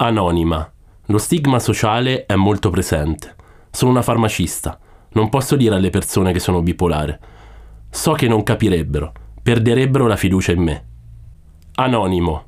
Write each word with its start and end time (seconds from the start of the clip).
Anonima. 0.00 0.72
Lo 1.06 1.18
stigma 1.18 1.58
sociale 1.58 2.24
è 2.24 2.36
molto 2.36 2.70
presente. 2.70 3.34
Sono 3.72 3.90
una 3.90 4.02
farmacista. 4.02 4.78
Non 5.14 5.28
posso 5.28 5.56
dire 5.56 5.74
alle 5.74 5.90
persone 5.90 6.32
che 6.32 6.38
sono 6.38 6.62
bipolare. 6.62 7.18
So 7.90 8.12
che 8.12 8.28
non 8.28 8.44
capirebbero, 8.44 9.12
perderebbero 9.42 10.06
la 10.06 10.14
fiducia 10.14 10.52
in 10.52 10.62
me. 10.62 10.86
Anonimo. 11.74 12.44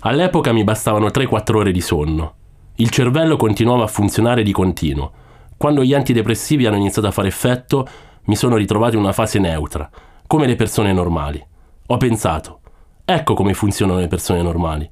All'epoca 0.00 0.52
mi 0.52 0.62
bastavano 0.62 1.06
3-4 1.06 1.56
ore 1.56 1.72
di 1.72 1.80
sonno. 1.80 2.34
Il 2.74 2.90
cervello 2.90 3.36
continuava 3.36 3.84
a 3.84 3.88
funzionare 3.88 4.42
di 4.42 4.52
continuo. 4.52 5.10
Quando 5.56 5.82
gli 5.82 5.94
antidepressivi 5.94 6.66
hanno 6.66 6.76
iniziato 6.76 7.08
a 7.08 7.12
fare 7.12 7.28
effetto, 7.28 7.88
mi 8.24 8.36
sono 8.36 8.56
ritrovato 8.56 8.96
in 8.96 9.00
una 9.00 9.12
fase 9.12 9.38
neutra, 9.38 9.88
come 10.26 10.46
le 10.46 10.54
persone 10.54 10.92
normali. 10.92 11.42
Ho 11.86 11.96
pensato, 11.96 12.60
ecco 13.06 13.32
come 13.32 13.54
funzionano 13.54 14.00
le 14.00 14.08
persone 14.08 14.42
normali 14.42 14.90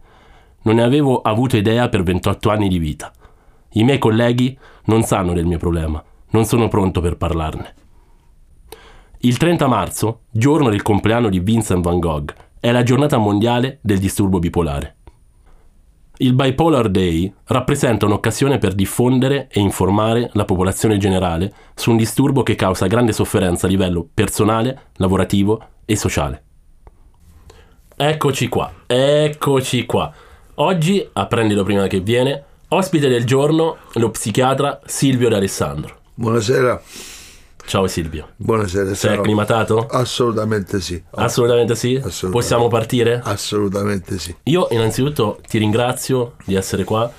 non 0.62 0.76
ne 0.76 0.82
avevo 0.82 1.20
avuto 1.20 1.56
idea 1.56 1.88
per 1.88 2.02
28 2.02 2.50
anni 2.50 2.68
di 2.68 2.78
vita. 2.78 3.12
I 3.72 3.84
miei 3.84 3.98
colleghi 3.98 4.56
non 4.84 5.02
sanno 5.02 5.32
del 5.32 5.46
mio 5.46 5.58
problema, 5.58 6.02
non 6.30 6.44
sono 6.44 6.68
pronto 6.68 7.00
per 7.00 7.16
parlarne. 7.16 7.74
Il 9.18 9.36
30 9.36 9.66
marzo, 9.66 10.22
giorno 10.30 10.68
del 10.68 10.82
compleanno 10.82 11.28
di 11.28 11.40
Vincent 11.40 11.82
van 11.82 11.98
Gogh, 11.98 12.34
è 12.58 12.70
la 12.72 12.82
giornata 12.82 13.18
mondiale 13.18 13.78
del 13.80 13.98
disturbo 13.98 14.38
bipolare. 14.38 14.96
Il 16.18 16.34
Bipolar 16.34 16.88
Day 16.88 17.32
rappresenta 17.46 18.06
un'occasione 18.06 18.58
per 18.58 18.74
diffondere 18.74 19.48
e 19.50 19.58
informare 19.60 20.30
la 20.34 20.44
popolazione 20.44 20.96
generale 20.96 21.52
su 21.74 21.90
un 21.90 21.96
disturbo 21.96 22.44
che 22.44 22.54
causa 22.54 22.86
grande 22.86 23.12
sofferenza 23.12 23.66
a 23.66 23.70
livello 23.70 24.06
personale, 24.12 24.90
lavorativo 24.96 25.60
e 25.84 25.96
sociale. 25.96 26.42
Eccoci 27.96 28.48
qua, 28.48 28.72
eccoci 28.86 29.86
qua. 29.86 30.12
Oggi, 30.64 31.04
apprendilo 31.14 31.64
prima 31.64 31.88
che 31.88 31.98
viene, 31.98 32.44
ospite 32.68 33.08
del 33.08 33.24
giorno, 33.24 33.78
lo 33.94 34.10
psichiatra 34.12 34.80
Silvio 34.86 35.28
D'Alessandro. 35.28 35.96
Buonasera. 36.14 36.80
Ciao 37.66 37.88
Silvio. 37.88 38.28
Buonasera. 38.36 38.94
Sei 38.94 39.16
acclimatato? 39.16 39.88
Assolutamente 39.90 40.80
sì. 40.80 41.02
Assolutamente 41.16 41.74
sì? 41.74 41.96
Assolutamente. 41.96 42.30
Possiamo 42.30 42.68
partire? 42.68 43.20
Assolutamente 43.24 44.20
sì. 44.20 44.32
Io 44.44 44.68
innanzitutto 44.70 45.40
ti 45.48 45.58
ringrazio 45.58 46.34
di 46.44 46.54
essere 46.54 46.84
qua 46.84 47.10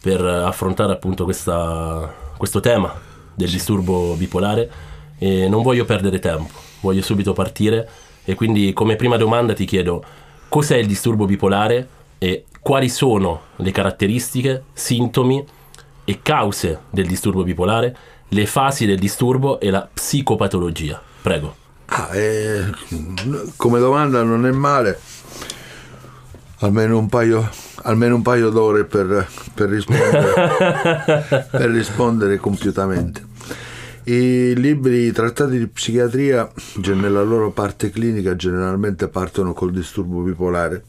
per 0.00 0.20
affrontare 0.20 0.92
appunto 0.92 1.22
questa, 1.22 2.12
questo 2.36 2.58
tema 2.58 2.92
del 3.36 3.50
disturbo 3.50 4.14
bipolare 4.14 4.68
e 5.16 5.46
non 5.46 5.62
voglio 5.62 5.84
perdere 5.84 6.18
tempo, 6.18 6.54
voglio 6.80 7.02
subito 7.02 7.32
partire 7.32 7.88
e 8.24 8.34
quindi 8.34 8.72
come 8.72 8.96
prima 8.96 9.16
domanda 9.16 9.54
ti 9.54 9.64
chiedo 9.64 10.02
cos'è 10.48 10.76
il 10.76 10.88
disturbo 10.88 11.24
bipolare 11.24 11.90
e 12.18 12.46
quali 12.60 12.88
sono 12.88 13.42
le 13.56 13.70
caratteristiche, 13.70 14.64
sintomi 14.72 15.44
e 16.04 16.20
cause 16.22 16.80
del 16.90 17.06
disturbo 17.06 17.42
bipolare, 17.42 17.96
le 18.28 18.46
fasi 18.46 18.86
del 18.86 18.98
disturbo 18.98 19.60
e 19.60 19.70
la 19.70 19.88
psicopatologia. 19.92 21.00
Prego. 21.22 21.54
Ah, 21.86 22.14
eh, 22.14 22.64
come 23.56 23.78
domanda 23.78 24.22
non 24.22 24.46
è 24.46 24.50
male, 24.50 24.98
almeno 26.58 26.98
un 26.98 27.08
paio, 27.08 27.48
almeno 27.82 28.16
un 28.16 28.22
paio 28.22 28.50
d'ore 28.50 28.84
per, 28.84 29.26
per, 29.54 29.68
rispondere, 29.70 31.46
per 31.50 31.70
rispondere 31.70 32.36
compiutamente. 32.36 33.26
I 34.04 34.54
libri 34.54 35.06
i 35.06 35.12
trattati 35.12 35.58
di 35.58 35.66
psichiatria, 35.66 36.50
nella 36.94 37.22
loro 37.22 37.50
parte 37.50 37.90
clinica, 37.90 38.36
generalmente 38.36 39.08
partono 39.08 39.52
col 39.52 39.72
disturbo 39.72 40.20
bipolare 40.20 40.84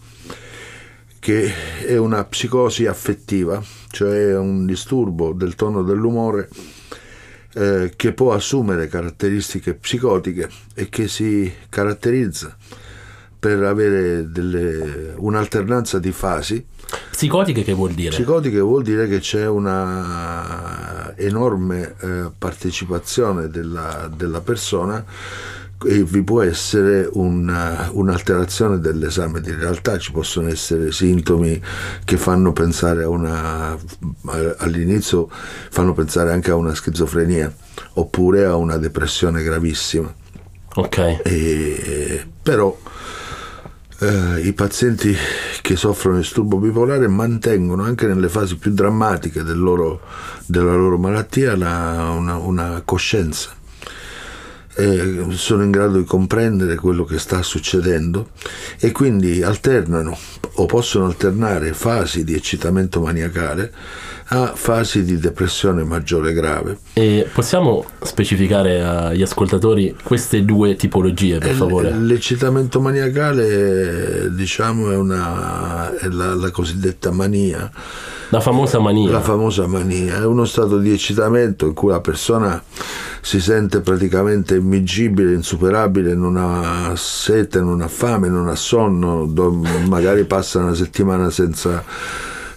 che 1.20 1.53
è 1.86 1.98
una 1.98 2.23
psicosi 2.23 2.86
affettiva, 2.86 3.62
cioè 3.92 4.38
un 4.38 4.66
disturbo 4.66 5.34
del 5.34 5.56
tono 5.56 5.84
dell'umore 5.84 6.50
eh, 7.53 7.94
che 7.95 8.14
può 8.14 8.34
assumere 8.34 8.88
caratteristiche 8.88 9.73
psicotiche 9.73 10.50
e 10.74 10.90
che 10.90 11.07
si 11.07 11.52
caratterizza 11.69 12.56
per 13.40 13.63
avere 13.63 14.31
delle, 14.31 15.13
un'alternanza 15.18 16.00
di 16.00 16.12
fasi. 16.12 16.66
Psicotiche 17.12 17.63
che 17.63 17.74
vuol 17.74 17.91
dire? 17.91 18.09
Psicotiche 18.09 18.59
vuol 18.59 18.84
dire 18.84 19.07
che 19.07 19.19
c'è 19.19 19.47
una 19.47 21.13
enorme 21.16 21.96
eh, 22.00 22.31
partecipazione 22.38 23.50
della, 23.50 24.09
della 24.13 24.41
persona 24.41 25.03
vi 25.81 26.23
può 26.23 26.41
essere 26.41 27.07
una, 27.13 27.90
un'alterazione 27.94 28.79
dell'esame 28.79 29.40
di 29.40 29.53
realtà, 29.53 29.97
ci 29.97 30.12
possono 30.12 30.50
essere 30.50 30.91
sintomi 30.91 31.62
che 32.03 32.17
fanno 32.17 32.51
pensare 32.51 33.03
a 33.03 33.09
una, 33.09 33.78
all'inizio 34.57 35.29
fanno 35.29 35.94
pensare 35.94 36.34
anche 36.34 36.51
a 36.51 36.56
una 36.56 36.75
schizofrenia 36.75 37.53
oppure 37.94 38.45
a 38.45 38.56
una 38.56 38.78
depressione 38.78 39.41
gravissima. 39.41 40.13
Ok. 40.75 41.22
E, 41.23 42.25
però 42.44 42.78
eh, 44.00 44.41
i 44.41 44.51
pazienti 44.51 45.16
che 45.62 45.75
soffrono 45.78 46.18
di 46.18 46.23
disturbo 46.23 46.57
bipolare 46.57 47.07
mantengono 47.07 47.84
anche 47.84 48.06
nelle 48.06 48.28
fasi 48.28 48.57
più 48.57 48.73
drammatiche 48.73 49.44
del 49.44 49.57
loro, 49.57 50.01
della 50.45 50.75
loro 50.75 50.97
malattia 50.97 51.56
la, 51.56 52.13
una, 52.18 52.35
una 52.35 52.81
coscienza 52.84 53.57
eh, 54.79 55.25
sono 55.31 55.63
in 55.63 55.72
grado 55.72 55.97
di 55.97 56.06
comprendere 56.06 56.75
quello 56.75 57.03
che 57.03 57.19
sta 57.19 57.41
succedendo 57.44 58.29
e 58.79 58.91
quindi 58.91 59.44
alternano 59.44 60.17
o 60.56 60.66
possono 60.66 61.06
alternare 61.06 61.73
fasi 61.73 62.23
di 62.23 62.34
eccitamento 62.34 63.01
maniacale 63.01 63.72
a 64.31 64.53
fasi 64.53 65.03
di 65.03 65.18
depressione 65.18 65.84
maggiore 65.84 66.34
grave. 66.34 66.78
E 66.94 67.28
possiamo 67.34 67.85
specificare 68.01 68.84
agli 68.84 69.23
ascoltatori 69.23 69.95
queste 70.03 70.45
due 70.45 70.75
tipologie, 70.75 71.39
per 71.39 71.53
favore? 71.56 71.91
L'eccitamento 71.91 72.79
maniacale, 72.79 74.31
diciamo, 74.31 74.91
è, 74.91 74.95
una, 74.95 75.95
è 75.97 76.07
la, 76.09 76.35
la 76.35 76.51
cosiddetta 76.51 77.12
mania. 77.12 77.72
La 78.29 78.39
famosa 78.39 78.79
mania. 78.79 79.09
La 79.09 79.22
famosa 79.22 79.66
mania, 79.66 80.18
è 80.18 80.25
uno 80.25 80.45
stato 80.45 80.78
di 80.78 80.91
eccitamento 80.91 81.66
in 81.66 81.73
cui 81.73 81.89
la 81.89 82.01
persona 82.01 82.62
si 83.22 83.40
sente 83.40 83.81
praticamente 83.81 84.56
immigibile, 84.56 85.34
insuperabile, 85.34 86.13
non 86.13 86.38
ha 86.38 86.94
sete, 86.96 87.62
non 87.62 87.81
ha 87.81 87.88
fame, 87.88 88.30
non 88.30 88.47
ha 88.47 88.56
sonno, 88.56 89.25
magari 89.88 90.25
passa 90.25 90.59
una 90.59 90.75
settimana 90.75 91.30
senza 91.30 91.84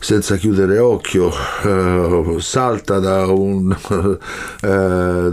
senza 0.03 0.35
chiudere 0.35 0.81
occhio, 0.81 1.31
eh, 1.63 2.37
salta 2.41 2.99
da 2.99 3.27
un, 3.27 3.71
eh, 4.61 5.31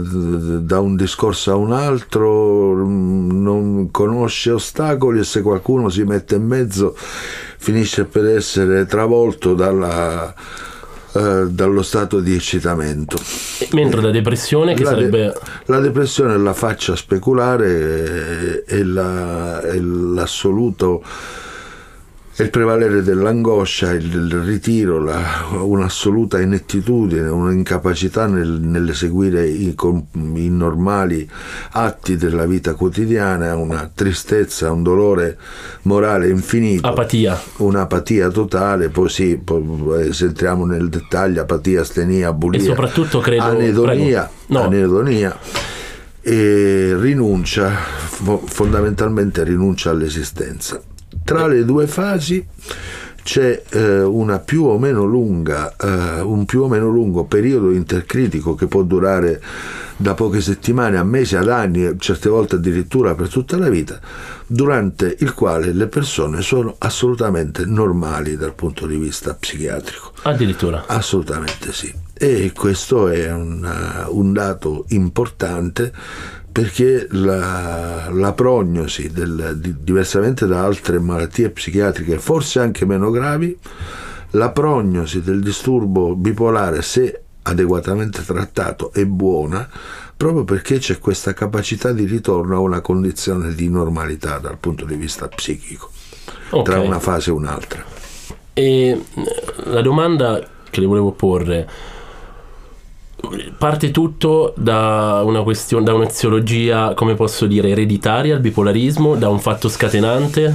da 0.62 0.78
un, 0.78 0.94
discorso 0.94 1.50
a 1.50 1.56
un 1.56 1.72
altro, 1.72 2.86
non 2.86 3.90
conosce 3.90 4.52
ostacoli 4.52 5.18
e 5.18 5.24
se 5.24 5.42
qualcuno 5.42 5.88
si 5.88 6.04
mette 6.04 6.36
in 6.36 6.46
mezzo 6.46 6.94
finisce 6.96 8.04
per 8.04 8.26
essere 8.26 8.86
travolto 8.86 9.54
dalla, 9.54 10.32
eh, 11.12 11.46
dallo 11.48 11.82
stato 11.82 12.20
di 12.20 12.34
eccitamento. 12.34 13.16
Mentre 13.72 14.00
la 14.00 14.10
depressione 14.10 14.74
che 14.74 14.84
la 14.84 14.90
sarebbe... 14.90 15.18
De- 15.18 15.34
la 15.66 15.80
depressione 15.80 16.34
è 16.34 16.36
la 16.36 16.54
faccia 16.54 16.96
speculare 16.96 18.64
e, 18.66 18.82
è 18.82 19.78
l'assoluto 19.78 21.02
il 22.42 22.50
prevalere 22.50 23.02
dell'angoscia, 23.02 23.92
il, 23.92 24.30
ritiro, 24.44 25.02
la, 25.02 25.46
un'assoluta 25.50 26.40
inettitudine, 26.40 27.28
un'incapacità 27.28 28.26
nel, 28.26 28.48
nell'eseguire 28.48 29.46
i, 29.46 29.74
i, 29.74 30.48
normali 30.48 31.28
atti 31.72 32.16
della 32.16 32.46
vita 32.46 32.74
quotidiana, 32.74 33.56
una 33.56 33.90
tristezza, 33.92 34.70
un 34.70 34.82
dolore 34.82 35.36
morale 35.82 36.28
infinito. 36.28 36.86
Apatia. 36.86 37.40
Un'apatia 37.56 38.30
totale, 38.30 38.88
poi 38.88 39.08
sì, 39.08 39.36
poi, 39.36 39.62
eh, 40.00 40.12
se 40.12 40.26
entriamo 40.26 40.64
nel 40.64 40.88
dettaglio, 40.88 41.42
apatia, 41.42 41.82
astenia, 41.82 42.32
bulia. 42.32 42.60
E 42.60 42.64
soprattutto 42.64 43.20
credo... 43.20 43.42
Anedonia. 43.42 44.30
No. 44.46 44.62
anedonia 44.62 45.38
e 46.22 46.96
rinuncia, 46.98 47.70
fondamentalmente 48.44 49.42
rinuncia 49.44 49.90
all'esistenza. 49.90 50.80
Tra 51.24 51.46
le 51.46 51.64
due 51.64 51.86
fasi 51.86 52.46
c'è 53.22 53.62
eh, 53.68 54.02
una 54.02 54.38
più 54.38 54.64
o 54.64 54.78
meno 54.78 55.04
lunga, 55.04 55.74
eh, 55.76 56.20
un 56.20 56.44
più 56.44 56.62
o 56.62 56.68
meno 56.68 56.88
lungo 56.88 57.24
periodo 57.24 57.70
intercritico 57.70 58.54
che 58.54 58.66
può 58.66 58.82
durare 58.82 59.40
da 59.96 60.14
poche 60.14 60.40
settimane 60.40 60.96
a 60.96 61.04
mesi, 61.04 61.36
ad 61.36 61.48
anni, 61.48 61.94
certe 61.98 62.30
volte 62.30 62.56
addirittura 62.56 63.14
per 63.14 63.28
tutta 63.28 63.58
la 63.58 63.68
vita, 63.68 64.00
durante 64.46 65.14
il 65.18 65.34
quale 65.34 65.72
le 65.72 65.88
persone 65.88 66.40
sono 66.40 66.74
assolutamente 66.78 67.66
normali 67.66 68.36
dal 68.36 68.54
punto 68.54 68.86
di 68.86 68.96
vista 68.96 69.34
psichiatrico. 69.34 70.12
Addirittura? 70.22 70.84
Assolutamente 70.86 71.72
sì. 71.74 71.94
E 72.14 72.52
questo 72.54 73.08
è 73.08 73.30
una, 73.30 74.06
un 74.08 74.32
dato 74.32 74.86
importante 74.88 75.92
perché 76.50 77.06
la, 77.10 78.08
la 78.10 78.32
prognosi, 78.32 79.10
del, 79.10 79.56
di, 79.58 79.74
diversamente 79.80 80.46
da 80.46 80.64
altre 80.64 80.98
malattie 80.98 81.50
psichiatriche, 81.50 82.18
forse 82.18 82.60
anche 82.60 82.84
meno 82.84 83.10
gravi, 83.10 83.56
La 84.32 84.50
prognosi 84.50 85.22
del 85.22 85.40
disturbo 85.40 86.14
bipolare, 86.14 86.82
se 86.82 87.22
adeguatamente 87.42 88.24
trattato, 88.24 88.92
è 88.92 89.04
buona 89.04 89.68
proprio 90.20 90.44
perché 90.44 90.76
c'è 90.76 90.98
questa 90.98 91.32
capacità 91.32 91.92
di 91.92 92.04
ritorno 92.04 92.54
a 92.54 92.60
una 92.60 92.82
condizione 92.82 93.54
di 93.54 93.70
normalità 93.70 94.36
dal 94.36 94.58
punto 94.58 94.84
di 94.84 94.94
vista 94.94 95.28
psichico, 95.28 95.90
okay. 96.50 96.62
tra 96.62 96.80
una 96.80 97.00
fase 97.00 97.30
e 97.30 97.32
un'altra. 97.32 97.82
E 98.52 98.62
eh, 98.62 99.04
la 99.64 99.80
domanda 99.80 100.46
che 100.68 100.80
le 100.80 100.86
volevo 100.86 101.12
porre 101.12 101.66
parte 103.56 103.90
tutto 103.90 104.54
da 104.56 105.22
una 105.24 105.42
questione, 105.42 105.84
da 105.84 105.94
un'eziologia, 105.94 106.94
come 106.94 107.14
posso 107.14 107.46
dire, 107.46 107.68
ereditaria, 107.68 108.34
il 108.34 108.40
bipolarismo, 108.40 109.16
da 109.16 109.28
un 109.28 109.38
fatto 109.38 109.68
scatenante? 109.68 110.54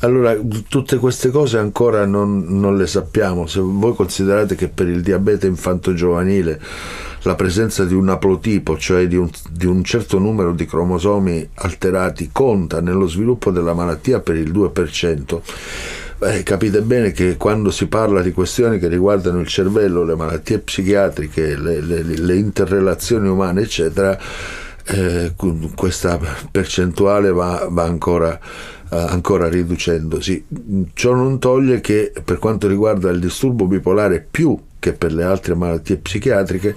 Allora, 0.00 0.36
tutte 0.68 0.98
queste 0.98 1.30
cose 1.30 1.58
ancora 1.58 2.06
non, 2.06 2.44
non 2.48 2.76
le 2.76 2.86
sappiamo. 2.86 3.46
Se 3.46 3.60
voi 3.60 3.94
considerate 3.94 4.54
che 4.54 4.68
per 4.68 4.88
il 4.88 5.02
diabete 5.02 5.46
infanto-giovanile 5.46 6.60
la 7.22 7.34
presenza 7.34 7.84
di 7.84 7.94
un 7.94 8.08
aplotipo, 8.08 8.78
cioè 8.78 9.06
di 9.06 9.16
un, 9.16 9.28
di 9.50 9.66
un, 9.66 9.84
certo 9.84 10.18
numero 10.18 10.52
di 10.52 10.64
cromosomi 10.64 11.48
alterati, 11.54 12.30
conta 12.32 12.80
nello 12.80 13.06
sviluppo 13.06 13.50
della 13.50 13.74
malattia 13.74 14.20
per 14.20 14.36
il 14.36 14.50
2%. 14.50 15.40
Beh, 16.20 16.42
capite 16.42 16.82
bene 16.82 17.12
che 17.12 17.38
quando 17.38 17.70
si 17.70 17.86
parla 17.86 18.20
di 18.20 18.32
questioni 18.32 18.78
che 18.78 18.88
riguardano 18.88 19.40
il 19.40 19.46
cervello, 19.46 20.04
le 20.04 20.14
malattie 20.14 20.58
psichiatriche, 20.58 21.56
le, 21.56 21.80
le, 21.80 22.02
le 22.02 22.36
interrelazioni 22.36 23.26
umane, 23.26 23.62
eccetera, 23.62 24.18
eh, 24.84 25.32
questa 25.74 26.20
percentuale 26.50 27.32
va, 27.32 27.66
va 27.70 27.84
ancora, 27.84 28.38
eh, 28.38 28.96
ancora 28.96 29.48
riducendosi. 29.48 30.44
Ciò 30.92 31.14
non 31.14 31.38
toglie 31.38 31.80
che 31.80 32.12
per 32.22 32.38
quanto 32.38 32.68
riguarda 32.68 33.08
il 33.08 33.18
disturbo 33.18 33.64
bipolare 33.64 34.20
più 34.30 34.54
che 34.80 34.94
per 34.94 35.12
le 35.12 35.22
altre 35.22 35.54
malattie 35.54 35.98
psichiatriche, 35.98 36.74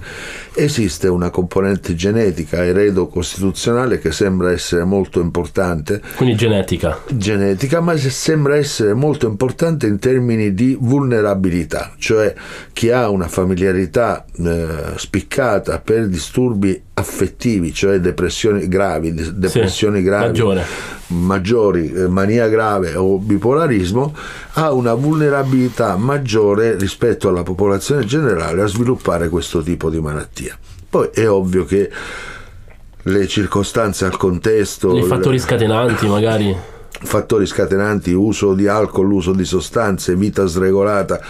esiste 0.54 1.08
una 1.08 1.30
componente 1.30 1.96
genetica 1.96 2.64
eredo-costituzionale 2.64 3.98
che 3.98 4.12
sembra 4.12 4.52
essere 4.52 4.84
molto 4.84 5.20
importante. 5.20 6.00
Quindi 6.14 6.36
genetica. 6.36 7.00
Genetica, 7.08 7.80
ma 7.80 7.96
sembra 7.96 8.56
essere 8.56 8.94
molto 8.94 9.26
importante 9.26 9.88
in 9.88 9.98
termini 9.98 10.54
di 10.54 10.76
vulnerabilità, 10.78 11.92
cioè 11.98 12.32
chi 12.72 12.90
ha 12.90 13.08
una 13.08 13.26
familiarità 13.26 14.24
eh, 14.36 14.92
spiccata 14.96 15.80
per 15.80 16.06
disturbi 16.06 16.83
affettivi, 16.94 17.74
cioè 17.74 17.98
depressioni 17.98 18.68
gravi, 18.68 19.12
depressioni 19.12 19.98
sì, 19.98 20.04
gravi, 20.04 20.26
maggiore. 20.26 20.64
maggiori, 21.08 21.92
eh, 21.92 22.08
mania 22.08 22.48
grave 22.48 22.94
o 22.94 23.18
bipolarismo, 23.18 24.14
ha 24.52 24.72
una 24.72 24.94
vulnerabilità 24.94 25.96
maggiore 25.96 26.76
rispetto 26.76 27.28
alla 27.28 27.42
popolazione 27.42 28.04
generale 28.04 28.62
a 28.62 28.66
sviluppare 28.66 29.28
questo 29.28 29.60
tipo 29.62 29.90
di 29.90 30.00
malattia. 30.00 30.56
Poi 30.88 31.08
è 31.12 31.28
ovvio 31.28 31.64
che 31.64 31.90
le 33.02 33.26
circostanze 33.26 34.04
al 34.04 34.16
contesto... 34.16 34.96
I 34.96 35.02
fattori 35.02 35.38
scatenanti 35.38 36.06
magari 36.06 36.56
fattori 37.04 37.46
scatenanti, 37.46 38.12
uso 38.12 38.54
di 38.54 38.66
alcol, 38.66 39.12
uso 39.12 39.32
di 39.32 39.44
sostanze, 39.44 40.14
vita 40.14 40.46
sregolata, 40.46 41.20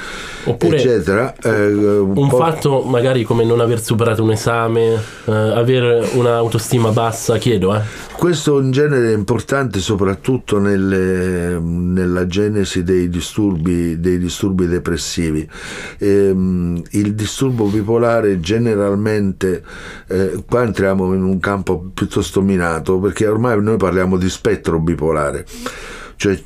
Oppure 0.44 0.76
eccetera. 0.76 1.35
Eh, 1.43 1.99
un, 1.99 2.29
fatto 2.31 2.82
magari 2.82 3.25
come 3.25 3.44
non 3.44 3.61
aver 3.61 3.82
superato 3.82 4.23
un 4.23 4.32
esame, 4.32 4.94
eh, 5.25 5.32
avere 5.32 6.09
un'autostima 6.15 6.91
bassa, 6.91 7.37
chiedo. 7.38 7.75
Eh. 7.75 7.81
Questo 8.17 8.61
in 8.61 8.71
genere 8.71 9.12
è 9.12 9.15
importante 9.15 9.81
soprattutto 9.81 10.59
nelle, 10.59 11.59
nella 11.59 12.26
genesi 12.26 12.82
dei 12.82 13.09
disturbi, 13.09 14.00
dei 14.00 14.19
disturbi 14.19 14.67
depressivi. 14.67 15.47
Ehm, 15.99 16.82
il 16.91 17.15
disturbo 17.15 17.67
bipolare 17.67 18.41
generalmente, 18.41 19.62
eh, 20.09 20.43
qua 20.49 20.62
entriamo 20.62 21.12
in 21.12 21.23
un 21.23 21.38
campo 21.38 21.91
piuttosto 21.93 22.41
minato 22.41 22.99
perché 22.99 23.26
ormai 23.26 23.61
noi 23.62 23.76
parliamo 23.76 24.17
di 24.17 24.29
spettro 24.31 24.79
bipolare 24.79 25.44
cioè 26.16 26.40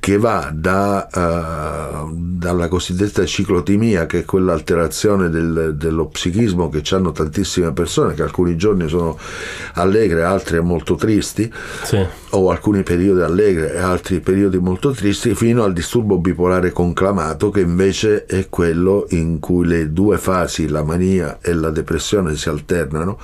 che 0.00 0.16
va 0.16 0.50
da, 0.54 1.08
uh, 1.12 2.14
dalla 2.14 2.68
cosiddetta 2.68 3.24
ciclotimia, 3.24 4.06
che 4.06 4.20
è 4.20 4.24
quell'alterazione 4.24 5.28
del, 5.28 5.74
dello 5.76 6.06
psichismo 6.06 6.68
che 6.68 6.82
hanno 6.94 7.12
tantissime 7.12 7.72
persone, 7.72 8.14
che 8.14 8.22
alcuni 8.22 8.56
giorni 8.56 8.88
sono 8.88 9.18
allegre, 9.74 10.22
altri 10.22 10.60
molto 10.62 10.94
tristi, 10.94 11.52
sì. 11.82 12.04
o 12.30 12.50
alcuni 12.50 12.82
periodi 12.82 13.20
allegre 13.20 13.74
e 13.74 13.78
altri 13.78 14.20
periodi 14.20 14.58
molto 14.58 14.92
tristi, 14.92 15.34
fino 15.34 15.64
al 15.64 15.72
disturbo 15.72 16.18
bipolare 16.18 16.70
conclamato, 16.70 17.50
che 17.50 17.60
invece 17.60 18.24
è 18.24 18.48
quello 18.48 19.06
in 19.10 19.40
cui 19.40 19.66
le 19.66 19.92
due 19.92 20.16
fasi, 20.16 20.68
la 20.68 20.84
mania 20.84 21.38
e 21.42 21.52
la 21.52 21.70
depressione, 21.70 22.36
si 22.36 22.48
alternano 22.48 23.18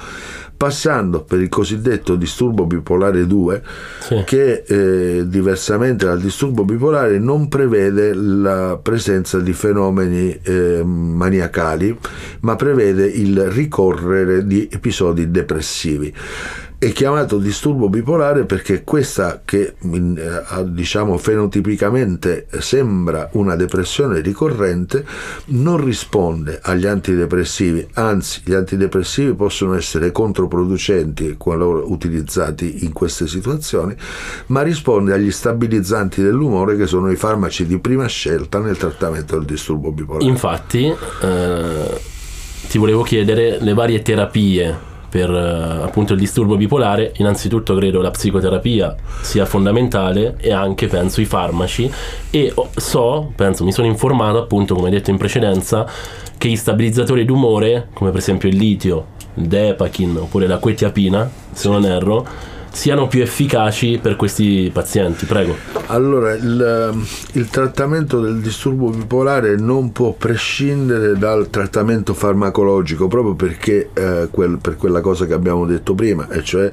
passando 0.57 1.23
per 1.23 1.41
il 1.41 1.49
cosiddetto 1.49 2.17
disturbo 2.17 2.65
bipolare 2.65 3.27
2 3.27 3.63
sì. 4.01 4.23
che 4.25 4.65
eh, 4.67 5.25
diversamente 5.27 6.07
dal 6.07 6.21
disturbo 6.21 6.65
bipolare 6.65 7.19
non 7.19 7.49
prevede 7.49 8.15
la 8.15 8.79
presenza 8.81 9.39
di 9.41 9.53
fenomeni 9.53 10.39
eh, 10.43 10.83
maniacali 10.85 11.97
ma 12.41 12.57
prevede 12.57 13.07
il 13.07 13.51
ricorrere 13.51 14.47
di 14.47 14.69
episodi 14.71 15.31
depressivi 15.31 16.13
è 16.79 16.93
chiamato 16.93 17.39
disturbo 17.39 17.89
bipolare 17.89 18.45
perché 18.45 18.85
questa 18.85 19.43
che 19.45 19.75
eh, 19.81 20.65
diciamo 20.67 21.17
fenotipicamente 21.17 22.47
sembra 22.59 23.29
una 23.33 23.57
depressione 23.57 24.21
ricorrente 24.21 25.05
non 25.47 25.83
risponde 25.83 26.61
agli 26.63 26.87
antidepressivi, 26.87 27.87
anzi 27.95 28.43
gli 28.45 28.53
antidepressivi 28.53 29.35
possono 29.35 29.75
essere 29.75 30.13
controproducenti 30.13 31.37
qualora 31.39 31.83
utilizzati 31.85 32.85
in 32.85 32.93
queste 32.93 33.27
situazioni, 33.27 33.95
ma 34.47 34.63
risponde 34.63 35.15
agli 35.15 35.31
stabilizzanti 35.31 36.23
dell'umore 36.23 36.77
che 36.77 36.87
sono 36.87 37.11
i 37.11 37.17
farmaci 37.17 37.67
di 37.67 37.79
prima 37.79 38.07
scelta 38.07 38.59
nel 38.59 38.77
trattamento 38.77 39.37
del 39.37 39.47
disturbo 39.47 39.91
bipolare. 39.91 40.25
Infatti 40.25 40.93
eh, 41.23 42.01
ti 42.69 42.79
volevo 42.79 43.03
chiedere 43.03 43.59
le 43.61 43.73
varie 43.75 44.03
terapie 44.03 44.93
per 45.15 45.31
uh, 45.31 45.85
appunto 45.85 46.15
il 46.15 46.19
disturbo 46.19 46.57
bipolare, 46.57 47.13
innanzitutto 47.19 47.77
credo 47.77 48.01
la 48.01 48.11
psicoterapia 48.11 48.97
sia 49.21 49.47
fondamentale 49.47 50.35
e 50.41 50.53
anche 50.53 50.89
penso 50.89 51.21
i 51.21 51.25
farmaci. 51.25 51.89
E 52.31 52.53
so, 52.75 53.33
penso, 53.37 53.63
mi 53.63 53.71
sono 53.71 53.87
informato 53.87 54.39
appunto 54.39 54.75
come 54.75 54.91
detto 54.91 55.11
in 55.11 55.17
precedenza 55.17 55.89
che 56.37 56.49
gli 56.49 56.57
stabilizzatori 56.57 57.25
d'umore, 57.25 57.91
come 57.95 58.11
per 58.11 58.19
esempio 58.19 58.49
il 58.49 58.57
litio, 58.57 59.07
il 59.35 59.47
Depakin 59.47 60.17
oppure 60.17 60.49
la 60.49 60.59
quetiapina, 60.59 61.31
se 61.53 61.69
non 61.69 61.85
erro, 61.85 62.27
siano 62.75 63.07
più 63.07 63.23
efficaci 63.23 63.99
per 64.03 64.17
questi 64.17 64.71
pazienti. 64.73 65.25
Prego. 65.27 65.57
Allora, 65.87 66.33
il, 66.35 67.07
il, 67.33 67.49
trattamento 67.49 68.21
del 68.21 68.41
disturbo 68.41 68.91
bipolare 68.91 69.57
non 69.57 69.93
può 69.93 70.13
prescindere 70.13 71.17
dal 71.17 71.49
trattamento 71.51 72.15
farmacologico 72.15 73.07
proprio 73.07 73.35
perché 73.35 73.91
eh, 73.95 74.29
quel, 74.31 74.59
per 74.61 74.77
quella 74.77 75.01
cosa 75.01 75.25
che 75.27 75.35
abbiamo 75.35 75.65
detto 75.67 75.95
prima, 75.95 76.29
e 76.29 76.43
cioè 76.43 76.73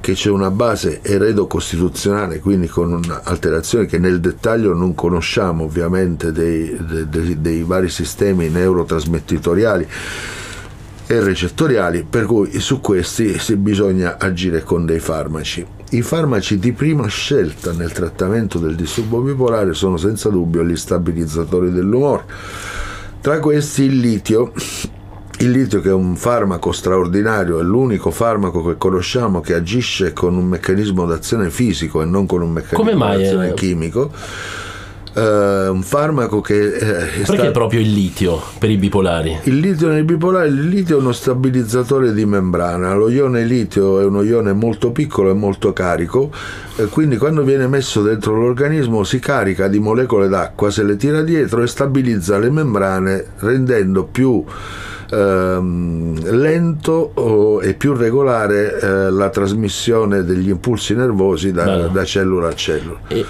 che 0.00 0.14
c'è 0.14 0.30
una 0.30 0.50
base 0.50 1.00
eredo-costituzionale, 1.00 2.40
quindi 2.40 2.66
con 2.66 2.92
un'alterazione 2.92 3.86
che 3.86 3.98
nel 3.98 4.18
dettaglio 4.18 4.74
non 4.74 4.96
conosciamo 4.96 5.62
ovviamente 5.62 6.32
dei, 6.32 6.76
dei, 7.08 7.40
dei 7.40 7.62
vari 7.62 7.88
sistemi 7.88 8.48
neurotrasmettitoriali 8.48 9.86
e 11.06 11.20
recettoriali, 11.20 12.06
per 12.08 12.26
cui 12.26 12.58
su 12.60 12.80
questi 12.80 13.38
si 13.38 13.56
bisogna 13.56 14.18
agire 14.18 14.62
con 14.62 14.86
dei 14.86 15.00
farmaci. 15.00 15.66
I 15.90 16.02
farmaci 16.02 16.58
di 16.58 16.72
prima 16.72 17.06
scelta 17.06 17.72
nel 17.72 17.92
trattamento 17.92 18.58
del 18.58 18.74
disturbo 18.74 19.20
bipolare 19.20 19.74
sono 19.74 19.96
senza 19.96 20.30
dubbio 20.30 20.64
gli 20.64 20.76
stabilizzatori 20.76 21.70
dell'umore. 21.70 22.24
Tra 23.20 23.38
questi 23.38 23.82
il 23.82 23.98
litio 23.98 24.52
il 25.38 25.50
litio 25.50 25.80
che 25.80 25.88
è 25.88 25.92
un 25.92 26.14
farmaco 26.14 26.70
straordinario, 26.70 27.58
è 27.58 27.62
l'unico 27.62 28.10
farmaco 28.12 28.64
che 28.64 28.76
conosciamo 28.78 29.40
che 29.40 29.54
agisce 29.54 30.12
con 30.12 30.36
un 30.36 30.44
meccanismo 30.44 31.04
d'azione 31.04 31.50
fisico 31.50 32.00
e 32.00 32.04
non 32.04 32.26
con 32.26 32.42
un 32.42 32.52
meccanismo 32.52 33.04
d'azione 33.06 33.48
è... 33.48 33.54
chimico 33.54 34.10
Uh, 35.14 35.70
un 35.70 35.82
farmaco 35.82 36.40
che 36.40 36.58
eh, 36.58 36.78
è 36.78 36.78
perché 36.78 37.24
stato... 37.24 37.42
è 37.42 37.50
proprio 37.50 37.80
il 37.80 37.92
litio 37.92 38.40
per 38.58 38.70
i 38.70 38.78
bipolari? 38.78 39.40
Il 39.42 39.58
litio 39.58 39.88
nei 39.88 40.04
bipolari, 40.04 40.48
il 40.48 40.68
litio 40.68 40.96
è 40.96 41.00
uno 41.00 41.12
stabilizzatore 41.12 42.14
di 42.14 42.24
membrana, 42.24 42.94
lo 42.94 43.10
ione 43.10 43.44
litio 43.44 44.00
è 44.00 44.04
uno 44.06 44.22
ione 44.22 44.54
molto 44.54 44.90
piccolo 44.90 45.30
e 45.30 45.34
molto 45.34 45.74
carico, 45.74 46.30
eh, 46.76 46.86
quindi 46.86 47.18
quando 47.18 47.42
viene 47.42 47.66
messo 47.66 48.00
dentro 48.00 48.34
l'organismo 48.34 49.04
si 49.04 49.18
carica 49.18 49.68
di 49.68 49.78
molecole 49.78 50.28
d'acqua, 50.28 50.70
se 50.70 50.82
le 50.82 50.96
tira 50.96 51.20
dietro 51.20 51.62
e 51.62 51.66
stabilizza 51.66 52.38
le 52.38 52.50
membrane 52.50 53.26
rendendo 53.40 54.04
più 54.04 54.42
ehm, 55.10 56.38
lento 56.38 57.10
oh, 57.14 57.62
e 57.62 57.74
più 57.74 57.92
regolare 57.92 58.80
eh, 58.80 59.10
la 59.10 59.28
trasmissione 59.28 60.24
degli 60.24 60.48
impulsi 60.48 60.94
nervosi 60.94 61.52
da, 61.52 61.88
da 61.88 62.04
cellula 62.04 62.48
a 62.48 62.54
cellula. 62.54 63.00
E 63.08 63.24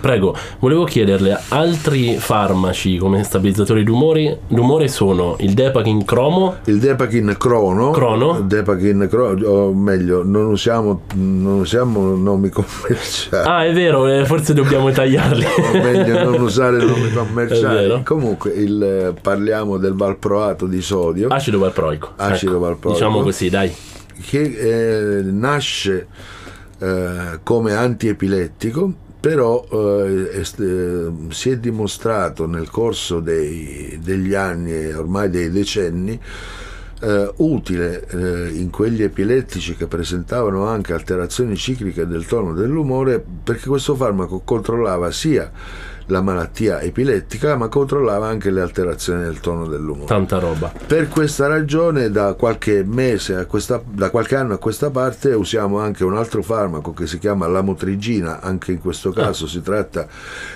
Prego, 0.00 0.34
volevo 0.60 0.84
chiederle 0.84 1.38
altri 1.48 2.16
farmaci 2.16 2.96
come 2.96 3.22
stabilizzatori 3.22 3.84
d'umore, 3.84 4.40
d'umore 4.48 4.88
sono 4.88 5.36
il 5.40 5.52
Depakin 5.52 6.04
Cromo, 6.04 6.56
Il 6.64 6.78
Depakin 6.78 7.34
Crono, 7.38 7.90
Crono? 7.90 8.40
Depakin 8.40 9.06
Crono, 9.10 9.46
o 9.46 9.74
meglio, 9.74 10.22
non 10.24 10.46
usiamo, 10.46 11.02
non 11.14 11.60
usiamo 11.60 12.14
nomi 12.16 12.48
commerciali. 12.48 13.46
Ah, 13.46 13.64
è 13.64 13.72
vero, 13.72 14.06
eh, 14.06 14.24
forse 14.24 14.54
dobbiamo 14.54 14.90
tagliarli. 14.90 15.44
O 15.44 15.72
meglio 15.82 16.24
non 16.24 16.40
usare 16.40 16.78
nomi 16.84 17.12
commerciali. 17.12 18.02
Comunque 18.02 18.52
il, 18.52 19.14
parliamo 19.20 19.76
del 19.76 19.94
valproato 19.94 20.66
di 20.66 20.80
sodio 20.80 21.28
Acido 21.28 21.58
valproico. 21.58 22.12
Acido 22.16 22.52
Ecco, 22.52 22.60
valproico. 22.60 22.98
Diciamo 22.98 23.20
così, 23.20 23.48
dai. 23.50 23.72
che 24.26 25.18
eh, 25.18 25.22
nasce 25.22 26.06
eh, 26.78 27.40
come 27.42 27.74
antiepilettico, 27.74 28.92
però 29.20 29.66
eh, 29.70 30.42
eh, 30.42 31.12
si 31.28 31.50
è 31.50 31.58
dimostrato 31.58 32.46
nel 32.46 32.70
corso 32.70 33.20
dei- 33.20 33.98
degli 34.02 34.34
anni 34.34 34.72
e 34.72 34.94
ormai 34.94 35.28
dei 35.28 35.50
decenni 35.50 36.18
eh, 37.02 37.32
utile 37.36 38.06
eh, 38.08 38.48
in 38.54 38.70
quegli 38.70 39.02
epilettici 39.02 39.76
che 39.76 39.86
presentavano 39.86 40.66
anche 40.66 40.94
alterazioni 40.94 41.56
cicliche 41.56 42.06
del 42.06 42.26
tono 42.26 42.54
dell'umore 42.54 43.22
perché 43.44 43.68
questo 43.68 43.94
farmaco 43.94 44.40
controllava 44.40 45.10
sia 45.10 45.50
la 46.10 46.20
malattia 46.20 46.80
epilettica 46.80 47.56
ma 47.56 47.68
controllava 47.68 48.26
anche 48.26 48.50
le 48.50 48.60
alterazioni 48.60 49.22
del 49.22 49.40
tono 49.40 49.66
dell'umore. 49.66 50.06
Tanta 50.06 50.38
roba. 50.38 50.72
Per 50.86 51.08
questa 51.08 51.46
ragione 51.46 52.10
da 52.10 52.34
qualche 52.34 52.84
mese 52.84 53.36
a 53.36 53.46
questa, 53.46 53.82
da 53.84 54.10
qualche 54.10 54.36
anno 54.36 54.54
a 54.54 54.58
questa 54.58 54.90
parte 54.90 55.32
usiamo 55.32 55.78
anche 55.78 56.04
un 56.04 56.16
altro 56.16 56.42
farmaco 56.42 56.92
che 56.92 57.06
si 57.06 57.18
chiama 57.18 57.46
lamotrigina, 57.46 58.40
anche 58.40 58.72
in 58.72 58.80
questo 58.80 59.10
caso 59.10 59.46
si 59.46 59.62
tratta 59.62 60.06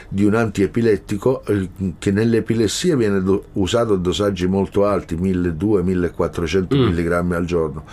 di 0.09 0.25
un 0.25 0.35
antiepilettico 0.35 1.45
eh, 1.47 1.69
che 1.99 2.11
nelle 2.11 2.39
epilessie 2.39 2.97
viene 2.97 3.23
do- 3.23 3.47
usato 3.55 3.95
a 3.95 3.97
dosaggi 3.97 4.47
molto 4.47 4.87
alti, 4.87 5.17
1200-1400 5.17 6.67
mg 6.71 7.33
al 7.33 7.45
giorno. 7.45 7.85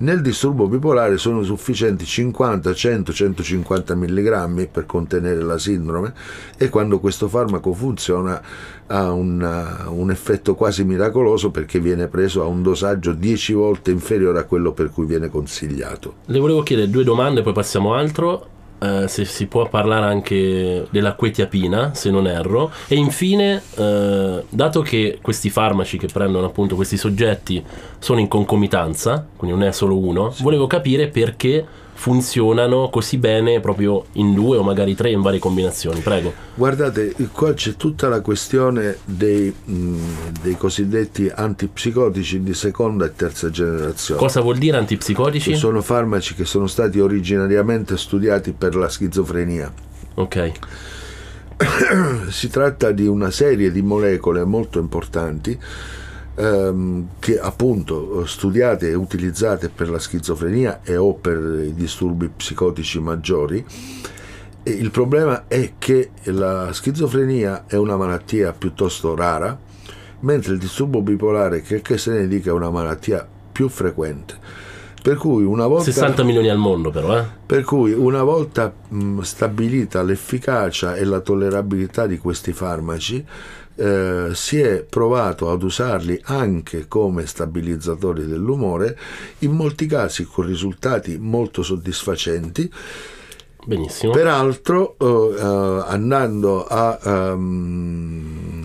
Nel 0.00 0.22
disturbo 0.22 0.66
bipolare 0.66 1.18
sono 1.18 1.42
sufficienti 1.42 2.06
50, 2.06 2.72
100, 2.72 3.12
150 3.12 3.94
mg 3.94 4.68
per 4.68 4.86
contenere 4.86 5.42
la 5.42 5.58
sindrome 5.58 6.14
e 6.56 6.70
quando 6.70 7.00
questo 7.00 7.28
farmaco 7.28 7.74
funziona 7.74 8.40
ha 8.86 9.12
un, 9.12 9.84
un 9.88 10.10
effetto 10.10 10.54
quasi 10.54 10.84
miracoloso 10.84 11.50
perché 11.50 11.80
viene 11.80 12.08
preso 12.08 12.40
a 12.42 12.46
un 12.46 12.62
dosaggio 12.62 13.12
10 13.12 13.52
volte 13.52 13.90
inferiore 13.90 14.38
a 14.38 14.44
quello 14.44 14.72
per 14.72 14.90
cui 14.90 15.04
viene 15.04 15.28
consigliato. 15.28 16.14
Le 16.24 16.38
volevo 16.38 16.62
chiedere 16.62 16.88
due 16.88 17.04
domande, 17.04 17.42
poi 17.42 17.52
passiamo 17.52 17.92
altro. 17.92 18.58
Eh, 18.82 19.08
se 19.08 19.26
si 19.26 19.46
può 19.46 19.68
parlare 19.68 20.06
anche 20.06 20.86
della 20.90 21.12
quetiapina, 21.12 21.92
se 21.92 22.10
non 22.10 22.26
erro. 22.26 22.70
E 22.88 22.94
infine, 22.94 23.62
eh, 23.76 24.44
dato 24.48 24.80
che 24.80 25.18
questi 25.20 25.50
farmaci 25.50 25.98
che 25.98 26.06
prendono 26.10 26.46
appunto 26.46 26.76
questi 26.76 26.96
soggetti 26.96 27.62
sono 27.98 28.20
in 28.20 28.28
concomitanza, 28.28 29.26
quindi 29.36 29.56
non 29.58 29.66
è 29.66 29.72
solo 29.72 29.98
uno, 29.98 30.34
volevo 30.38 30.66
capire 30.66 31.08
perché 31.08 31.66
funzionano 32.00 32.88
così 32.88 33.18
bene 33.18 33.60
proprio 33.60 34.06
in 34.12 34.32
due 34.32 34.56
o 34.56 34.62
magari 34.62 34.94
tre 34.94 35.10
in 35.10 35.20
varie 35.20 35.38
combinazioni. 35.38 36.00
Prego. 36.00 36.32
Guardate, 36.54 37.14
qua 37.30 37.52
c'è 37.52 37.76
tutta 37.76 38.08
la 38.08 38.22
questione 38.22 38.96
dei, 39.04 39.54
mh, 39.62 39.96
dei 40.40 40.56
cosiddetti 40.56 41.30
antipsicotici 41.32 42.42
di 42.42 42.54
seconda 42.54 43.04
e 43.04 43.14
terza 43.14 43.50
generazione. 43.50 44.18
Cosa 44.18 44.40
vuol 44.40 44.56
dire 44.56 44.78
antipsicotici? 44.78 45.54
Sono 45.54 45.82
farmaci 45.82 46.34
che 46.34 46.46
sono 46.46 46.66
stati 46.68 46.98
originariamente 46.98 47.98
studiati 47.98 48.52
per 48.52 48.76
la 48.76 48.88
schizofrenia. 48.88 49.70
Ok. 50.14 50.52
si 52.30 52.48
tratta 52.48 52.92
di 52.92 53.06
una 53.06 53.30
serie 53.30 53.70
di 53.70 53.82
molecole 53.82 54.42
molto 54.44 54.78
importanti 54.78 55.58
ehm, 56.40 57.08
che 57.18 57.38
appunto 57.38 58.24
studiate 58.26 58.88
e 58.88 58.94
utilizzate 58.94 59.68
per 59.68 59.90
la 59.90 59.98
schizofrenia 59.98 60.80
e 60.82 60.96
o 60.96 61.14
per 61.14 61.62
i 61.66 61.74
disturbi 61.74 62.28
psicotici 62.28 62.98
maggiori. 62.98 63.64
E 64.62 64.70
il 64.70 64.90
problema 64.90 65.44
è 65.48 65.72
che 65.78 66.10
la 66.24 66.72
schizofrenia 66.72 67.64
è 67.66 67.76
una 67.76 67.96
malattia 67.96 68.52
piuttosto 68.52 69.14
rara, 69.14 69.58
mentre 70.20 70.52
il 70.52 70.58
disturbo 70.58 71.00
bipolare, 71.02 71.62
che, 71.62 71.80
che 71.82 71.98
se 71.98 72.12
ne 72.12 72.28
dica, 72.28 72.50
è 72.50 72.52
una 72.52 72.70
malattia 72.70 73.26
più 73.52 73.68
frequente. 73.68 74.68
Per 75.02 75.16
cui 75.16 75.44
una 75.44 75.66
volta... 75.66 75.84
60 75.84 76.22
milioni 76.24 76.50
al 76.50 76.58
mondo 76.58 76.90
però, 76.90 77.16
eh? 77.16 77.24
Per 77.46 77.64
cui 77.64 77.92
una 77.92 78.22
volta 78.22 78.70
mh, 78.88 79.20
stabilita 79.20 80.02
l'efficacia 80.02 80.94
e 80.94 81.04
la 81.04 81.20
tollerabilità 81.20 82.06
di 82.06 82.18
questi 82.18 82.52
farmaci, 82.52 83.24
eh, 83.80 84.34
si 84.34 84.60
è 84.60 84.82
provato 84.82 85.50
ad 85.50 85.62
usarli 85.62 86.20
anche 86.24 86.86
come 86.86 87.24
stabilizzatori 87.24 88.26
dell'umore, 88.26 88.98
in 89.38 89.52
molti 89.52 89.86
casi 89.86 90.24
con 90.24 90.44
risultati 90.46 91.16
molto 91.18 91.62
soddisfacenti. 91.62 92.70
Benissimo. 93.64 94.12
Peraltro, 94.12 94.96
eh, 94.98 95.34
eh, 95.34 95.84
andando 95.86 96.66
a 96.66 96.98
ehm, 97.02 98.59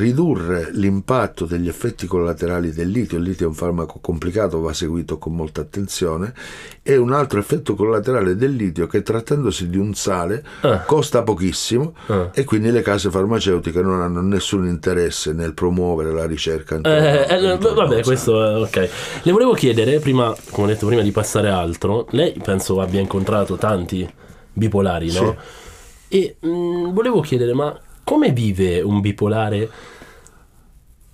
ridurre 0.00 0.70
l'impatto 0.72 1.44
degli 1.44 1.68
effetti 1.68 2.06
collaterali 2.06 2.72
del 2.72 2.88
litio, 2.88 3.18
il 3.18 3.24
litio 3.24 3.44
è 3.44 3.48
un 3.48 3.54
farmaco 3.54 3.98
complicato, 4.00 4.60
va 4.60 4.72
seguito 4.72 5.18
con 5.18 5.34
molta 5.34 5.60
attenzione, 5.60 6.32
e 6.82 6.96
un 6.96 7.12
altro 7.12 7.38
effetto 7.38 7.74
collaterale 7.74 8.34
del 8.34 8.54
litio 8.54 8.86
che 8.86 9.02
trattandosi 9.02 9.68
di 9.68 9.76
un 9.76 9.94
sale 9.94 10.42
Ah. 10.62 10.80
costa 10.80 11.22
pochissimo 11.22 11.94
Ah. 12.06 12.30
e 12.32 12.44
quindi 12.44 12.70
le 12.70 12.82
case 12.82 13.10
farmaceutiche 13.10 13.82
non 13.82 14.00
hanno 14.00 14.22
nessun 14.22 14.66
interesse 14.66 15.32
nel 15.32 15.52
promuovere 15.54 16.12
la 16.12 16.26
ricerca. 16.26 16.76
intorno- 16.76 16.98
Eh, 16.98 17.26
eh, 17.28 17.52
intorno 17.52 17.74
vabbè, 17.86 18.02
questo 18.02 18.42
è 18.44 18.60
ok. 18.62 18.88
Le 19.22 19.32
volevo 19.32 19.52
chiedere, 19.52 19.98
prima, 20.00 20.34
come 20.50 20.66
ho 20.66 20.70
detto 20.70 20.86
prima 20.86 21.02
di 21.02 21.10
passare 21.12 21.48
altro, 21.50 22.06
lei 22.10 22.34
penso 22.42 22.80
abbia 22.80 23.00
incontrato 23.00 23.56
tanti 23.56 24.08
bipolari, 24.52 25.12
no? 25.12 25.36
E 26.08 26.36
mh, 26.40 26.92
volevo 26.92 27.20
chiedere, 27.20 27.52
ma 27.52 27.78
come 28.10 28.32
vive 28.32 28.80
un 28.80 29.00
bipolare 29.00 29.70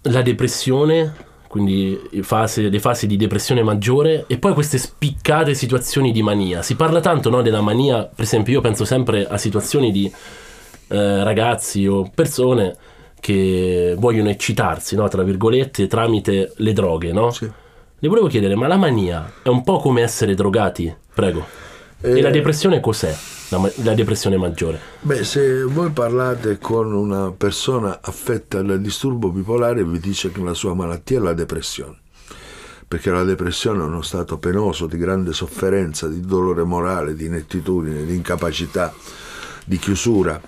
la 0.00 0.23
depressione, 0.23 1.15
quindi 1.47 2.00
fase- 2.23 2.71
le 2.71 2.79
fasi 2.81 3.07
di 3.07 3.19
depressione 3.19 3.62
maggiore 3.62 4.25
e 4.26 4.38
poi 4.38 4.55
queste 4.55 4.79
spiccate 4.79 5.53
situazioni 5.53 6.11
di 6.11 6.23
mania? 6.23 6.62
Si 6.62 6.75
parla 6.75 7.00
tanto 7.00 7.29
no, 7.29 7.43
della 7.43 7.61
mania, 7.61 8.05
per 8.05 8.25
esempio 8.25 8.55
io 8.55 8.61
penso 8.62 8.87
sempre 8.87 9.26
a 9.26 9.37
situazioni 9.37 9.93
di 9.93 10.11
eh, 10.88 11.23
ragazzi 11.23 11.87
o 11.87 12.11
persone 12.15 12.75
che 13.21 13.95
vogliono 13.99 14.31
eccitarsi, 14.31 14.97
no, 14.97 15.07
tra 15.09 15.23
virgolette, 15.23 15.88
tramite 15.88 16.55
le 16.57 16.73
droghe, 16.73 17.12
no? 17.12 17.31
Sì. 17.31 17.45
Le 17.99 18.09
volevo 18.09 18.29
chiedere, 18.29 18.55
ma 18.55 18.69
la 18.69 18.79
mania 18.79 19.35
è 19.43 19.49
un 19.49 19.62
po' 19.62 19.76
come 19.81 20.00
essere 20.00 20.33
drogati? 20.33 20.95
Prego. 21.12 21.66
E 22.00 22.11
Eh, 22.11 22.21
la 22.21 22.31
depressione 22.31 22.81
cos'è? 22.81 23.17
La, 23.49 23.71
la 23.85 23.95
depressione 23.95 24.37
maggiore? 24.37 24.79
Beh, 25.00 25.25
se 25.25 25.62
voi 25.62 25.91
parlate 25.91 26.59
con 26.59 26.93
una 26.93 27.33
persona 27.33 28.00
affetta 28.03 28.61
dal 28.61 28.81
disturbo 28.81 29.31
bipolare, 29.31 29.85
vi 29.85 29.99
dice 29.99 30.31
che 30.33 30.43
la 30.43 30.55
sua 30.55 30.75
malattia 30.75 31.19
è 31.19 31.23
la 31.23 31.33
depressione. 31.33 31.99
Perché 32.88 33.11
la 33.11 33.25
depressione 33.25 33.83
è 33.83 33.87
uno 33.87 34.03
stato 34.03 34.38
penoso 34.38 34.87
di 34.87 34.97
grande 34.97 35.33
sofferenza, 35.33 36.07
di 36.07 36.21
dolore 36.21 36.62
morale, 36.65 37.15
di 37.15 37.25
inettitudine, 37.26 38.05
di 38.05 38.15
incapacità, 38.15 38.93
di 39.65 39.79
chiusura. 39.79 40.41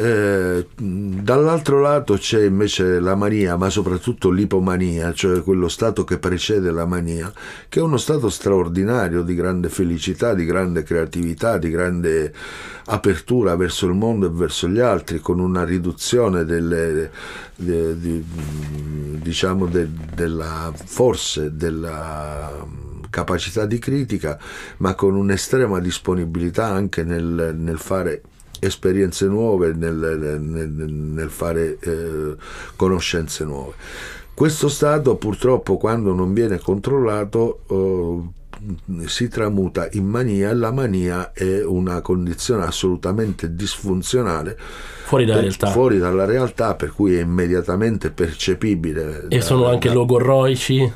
Eh, 0.00 0.64
dall'altro 0.76 1.80
lato 1.80 2.14
c'è 2.14 2.44
invece 2.44 3.00
la 3.00 3.16
mania, 3.16 3.56
ma 3.56 3.68
soprattutto 3.68 4.30
l'ipomania, 4.30 5.12
cioè 5.12 5.42
quello 5.42 5.66
stato 5.66 6.04
che 6.04 6.18
precede 6.18 6.70
la 6.70 6.86
mania, 6.86 7.32
che 7.68 7.80
è 7.80 7.82
uno 7.82 7.96
stato 7.96 8.28
straordinario 8.28 9.22
di 9.22 9.34
grande 9.34 9.68
felicità, 9.68 10.34
di 10.34 10.44
grande 10.44 10.84
creatività, 10.84 11.58
di 11.58 11.70
grande 11.70 12.32
apertura 12.84 13.56
verso 13.56 13.86
il 13.86 13.94
mondo 13.94 14.26
e 14.26 14.30
verso 14.30 14.68
gli 14.68 14.78
altri, 14.78 15.18
con 15.18 15.40
una 15.40 15.64
riduzione 15.64 16.44
delle, 16.44 17.10
de- 17.56 17.98
di- 17.98 18.24
diciamo 19.20 19.66
de- 19.66 19.88
della 20.14 20.72
forse 20.76 21.56
della 21.56 22.64
capacità 23.10 23.66
di 23.66 23.80
critica, 23.80 24.38
ma 24.76 24.94
con 24.94 25.16
un'estrema 25.16 25.80
disponibilità 25.80 26.66
anche 26.66 27.02
nel, 27.02 27.56
nel 27.58 27.78
fare 27.78 28.22
esperienze 28.60 29.26
nuove, 29.26 29.72
nel, 29.72 29.94
nel- 30.40 30.90
nel 30.90 31.30
fare 31.30 31.78
eh, 31.80 32.34
conoscenze 32.76 33.44
nuove. 33.44 33.74
Questo 34.34 34.68
stato 34.68 35.16
purtroppo 35.16 35.76
quando 35.78 36.14
non 36.14 36.32
viene 36.32 36.58
controllato 36.60 37.60
eh, 37.68 38.36
si 39.06 39.28
tramuta 39.28 39.88
in 39.92 40.04
mania 40.06 40.50
e 40.50 40.54
la 40.54 40.72
mania 40.72 41.32
è 41.32 41.64
una 41.64 42.00
condizione 42.00 42.64
assolutamente 42.64 43.54
disfunzionale 43.54 44.56
Fuori 45.04 45.24
dalla 45.24 45.36
per- 45.40 45.46
realtà. 45.48 45.66
fuori 45.68 45.98
dalla 45.98 46.24
realtà 46.24 46.74
per 46.74 46.90
cui 46.92 47.14
è 47.14 47.20
immediatamente 47.20 48.10
percepibile 48.10 49.26
e 49.28 49.38
da- 49.38 49.44
sono 49.44 49.68
anche 49.68 49.88
da- 49.88 49.94
logorroici. 49.94 50.92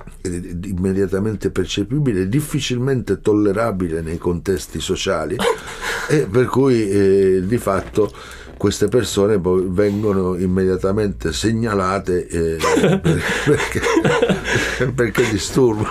immediatamente 0.65 1.51
percepibile, 1.51 2.29
difficilmente 2.29 3.21
tollerabile 3.21 4.01
nei 4.03 4.19
contesti 4.19 4.81
sociali 4.81 5.37
e 6.11 6.27
per 6.31 6.47
cui 6.47 6.89
eh, 6.91 7.43
di 7.47 7.59
fatto 7.59 8.13
queste 8.57 8.87
persone 8.89 9.41
poi 9.41 9.65
vengono 9.69 10.37
immediatamente 10.37 11.33
segnalate 11.33 12.27
eh, 12.29 12.57
perché, 13.45 13.81
perché 14.95 15.29
disturbano. 15.31 15.89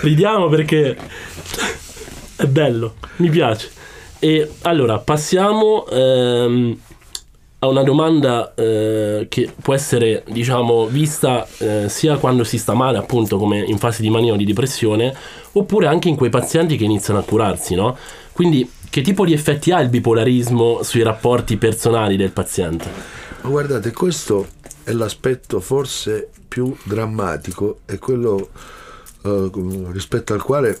Ridiamo 0.00 0.48
perché 0.48 0.96
è 2.36 2.46
bello, 2.46 2.94
mi 3.16 3.30
piace. 3.30 3.70
E 4.18 4.52
allora 4.62 4.98
passiamo 4.98 5.86
ehm, 5.88 6.78
a 7.58 7.66
una 7.68 7.82
domanda 7.82 8.54
eh, 8.54 9.26
che 9.28 9.52
può 9.60 9.74
essere, 9.74 10.24
diciamo, 10.28 10.86
vista 10.86 11.46
eh, 11.58 11.88
sia 11.88 12.16
quando 12.16 12.44
si 12.44 12.58
sta 12.58 12.74
male, 12.74 12.98
appunto, 12.98 13.38
come 13.38 13.58
in 13.58 13.78
fase 13.78 14.02
di 14.02 14.10
mania 14.10 14.32
o 14.32 14.36
di 14.36 14.44
depressione, 14.44 15.14
oppure 15.52 15.86
anche 15.86 16.08
in 16.08 16.16
quei 16.16 16.30
pazienti 16.30 16.76
che 16.76 16.84
iniziano 16.84 17.20
a 17.20 17.22
curarsi, 17.22 17.74
no? 17.74 17.96
Quindi, 18.32 18.68
che 18.90 19.00
tipo 19.00 19.24
di 19.24 19.32
effetti 19.32 19.70
ha 19.70 19.80
il 19.80 19.88
bipolarismo 19.88 20.82
sui 20.82 21.02
rapporti 21.02 21.56
personali 21.56 22.16
del 22.16 22.30
paziente? 22.30 22.90
Guardate, 23.42 23.92
questo 23.92 24.46
è 24.84 24.90
l'aspetto 24.92 25.60
forse 25.60 26.30
più 26.48 26.76
drammatico, 26.84 27.80
è 27.84 27.98
quello 27.98 28.50
eh, 29.22 29.50
rispetto 29.90 30.34
al 30.34 30.42
quale 30.42 30.78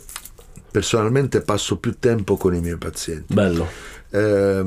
personalmente 0.70 1.42
passo 1.42 1.76
più 1.76 1.98
tempo 1.98 2.36
con 2.36 2.54
i 2.54 2.60
miei 2.60 2.78
pazienti. 2.78 3.32
Bello. 3.32 3.68
Eh, 4.10 4.62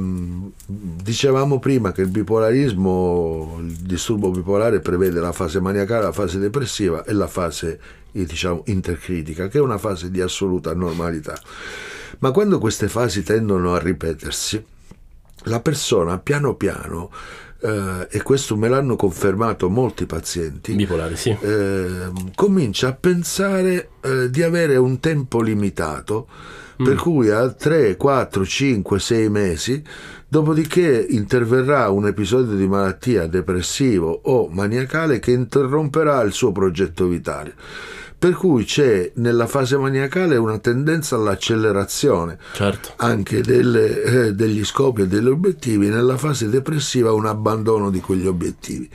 dicevamo 0.65 1.59
prima 1.59 1.91
che 1.91 2.01
il 2.01 2.09
bipolarismo, 2.09 3.57
il 3.59 3.73
disturbo 3.73 4.31
bipolare 4.31 4.79
prevede 4.79 5.19
la 5.19 5.31
fase 5.31 5.59
maniacale, 5.59 6.03
la 6.03 6.11
fase 6.11 6.39
depressiva 6.39 7.03
e 7.03 7.13
la 7.13 7.27
fase 7.27 7.79
diciamo, 8.11 8.63
intercritica, 8.65 9.47
che 9.47 9.57
è 9.57 9.61
una 9.61 9.77
fase 9.77 10.09
di 10.09 10.21
assoluta 10.21 10.73
normalità. 10.73 11.39
Ma 12.19 12.31
quando 12.31 12.59
queste 12.59 12.87
fasi 12.87 13.23
tendono 13.23 13.73
a 13.73 13.79
ripetersi, 13.79 14.63
la 15.45 15.59
persona 15.59 16.17
piano 16.19 16.55
piano 16.55 17.11
eh, 17.65 18.07
e 18.09 18.21
questo 18.21 18.55
me 18.55 18.69
l'hanno 18.69 18.95
confermato 18.95 19.69
molti 19.69 20.05
pazienti, 20.05 20.73
Bipolari, 20.73 21.15
sì. 21.15 21.35
eh, 21.39 22.11
comincia 22.35 22.89
a 22.89 22.93
pensare 22.93 23.89
eh, 24.01 24.29
di 24.29 24.43
avere 24.43 24.75
un 24.77 24.99
tempo 24.99 25.41
limitato, 25.41 26.27
per 26.77 26.93
Mm. 26.95 26.97
cui 26.97 27.29
a 27.29 27.49
3, 27.49 27.95
4, 27.95 28.45
5, 28.45 28.99
6 28.99 29.29
mesi, 29.29 29.81
dopodiché 30.27 31.05
interverrà 31.09 31.89
un 31.89 32.05
episodio 32.05 32.55
di 32.55 32.67
malattia 32.67 33.27
depressivo 33.27 34.19
o 34.25 34.49
maniacale 34.49 35.19
che 35.19 35.31
interromperà 35.31 36.21
il 36.21 36.33
suo 36.33 36.51
progetto 36.51 37.07
vitale. 37.07 37.53
Per 38.25 38.33
cui 38.33 38.63
c'è 38.65 39.11
nella 39.17 39.45
fase 39.45 39.77
maniacale 39.77 40.35
una 40.35 40.57
tendenza 40.57 41.15
all'accelerazione 41.15 42.39
Certo. 42.53 42.93
anche 42.95 43.41
delle, 43.41 44.01
eh, 44.01 44.33
degli 44.33 44.65
scopi 44.65 45.03
e 45.03 45.07
degli 45.07 45.27
obiettivi, 45.27 45.89
nella 45.89 46.17
fase 46.17 46.49
depressiva 46.49 47.13
un 47.13 47.27
abbandono 47.27 47.91
di 47.91 47.99
quegli 47.99 48.25
obiettivi. 48.25 48.89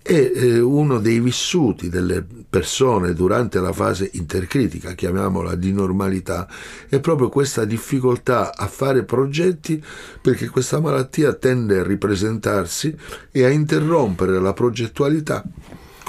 E 0.00 0.32
eh, 0.34 0.60
uno 0.60 0.98
dei 0.98 1.20
vissuti 1.20 1.90
delle 1.90 2.24
persone 2.48 3.12
durante 3.12 3.60
la 3.60 3.74
fase 3.74 4.08
intercritica, 4.14 4.94
chiamiamola 4.94 5.56
di 5.56 5.74
normalità, 5.74 6.48
è 6.88 7.00
proprio 7.00 7.28
questa 7.28 7.66
difficoltà 7.66 8.56
a 8.56 8.66
fare 8.66 9.04
progetti 9.04 9.84
perché 10.22 10.48
questa 10.48 10.80
malattia 10.80 11.34
tende 11.34 11.80
a 11.80 11.84
ripresentarsi 11.84 12.96
e 13.30 13.44
a 13.44 13.50
interrompere 13.50 14.40
la 14.40 14.54
progettualità 14.54 15.44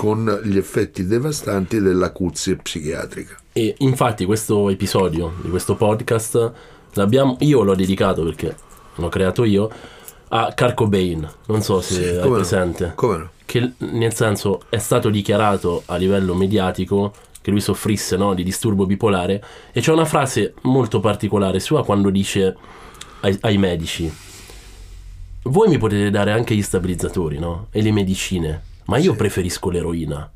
con 0.01 0.41
gli 0.43 0.57
effetti 0.57 1.05
devastanti 1.05 1.79
dell'acuzia 1.79 2.55
psichiatrica. 2.55 3.37
E 3.53 3.75
infatti 3.77 4.25
questo 4.25 4.71
episodio 4.71 5.33
di 5.43 5.49
questo 5.51 5.75
podcast 5.75 6.51
l'abbiamo, 6.93 7.37
io 7.41 7.61
l'ho 7.61 7.75
dedicato 7.75 8.23
perché 8.23 8.55
l'ho 8.95 9.09
creato 9.09 9.43
io 9.43 9.69
a 10.29 10.51
Kurt 10.55 10.73
Cobain, 10.73 11.29
non 11.45 11.61
so 11.61 11.81
se 11.81 11.93
Sì, 11.93 12.01
è 12.01 12.13
come 12.15 12.29
no? 12.29 12.33
presente, 12.33 12.93
Come 12.95 13.17
no? 13.17 13.29
che 13.45 13.73
nel 13.77 14.11
senso 14.15 14.61
è 14.69 14.79
stato 14.79 15.11
dichiarato 15.11 15.83
a 15.85 15.97
livello 15.97 16.33
mediatico 16.33 17.13
che 17.39 17.51
lui 17.51 17.61
soffrisse 17.61 18.17
no, 18.17 18.33
di 18.33 18.43
disturbo 18.43 18.87
bipolare 18.87 19.43
e 19.71 19.81
c'è 19.81 19.91
una 19.91 20.05
frase 20.05 20.55
molto 20.61 20.99
particolare 20.99 21.59
sua 21.59 21.85
quando 21.85 22.09
dice 22.09 22.57
ai, 23.19 23.37
ai 23.41 23.57
medici 23.59 24.11
voi 25.43 25.69
mi 25.69 25.77
potete 25.77 26.09
dare 26.09 26.31
anche 26.31 26.55
gli 26.55 26.63
stabilizzatori 26.63 27.37
no? 27.37 27.67
e 27.69 27.83
le 27.83 27.91
medicine 27.91 28.69
ma 28.91 28.97
io 28.97 29.15
preferisco 29.15 29.69
l'eroina 29.69 30.29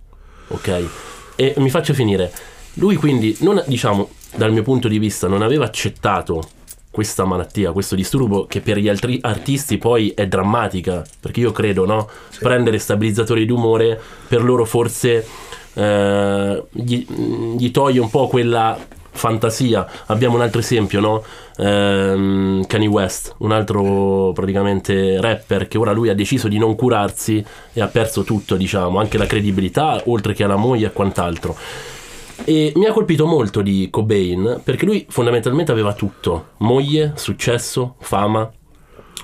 ok? 0.48 0.90
E 1.36 1.54
mi 1.58 1.70
faccio 1.70 1.94
finire. 1.94 2.32
Lui 2.74 2.96
quindi 2.96 3.36
non, 3.40 3.62
diciamo 3.68 4.10
dal 4.36 4.52
mio 4.52 4.64
punto 4.64 4.88
di 4.88 5.00
vista 5.00 5.28
non 5.28 5.42
aveva 5.42 5.66
accettato 5.66 6.50
questa 6.92 7.26
malattia, 7.26 7.72
questo 7.72 7.96
disturbo 7.96 8.46
che 8.46 8.62
per 8.62 8.78
gli 8.78 8.88
altri 8.88 9.18
artisti 9.22 9.78
poi 9.78 10.12
è 10.12 10.28
drammatica, 10.28 11.06
perché 11.20 11.42
io 11.42 11.52
credo, 11.52 11.86
no? 11.86 12.10
Prendere 12.40 12.80
stabilizzatori 12.80 13.46
d'umore 13.46 14.00
per 14.28 14.44
loro 14.44 14.64
forse 14.64 15.26
eh, 15.74 16.64
gli, 16.72 17.06
gli 17.58 17.72
toglie 17.72 18.00
un 18.00 18.10
po' 18.10 18.28
quella 18.28 18.78
fantasia. 19.16 19.88
Abbiamo 20.08 20.36
un 20.36 20.42
altro 20.42 20.60
esempio, 20.60 21.00
no? 21.00 21.24
Ehm, 21.58 22.66
Kanye 22.68 22.88
West, 22.88 23.36
un 23.40 23.52
altro 23.52 24.32
praticamente 24.34 25.20
rapper 25.20 25.68
che 25.68 25.78
ora 25.78 25.92
lui 25.92 26.10
ha 26.10 26.16
deciso 26.16 26.48
di 26.48 26.58
non 26.58 26.76
curarsi 26.76 27.44
e 27.74 27.82
ha 27.82 27.88
perso 27.88 28.24
tutto, 28.24 28.56
diciamo, 28.56 29.00
anche 29.00 29.18
la 29.18 29.26
credibilità, 29.26 30.02
oltre 30.06 30.34
che 30.34 30.44
alla 30.44 30.56
moglie 30.56 30.88
e 30.88 30.92
quant'altro. 30.92 31.56
E 32.44 32.74
mi 32.76 32.86
ha 32.86 32.92
colpito 32.92 33.26
molto 33.26 33.62
di 33.62 33.88
Cobain 33.90 34.62
perché 34.64 34.86
lui 34.86 35.06
fondamentalmente 35.10 35.72
aveva 35.72 35.94
tutto: 35.94 36.50
moglie, 36.58 37.14
successo, 37.16 37.96
fama, 38.00 38.52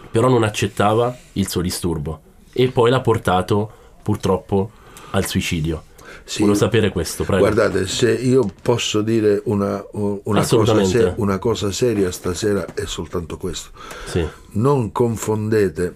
però 0.10 0.30
non 0.30 0.44
accettava 0.44 1.16
il 1.34 1.48
suo 1.48 1.62
disturbo 1.62 2.22
e 2.54 2.68
poi 2.70 2.90
l'ha 2.90 3.02
portato 3.02 3.72
purtroppo 4.02 4.72
al 5.12 5.26
suicidio. 5.26 5.84
Sì. 6.32 6.40
Volevo 6.44 6.58
sapere 6.58 6.92
questo, 6.92 7.26
prego. 7.26 7.42
Guardate, 7.42 7.86
se 7.88 8.10
io 8.14 8.50
posso 8.62 9.02
dire 9.02 9.42
una, 9.48 9.84
una, 9.92 10.46
cosa, 10.48 10.82
se- 10.86 11.14
una 11.18 11.38
cosa 11.40 11.74
seria 11.74 12.10
stasera 12.10 12.66
è 12.74 12.86
soltanto 12.86 13.36
questo. 13.36 13.72
Sì, 14.06 14.26
Non 14.52 14.94
confondete 14.94 15.96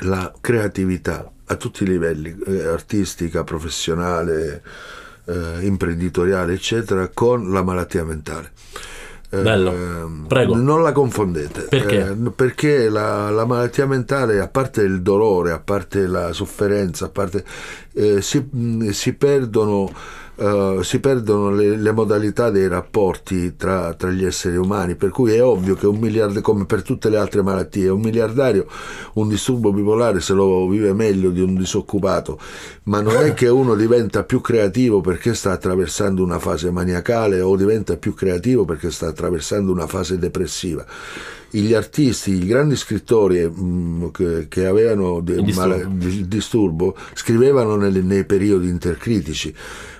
la 0.00 0.32
creatività 0.40 1.30
a 1.44 1.54
tutti 1.54 1.84
i 1.84 1.86
livelli, 1.86 2.36
eh, 2.44 2.64
artistica, 2.64 3.44
professionale, 3.44 4.64
eh, 5.26 5.58
imprenditoriale, 5.60 6.54
eccetera, 6.54 7.08
con 7.14 7.52
la 7.52 7.62
malattia 7.62 8.02
mentale. 8.04 8.50
Bello. 9.30 9.72
ehm, 9.72 10.24
Prego. 10.28 10.54
Non 10.56 10.82
la 10.82 10.92
confondete. 10.92 11.62
Perché? 11.62 12.10
Eh, 12.10 12.30
perché 12.30 12.88
la, 12.88 13.30
la 13.30 13.44
malattia 13.44 13.86
mentale, 13.86 14.40
a 14.40 14.48
parte 14.48 14.82
il 14.82 15.02
dolore, 15.02 15.52
a 15.52 15.58
parte 15.58 16.06
la 16.06 16.32
sofferenza, 16.32 17.06
a 17.06 17.08
parte, 17.08 17.44
eh, 17.94 18.22
si, 18.22 18.48
si 18.92 19.12
perdono, 19.14 19.90
eh, 20.36 20.80
si 20.82 21.00
perdono 21.00 21.50
le, 21.50 21.76
le 21.76 21.92
modalità 21.92 22.50
dei 22.50 22.68
rapporti 22.68 23.56
tra, 23.56 23.94
tra 23.94 24.10
gli 24.10 24.24
esseri 24.24 24.56
umani, 24.56 24.94
per 24.94 25.10
cui 25.10 25.32
è 25.32 25.42
ovvio 25.42 25.74
che 25.74 25.86
un 25.86 25.98
miliardario, 25.98 26.42
come 26.42 26.66
per 26.66 26.82
tutte 26.82 27.08
le 27.08 27.16
altre 27.16 27.42
malattie, 27.42 27.88
un 27.88 28.00
miliardario 28.00 28.66
un 29.14 29.28
disturbo 29.28 29.72
bipolare 29.72 30.20
se 30.20 30.34
lo 30.34 30.68
vive 30.68 30.92
meglio 30.92 31.30
di 31.30 31.40
un 31.40 31.54
disoccupato, 31.54 32.38
ma 32.84 33.00
non 33.00 33.16
è 33.16 33.34
che 33.34 33.48
uno 33.48 33.74
diventa 33.74 34.24
più 34.24 34.40
creativo 34.40 35.00
perché 35.00 35.34
sta 35.34 35.52
attraversando 35.52 36.22
una 36.22 36.38
fase 36.38 36.70
maniacale 36.70 37.40
o 37.40 37.56
diventa 37.56 37.96
più 37.96 38.14
creativo 38.14 38.64
perché 38.64 38.90
sta 38.90 39.08
attraversando 39.08 39.72
una 39.72 39.86
fase 39.86 40.18
depressiva. 40.18 40.84
Gli 41.60 41.72
artisti, 41.74 42.32
i 42.32 42.46
grandi 42.46 42.76
scrittori 42.76 43.48
mh, 43.48 44.10
che, 44.10 44.46
che 44.48 44.66
avevano 44.66 45.20
de- 45.20 45.34
Il 45.34 45.42
disturbo. 45.44 45.68
mala- 45.68 45.82
il 46.06 46.26
disturbo 46.26 46.96
scrivevano 47.14 47.76
nelle- 47.76 48.02
nei 48.02 48.24
periodi 48.24 48.68
intercritici. 48.68 49.54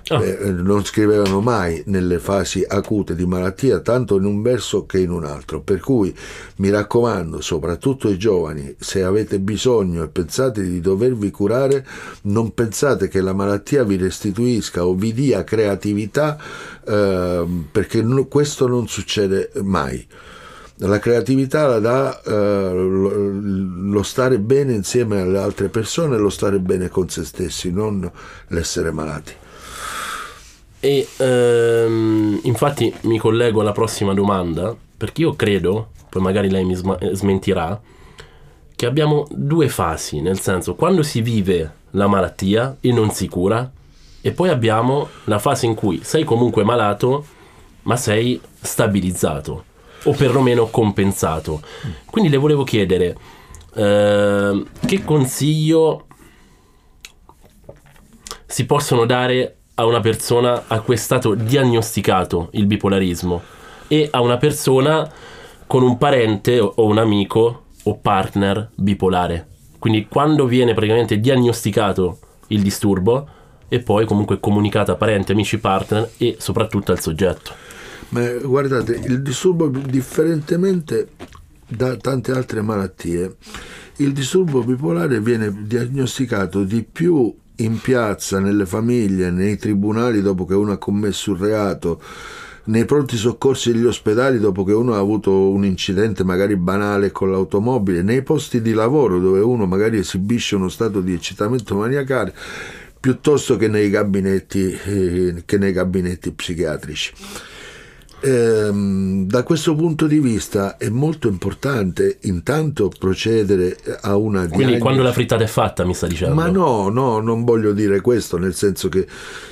Ah. 0.09 0.23
Eh, 0.23 0.53
non 0.53 0.85
scrivevano 0.85 1.41
mai 1.41 1.83
nelle 1.87 2.21
fasi 2.21 2.65
acute 2.67 3.17
di 3.17 3.27
malattia, 3.27 3.81
tanto 3.81 4.17
in 4.17 4.25
un 4.25 4.41
verso 4.41 4.87
che 4.87 5.01
in 5.01 5.11
un 5.11 5.25
altro. 5.25 5.63
Per 5.63 5.81
cui 5.81 6.15
mi 6.59 6.71
raccomando, 6.71 7.41
soprattutto 7.41 8.07
ai 8.07 8.17
giovani, 8.17 8.73
se 8.79 9.03
avete 9.03 9.41
bisogno 9.41 10.05
e 10.05 10.09
pensate 10.09 10.63
di 10.63 10.81
dovervi 10.81 11.31
curare, 11.33 11.85
non 12.23 12.55
pensate 12.55 13.09
che 13.09 13.21
la 13.21 13.33
malattia 13.33 13.83
vi 13.83 13.97
restituisca 13.97 14.87
o 14.87 14.95
vi 14.95 15.13
dia 15.13 15.43
creatività, 15.43 16.39
ehm, 16.87 17.67
perché 17.73 18.01
no- 18.03 18.27
questo 18.27 18.69
non 18.69 18.87
succede 18.87 19.51
mai. 19.63 20.07
La 20.81 20.99
creatività 20.99 21.67
la 21.67 21.79
dà 21.79 22.21
eh, 22.23 22.73
lo, 22.75 24.03
stare 24.03 24.39
bene 24.39 24.75
insieme 24.75 25.23
alle 25.23 25.39
altre 25.39 25.69
persone 25.69 26.19
lo 26.19 26.29
stare 26.29 26.59
bene 26.59 26.91
con 26.91 27.09
se 27.09 27.25
stessi, 27.25 27.73
non 27.73 28.11
l'essere 28.49 28.91
malati. 28.91 29.33
E 30.79 31.09
ehm, 31.17 32.41
infatti 32.43 32.93
mi 33.03 33.19
collego 33.19 33.63
alla 33.63 33.73
prossima 33.73 34.13
domanda, 34.13 34.77
perché 34.97 35.23
io 35.23 35.35
credo, 35.35 35.93
poi 36.11 36.21
magari 36.21 36.51
lei 36.51 36.65
mi 36.65 36.75
sma- 36.75 36.99
smentirà, 37.13 37.81
che 38.77 38.85
abbiamo 38.85 39.27
due 39.31 39.71
fasi, 39.71 40.21
nel 40.21 40.39
senso 40.41 40.75
quando 40.75 41.03
si 41.03 41.23
vive 41.23 41.73
la 41.93 42.07
malattia 42.07 42.77
e 42.81 42.93
non 42.93 43.11
si 43.11 43.29
cura, 43.29 43.71
e 44.21 44.33
poi 44.33 44.51
abbiamo 44.51 45.09
la 45.25 45.39
fase 45.39 45.65
in 45.65 45.75
cui 45.75 46.01
sei 46.03 46.25
comunque 46.25 46.65
malato, 46.65 47.25
ma 47.83 47.97
sei 47.97 48.39
stabilizzato. 48.61 49.75
O 50.07 50.13
perlomeno 50.13 50.67
compensato. 50.67 51.61
Quindi 52.07 52.31
le 52.31 52.37
volevo 52.37 52.65
chiedere 52.65 53.17
eh, 53.75 54.65
che 54.87 55.05
consiglio 55.05 56.07
si 58.47 58.65
possono 58.67 59.05
dare 59.05 59.57
a 59.75 59.85
una 59.85 60.01
persona 60.01 60.65
a 60.67 60.81
cui 60.81 60.95
è 60.95 60.99
stato 60.99 61.35
diagnosticato 61.35 62.49
il 62.53 62.67
bipolarismo 62.67 63.43
e 63.89 64.09
a 64.11 64.21
una 64.21 64.39
persona 64.39 65.11
con 65.67 65.83
un 65.83 65.99
parente 65.99 66.59
o 66.59 66.85
un 66.87 66.99
amico 66.99 67.65
o 67.83 67.99
partner 67.99 68.71
bipolare. 68.75 69.49
Quindi 69.79 70.07
quando 70.09 70.47
viene 70.47 70.73
praticamente 70.73 71.21
diagnosticato 71.21 72.19
il 72.49 72.63
disturbo 72.63 73.29
e 73.69 73.81
poi 73.81 74.07
comunque 74.07 74.41
comunicato 74.41 74.93
a 74.93 74.97
parenti, 74.97 75.33
amici, 75.33 75.59
partner 75.59 76.11
e 76.17 76.37
soprattutto 76.39 76.93
al 76.93 77.01
soggetto. 77.01 77.66
Ma 78.17 78.33
guardate, 78.43 78.99
il 79.05 79.21
disturbo 79.21 79.69
differentemente 79.69 81.09
da 81.69 81.97
tante 81.97 82.33
altre 82.33 82.63
malattie, 82.63 83.37
il 83.97 84.15
disturbo 84.15 84.65
bipolare 84.65 85.21
viene 85.21 85.55
diagnosticato 85.67 86.65
di 86.65 86.83
più 86.91 87.35
in 87.57 87.79
piazza, 87.79 88.41
nelle 88.41 88.65
famiglie, 88.65 89.31
nei 89.31 89.59
tribunali 89.59 90.23
dopo 90.23 90.47
che 90.47 90.55
uno 90.55 90.73
ha 90.73 90.79
commesso 90.79 91.33
un 91.33 91.39
reato, 91.39 92.01
nei 92.65 92.87
pronti 92.87 93.19
soccorsi 93.19 93.71
degli 93.71 93.85
ospedali 93.85 94.39
dopo 94.39 94.65
che 94.65 94.73
uno 94.73 94.95
ha 94.95 94.99
avuto 94.99 95.51
un 95.51 95.67
incidente 95.67 96.25
magari 96.25 96.57
banale 96.57 97.11
con 97.11 97.31
l'automobile, 97.31 98.01
nei 98.01 98.23
posti 98.23 98.63
di 98.63 98.73
lavoro 98.73 99.21
dove 99.21 99.41
uno 99.41 99.67
magari 99.67 99.99
esibisce 99.99 100.55
uno 100.55 100.71
stato 100.71 101.03
di 101.03 101.13
eccitamento 101.13 101.75
maniacale, 101.77 102.35
piuttosto 102.99 103.59
che 103.59 103.69
nei 103.69 103.91
gabinetti, 103.91 104.71
eh, 104.71 105.43
che 105.45 105.59
nei 105.59 105.73
gabinetti 105.73 106.33
psichiatrici. 106.33 107.13
Ehm, 108.21 109.27
da 109.27 109.43
questo 109.43 109.75
punto 109.75 110.07
di 110.07 110.19
vista 110.21 110.77
è 110.79 110.89
molto 110.89 111.29
importante 111.29 112.19
intanto 112.23 112.89
procedere 112.99 113.77
a 114.01 114.17
una 114.17 114.49
Quindi 114.51 114.77
diagnosi. 114.77 114.79
quando 114.79 115.03
la 115.03 115.13
frittata 115.13 115.45
è 115.45 115.47
fatta 115.47 115.85
mi 115.85 115.95
sta 115.95 116.07
dicendo? 116.07 116.35
Ma 116.35 116.49
no, 116.49 116.89
no, 116.89 117.21
non 117.21 117.45
voglio 117.45 117.73
dire 117.73 118.01
questo, 118.01 118.39
nel 118.39 118.55
senso 118.55 118.89
che 118.89 119.07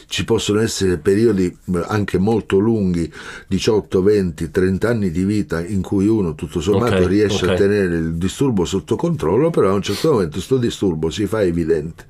ci 0.07 0.24
possono 0.24 0.61
essere 0.61 0.98
periodi 0.98 1.55
anche 1.87 2.18
molto 2.18 2.59
lunghi, 2.59 3.11
18, 3.46 4.03
20, 4.03 4.50
30 4.50 4.88
anni 4.88 5.11
di 5.11 5.24
vita 5.24 5.64
in 5.64 5.83
cui 5.83 6.07
uno 6.09 6.35
tutto 6.35 6.61
sommato 6.61 7.03
Ok, 7.03 7.07
riesce 7.07 7.46
a 7.46 7.50
ok. 7.50 7.55
tenere 7.55 7.96
il 7.96 8.14
disturbo 8.14 8.64
sotto 8.64 8.96
controllo, 8.96 9.50
però 9.50 9.70
a 9.70 9.74
un 9.74 9.83
certo 9.83 10.12
momento 10.12 10.33
questo 10.35 10.57
disturbo 10.59 11.11
si 11.11 11.27
fa 11.27 11.42
evidente. 11.42 12.07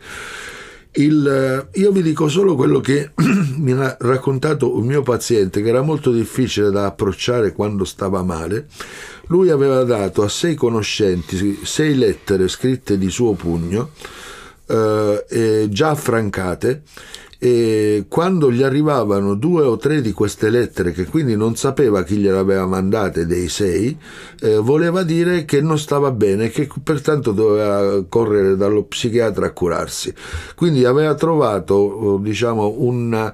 Il, 0.97 1.27
eh, 1.27 1.81
io 1.81 1.91
vi 1.91 2.03
dico 2.03 2.29
solo 2.29 2.55
quello 2.55 2.79
che 2.81 3.11
mi 3.59 3.73
ha 3.73 3.97
raccontato 3.99 4.77
un 4.77 4.87
mio 4.87 5.03
paziente 5.03 5.61
che 5.61 5.69
era 5.69 5.83
molto 5.83 6.13
difficile 6.13 6.71
da 6.71 6.87
approcciare 6.87 7.53
quando 7.53 7.85
stava 7.85 8.23
male. 8.23 8.69
Lui 9.27 9.51
aveva 9.51 9.83
dato 9.83 10.23
a 10.23 10.29
sei 10.29 10.55
conoscenti 10.55 11.61
sei 11.65 11.97
lettere 11.97 12.47
scritte 12.47 12.97
di 12.97 13.11
suo 13.11 13.33
pugno, 13.33 13.91
eh, 14.67 15.67
già 15.69 15.91
affrancate, 15.91 16.83
e 17.45 18.07
quando 18.09 18.51
gli 18.51 18.63
arrivavano 18.63 19.35
due 19.35 19.65
o 19.65 19.77
tre 19.77 20.01
di 20.01 20.13
queste 20.13 20.49
lettere, 20.49 20.93
che 20.93 21.05
quindi 21.05 21.37
non 21.37 21.57
sapeva 21.57 22.03
chi 22.03 22.17
gliele 22.17 22.39
aveva 22.39 22.65
mandate 22.65 23.27
dei 23.27 23.51
sei, 23.51 23.95
eh, 24.41 24.57
voleva 24.57 25.03
dire 25.03 25.45
che 25.45 25.61
non 25.61 25.79
stava 25.79 26.11
bene 26.11 26.49
che 26.49 26.71
pertanto 26.83 27.33
doveva 27.33 28.03
correre 28.09 28.57
dallo 28.57 28.85
psichiatra 28.85 29.45
a 29.45 29.51
curarsi. 29.51 30.15
Quindi 30.57 30.87
aveva 30.87 31.13
trovato, 31.17 32.17
eh, 32.17 32.23
diciamo, 32.23 32.77
un, 32.79 33.33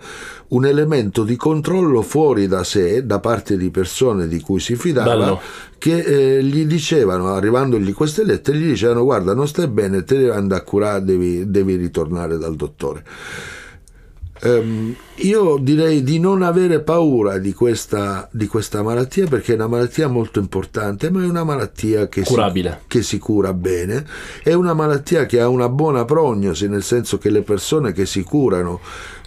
un 0.49 0.67
elemento 0.67 1.23
di 1.23 1.37
controllo 1.37 2.03
fuori 2.03 2.49
da 2.49 2.65
sé, 2.65 3.07
da 3.07 3.21
parte 3.21 3.57
di 3.57 3.71
persone 3.71 4.27
di 4.27 4.41
cui 4.41 4.59
si 4.59 4.75
fidava, 4.75 5.15
Bello. 5.15 5.41
che 5.79 5.99
eh, 6.39 6.43
gli 6.43 6.67
dicevano, 6.67 7.29
arrivandogli 7.29 7.93
queste 7.93 8.25
lettere, 8.25 8.59
gli 8.59 8.71
dicevano 8.71 9.05
guarda 9.05 9.35
non 9.35 9.47
stai 9.47 9.69
bene, 9.69 10.03
te 10.03 10.17
devi 10.17 10.31
andare 10.31 10.63
a 10.63 10.65
curare, 10.65 11.05
devi, 11.05 11.49
devi 11.49 11.77
ritornare 11.77 12.39
dal 12.39 12.57
dottore. 12.57 13.05
Ehm, 14.43 14.97
io 15.23 15.59
direi 15.61 16.03
di 16.03 16.19
non 16.19 16.43
avere 16.43 16.81
paura 16.81 17.39
di 17.39 17.53
questa, 17.53 18.29
di 18.33 18.47
questa 18.47 18.83
malattia 18.83 19.27
perché 19.27 19.53
è 19.53 19.55
una 19.57 19.67
malattia 19.69 20.09
molto 20.09 20.39
importante, 20.39 21.11
ma 21.11 21.23
è 21.23 21.27
una 21.27 21.45
malattia 21.45 22.09
che 22.09 22.25
si, 22.25 22.35
che 22.87 23.03
si 23.03 23.19
cura 23.19 23.53
bene, 23.53 24.05
è 24.43 24.53
una 24.53 24.75
malattia 24.75 25.27
che 25.27 25.41
ha 25.41 25.49
una 25.49 25.69
buona 25.69 26.05
prognosi, 26.05 26.69
nel 26.69 26.83
senso 26.83 27.19
che 27.19 27.31
le 27.31 27.43
persone 27.43 27.93
che 27.93 28.07
si 28.07 28.23
curano 28.23 28.81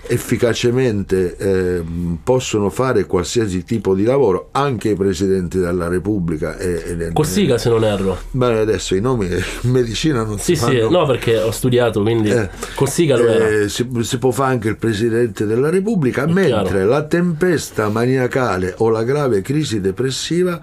efficacemente 0.06 1.38
ehm, 1.38 2.19
possono 2.23 2.69
fare 2.69 3.06
qualsiasi 3.06 3.63
tipo 3.63 3.93
di 3.93 4.03
lavoro, 4.03 4.49
anche 4.51 4.89
i 4.89 4.95
presidenti 4.95 5.60
della 5.60 5.88
Repubblica. 5.88 6.58
E, 6.58 6.95
e 6.99 7.12
Cossiga 7.13 7.58
se 7.58 7.69
non 7.69 7.84
erro. 7.86 8.17
Ma 8.32 8.47
adesso 8.60 8.95
i 8.95 8.99
nomi 9.01 9.27
in 9.27 9.71
medicina 9.71 10.23
non 10.23 10.39
Sì, 10.39 10.56
si 10.56 10.65
sì, 10.65 10.77
fanno. 10.79 10.89
no 10.89 11.06
perché 11.06 11.38
ho 11.39 11.51
studiato, 11.51 12.01
quindi 12.01 12.29
Eh, 12.32 12.49
Cossiga 12.75 13.15
lo 13.17 13.27
era. 13.27 13.47
eh, 13.47 13.69
si, 13.69 13.88
si 14.01 14.17
può 14.17 14.32
fare 14.32 14.51
anche 14.53 14.67
il 14.69 14.77
Presidente 14.77 15.45
della 15.45 15.69
Repubblica, 15.69 15.82
mentre 15.83 16.47
chiaro. 16.47 16.85
la 16.87 17.03
tempesta 17.03 17.89
maniacale 17.89 18.73
o 18.77 18.89
la 18.89 19.03
grave 19.03 19.41
crisi 19.41 19.79
depressiva 19.79 20.59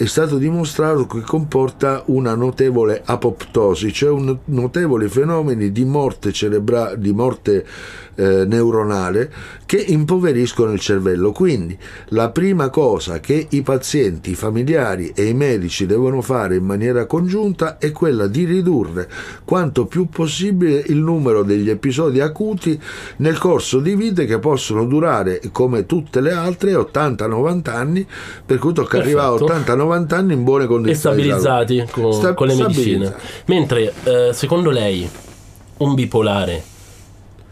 è 0.00 0.06
stato 0.06 0.38
dimostrato 0.38 1.06
che 1.06 1.20
comporta 1.20 2.04
una 2.06 2.34
notevole 2.34 3.02
apoptosi, 3.04 3.92
cioè 3.92 4.10
un 4.10 4.34
notevoli 4.46 5.08
fenomeni 5.08 5.72
di 5.72 5.84
morte 5.84 6.32
cerebrale, 6.32 6.98
di 6.98 7.12
morte 7.12 7.66
eh, 8.20 8.44
neuronale 8.44 9.32
che 9.64 9.78
impoveriscono 9.78 10.72
il 10.72 10.80
cervello. 10.80 11.32
Quindi 11.32 11.76
la 12.08 12.28
prima 12.30 12.68
cosa 12.68 13.18
che 13.18 13.46
i 13.48 13.62
pazienti, 13.62 14.30
i 14.30 14.34
familiari 14.34 15.12
e 15.14 15.24
i 15.24 15.34
medici 15.34 15.86
devono 15.86 16.20
fare 16.20 16.56
in 16.56 16.64
maniera 16.64 17.06
congiunta 17.06 17.78
è 17.78 17.90
quella 17.92 18.26
di 18.26 18.44
ridurre 18.44 19.08
quanto 19.44 19.86
più 19.86 20.08
possibile 20.08 20.82
il 20.88 20.98
numero 20.98 21.42
degli 21.42 21.70
episodi 21.70 22.20
acuti 22.20 22.78
nel 23.18 23.38
corso 23.38 23.78
di 23.78 23.94
vite 23.94 24.26
che 24.26 24.38
possono 24.38 24.84
durare 24.84 25.40
come 25.50 25.86
tutte 25.86 26.20
le 26.20 26.32
altre 26.32 26.74
80-90 26.74 27.70
anni, 27.70 28.06
per 28.44 28.58
cui 28.58 28.74
tocca 28.74 28.98
arrivare 28.98 29.34
a 29.34 29.44
Perfetto. 29.44 29.72
80-90 29.72 30.14
anni 30.14 30.32
in 30.34 30.44
buone 30.44 30.64
e 30.64 30.66
condizioni. 30.66 31.16
di 31.22 31.22
stabilizzati 31.30 31.86
con, 31.90 32.12
Sta- 32.12 32.34
con 32.34 32.48
le 32.48 32.54
medicine. 32.54 33.14
Mentre 33.46 33.92
eh, 34.04 34.30
secondo 34.32 34.70
lei 34.70 35.08
un 35.78 35.94
bipolare 35.94 36.62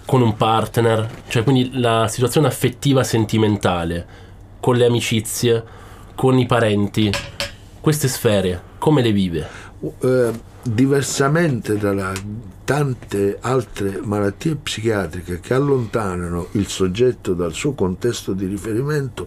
con 0.09 0.23
un 0.23 0.39
partner, 0.39 1.07
cioè 1.29 1.43
quindi 1.43 1.79
la 1.79 2.09
situazione 2.09 2.47
affettiva 2.47 3.05
sentimentale, 3.05 4.07
con 4.59 4.77
le 4.77 4.87
amicizie, 4.87 5.63
con 6.15 6.39
i 6.39 6.47
parenti, 6.47 7.13
queste 7.79 8.09
sfere, 8.09 8.59
come 8.79 9.03
le 9.03 9.13
vive? 9.13 9.47
Eh, 10.01 10.31
diversamente 10.63 11.77
dalle 11.77 12.11
tante 12.65 13.37
altre 13.43 14.01
malattie 14.03 14.55
psichiatriche 14.55 15.41
che 15.41 15.53
allontanano 15.53 16.47
il 16.53 16.69
soggetto 16.69 17.35
dal 17.35 17.53
suo 17.53 17.75
contesto 17.75 18.33
di 18.33 18.47
riferimento, 18.47 19.27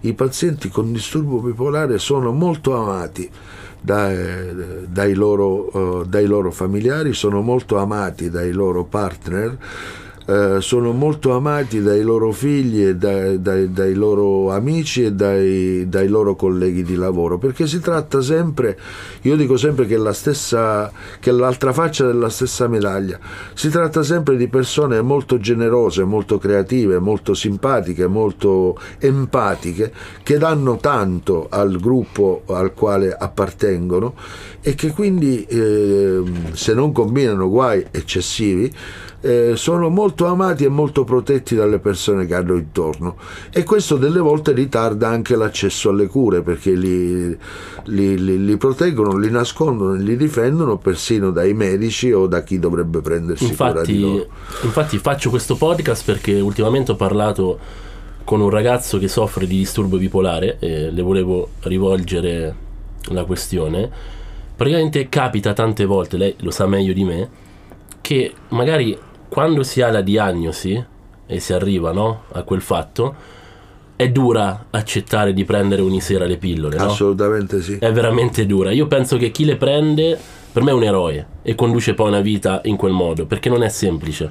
i 0.00 0.12
pazienti 0.12 0.68
con 0.68 0.92
disturbo 0.92 1.40
bipolare 1.40 1.96
sono 1.96 2.30
molto 2.30 2.76
amati 2.76 3.30
dai, 3.80 4.84
dai 4.86 5.14
loro, 5.14 6.02
eh, 6.02 6.06
dai 6.06 6.26
loro 6.26 6.50
familiari, 6.50 7.14
sono 7.14 7.40
molto 7.40 7.78
amati 7.78 8.28
dai 8.28 8.52
loro 8.52 8.84
partner. 8.84 9.56
Eh, 10.26 10.60
sono 10.60 10.92
molto 10.92 11.32
amati 11.32 11.80
dai 11.80 12.02
loro 12.02 12.30
figli 12.30 12.84
e 12.84 12.94
dai, 12.94 13.40
dai- 13.40 13.72
dai 13.72 13.94
loro 13.94 14.50
amici 14.50 15.04
e 15.04 15.12
dai, 15.12 15.88
dai 15.88 16.08
loro 16.08 16.36
colleghi 16.36 16.82
di 16.82 16.94
lavoro 16.94 17.38
perché 17.38 17.66
si 17.66 17.80
tratta 17.80 18.20
sempre 18.20 18.78
io 19.22 19.36
dico 19.36 19.56
sempre 19.56 19.86
che 19.86 19.96
la 19.96 20.12
stessa 20.12 20.92
che 21.18 21.30
è 21.30 21.32
l'altra 21.32 21.72
faccia 21.72 22.06
della 22.06 22.28
stessa 22.28 22.68
medaglia. 22.68 23.18
Si 23.54 23.70
tratta 23.70 24.02
sempre 24.02 24.36
di 24.36 24.48
persone 24.48 25.00
molto 25.00 25.38
generose 25.38 26.04
molto 26.04 26.38
creative 26.38 26.98
molto 26.98 27.34
simpatiche 27.34 28.06
molto 28.06 28.78
empatiche 28.98 29.92
che 30.22 30.38
danno 30.38 30.76
tanto 30.76 31.46
al 31.48 31.78
gruppo 31.78 32.42
al 32.46 32.74
quale 32.74 33.14
appartengono 33.16 34.14
e 34.60 34.74
che 34.74 34.92
quindi 34.92 35.46
ehm, 35.48 36.52
se 36.52 36.74
non 36.74 36.92
combinano 36.92 37.48
guai 37.48 37.86
eccessivi 37.90 38.70
eh, 39.22 39.52
sono 39.56 39.88
molto 39.90 40.26
amati 40.26 40.64
e 40.64 40.68
molto 40.68 41.04
protetti 41.04 41.54
dalle 41.54 41.78
persone 41.78 42.24
che 42.26 42.34
hanno 42.34 42.56
intorno 42.56 43.16
e 43.52 43.64
questo 43.64 43.96
delle 43.96 44.18
volte 44.18 44.52
ritarda 44.52 45.08
anche 45.08 45.36
l'accesso 45.36 45.90
alle 45.90 46.06
cure 46.06 46.40
perché 46.40 46.72
li, 46.72 47.28
li- 47.84 48.24
li- 48.24 48.44
li 48.44 48.56
proteggono, 48.56 49.16
li 49.18 49.30
nascondono, 49.30 49.92
li 49.92 50.16
difendono 50.16 50.78
persino 50.78 51.30
dai 51.30 51.52
medici 51.52 52.10
o 52.12 52.26
da 52.26 52.42
chi 52.42 52.58
dovrebbe 52.58 53.00
prendersi 53.00 53.54
cura 53.54 53.82
di 53.82 53.92
Infatti, 53.94 54.00
loro. 54.00 54.26
infatti 54.62 54.98
faccio 54.98 55.28
questo 55.30 55.56
podcast 55.56 56.04
perché 56.04 56.40
ultimamente 56.40 56.92
ho 56.92 56.96
parlato 56.96 57.58
con 58.24 58.40
un 58.40 58.50
ragazzo 58.50 58.98
che 58.98 59.08
soffre 59.08 59.46
di 59.46 59.56
disturbo 59.56 59.98
bipolare 59.98 60.56
e 60.60 60.90
le 60.90 61.02
volevo 61.02 61.48
rivolgere 61.62 62.54
la 63.08 63.24
questione. 63.24 63.90
Praticamente 64.54 65.08
capita 65.08 65.52
tante 65.52 65.84
volte, 65.84 66.16
lei 66.16 66.34
lo 66.40 66.50
sa 66.50 66.66
meglio 66.66 66.92
di 66.92 67.02
me, 67.02 67.28
che 68.00 68.32
magari 68.48 68.96
quando 69.30 69.62
si 69.62 69.80
ha 69.80 69.90
la 69.90 70.00
diagnosi 70.00 70.84
e 71.24 71.40
si 71.40 71.52
arriva 71.52 71.92
no, 71.92 72.24
a 72.32 72.42
quel 72.42 72.60
fatto, 72.60 73.14
è 73.94 74.10
dura 74.10 74.66
accettare 74.70 75.32
di 75.32 75.44
prendere 75.44 75.82
ogni 75.82 76.00
sera 76.00 76.26
le 76.26 76.36
pillole, 76.36 76.76
no? 76.76 76.86
Assolutamente 76.86 77.62
sì. 77.62 77.76
È 77.78 77.92
veramente 77.92 78.44
dura. 78.44 78.72
Io 78.72 78.88
penso 78.88 79.16
che 79.16 79.30
chi 79.30 79.44
le 79.44 79.54
prende, 79.56 80.18
per 80.50 80.64
me 80.64 80.70
è 80.72 80.74
un 80.74 80.82
eroe 80.82 81.26
e 81.42 81.54
conduce 81.54 81.94
poi 81.94 82.08
una 82.08 82.20
vita 82.20 82.60
in 82.64 82.76
quel 82.76 82.92
modo, 82.92 83.26
perché 83.26 83.48
non 83.48 83.62
è 83.62 83.68
semplice. 83.68 84.30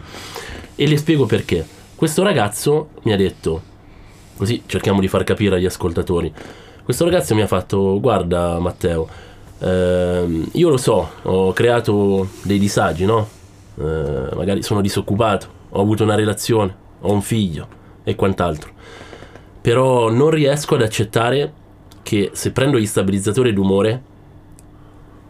E 0.76 0.86
le 0.86 0.98
spiego 0.98 1.26
perché. 1.26 1.66
Questo 1.96 2.22
ragazzo 2.22 2.90
mi 3.04 3.14
ha 3.14 3.18
detto, 3.18 3.62
così 4.36 4.64
cerchiamo 4.66 5.00
di 5.00 5.08
far 5.08 5.24
capire 5.24 5.56
agli 5.56 5.66
ascoltatori, 5.66 6.34
questo 6.84 7.06
ragazzo 7.06 7.36
mi 7.36 7.42
ha 7.42 7.48
fatto, 7.48 8.00
guarda 8.02 8.60
Matteo, 8.60 9.08
ehm, 9.60 10.50
io 10.54 10.70
lo 10.70 10.78
so, 10.78 11.10
ho 11.22 11.54
creato 11.54 12.28
dei 12.42 12.60
disagi, 12.60 13.06
no? 13.06 13.38
Eh, 13.80 14.36
magari 14.36 14.62
sono 14.62 14.82
disoccupato, 14.82 15.48
ho 15.70 15.82
avuto 15.82 16.04
una 16.04 16.16
relazione, 16.16 16.76
ho 17.00 17.14
un 17.14 17.22
figlio 17.22 17.68
e 18.04 18.16
quant'altro. 18.16 18.72
Però 19.62 20.12
non 20.12 20.30
riesco 20.30 20.76
ad 20.76 20.82
accettare 20.82 21.54
che 22.04 22.32
se 22.34 22.52
prendo 22.52 22.78
gli 22.78 22.86
stabilizzatori 22.86 23.54
d'umore 23.54 24.02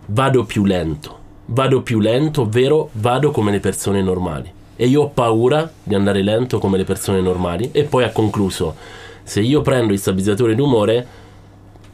vado 0.08 0.46
più 0.46 0.66
lento. 0.66 1.18
Vado 1.46 1.82
più 1.82 2.00
lento, 2.00 2.42
ovvero 2.42 2.90
vado 2.94 3.32
come 3.32 3.52
le 3.52 3.60
persone 3.60 4.02
normali. 4.02 4.52
E 4.76 4.88
io 4.88 5.02
ho 5.02 5.10
paura 5.10 5.70
di 5.84 5.94
andare 5.94 6.22
lento 6.22 6.60
come 6.60 6.78
le 6.78 6.86
persone 6.86 7.22
normali. 7.22 7.70
E 7.72 7.84
poi 7.84 8.04
ha 8.04 8.12
concluso: 8.12 8.76
se 9.24 9.42
io 9.42 9.62
prendo 9.62 9.94
gli 9.94 9.98
stabilizzatori 9.98 10.56
d'umore, 10.56 11.08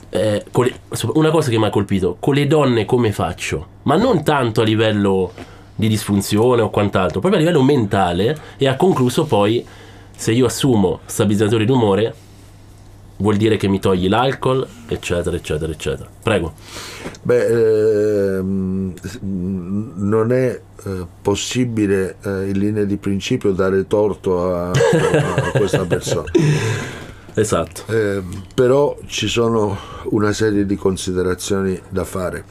eh, 0.09 0.45
le- 0.51 0.79
una 1.13 1.31
cosa 1.31 1.49
che 1.49 1.57
mi 1.57 1.65
ha 1.65 1.69
colpito, 1.69 2.17
con 2.19 2.35
le 2.35 2.47
donne 2.47 2.85
come 2.85 3.11
faccio? 3.11 3.67
Ma 3.83 3.95
non 3.95 4.23
tanto 4.23 4.61
a 4.61 4.65
livello 4.65 5.31
di 5.75 5.87
disfunzione 5.87 6.61
o 6.61 6.69
quant'altro, 6.69 7.19
proprio 7.19 7.41
a 7.41 7.43
livello 7.43 7.63
mentale. 7.63 8.37
E 8.57 8.67
ha 8.67 8.75
concluso 8.75 9.25
poi: 9.25 9.65
se 10.15 10.31
io 10.31 10.45
assumo 10.45 11.01
stabilizzatori 11.05 11.65
d'umore, 11.65 12.15
vuol 13.17 13.37
dire 13.37 13.57
che 13.57 13.67
mi 13.67 13.79
togli 13.79 14.07
l'alcol, 14.07 14.67
eccetera, 14.87 15.35
eccetera, 15.35 15.71
eccetera. 15.71 16.09
Prego. 16.21 16.53
Beh, 17.21 18.37
ehm, 18.37 18.93
non 19.21 20.31
è 20.31 20.61
eh, 20.85 21.05
possibile 21.21 22.17
eh, 22.23 22.49
in 22.49 22.57
linea 22.57 22.83
di 22.83 22.97
principio 22.97 23.51
dare 23.51 23.87
torto 23.87 24.53
a, 24.53 24.69
a 24.71 25.51
questa 25.51 25.85
persona. 25.85 26.31
Esatto. 27.37 27.91
Eh, 27.91 28.23
però 28.53 28.97
ci 29.07 29.27
sono 29.27 29.77
una 30.05 30.31
serie 30.31 30.65
di 30.65 30.77
considerazioni 30.77 31.77
da 31.89 32.05
fare. 32.05 32.45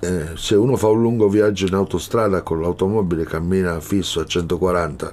Eh, 0.00 0.36
se 0.36 0.54
uno 0.54 0.76
fa 0.76 0.88
un 0.88 1.00
lungo 1.00 1.28
viaggio 1.28 1.66
in 1.66 1.74
autostrada 1.74 2.42
con 2.42 2.60
l'automobile 2.60 3.24
cammina 3.24 3.80
fisso 3.80 4.20
a 4.20 4.24
140 4.26 5.12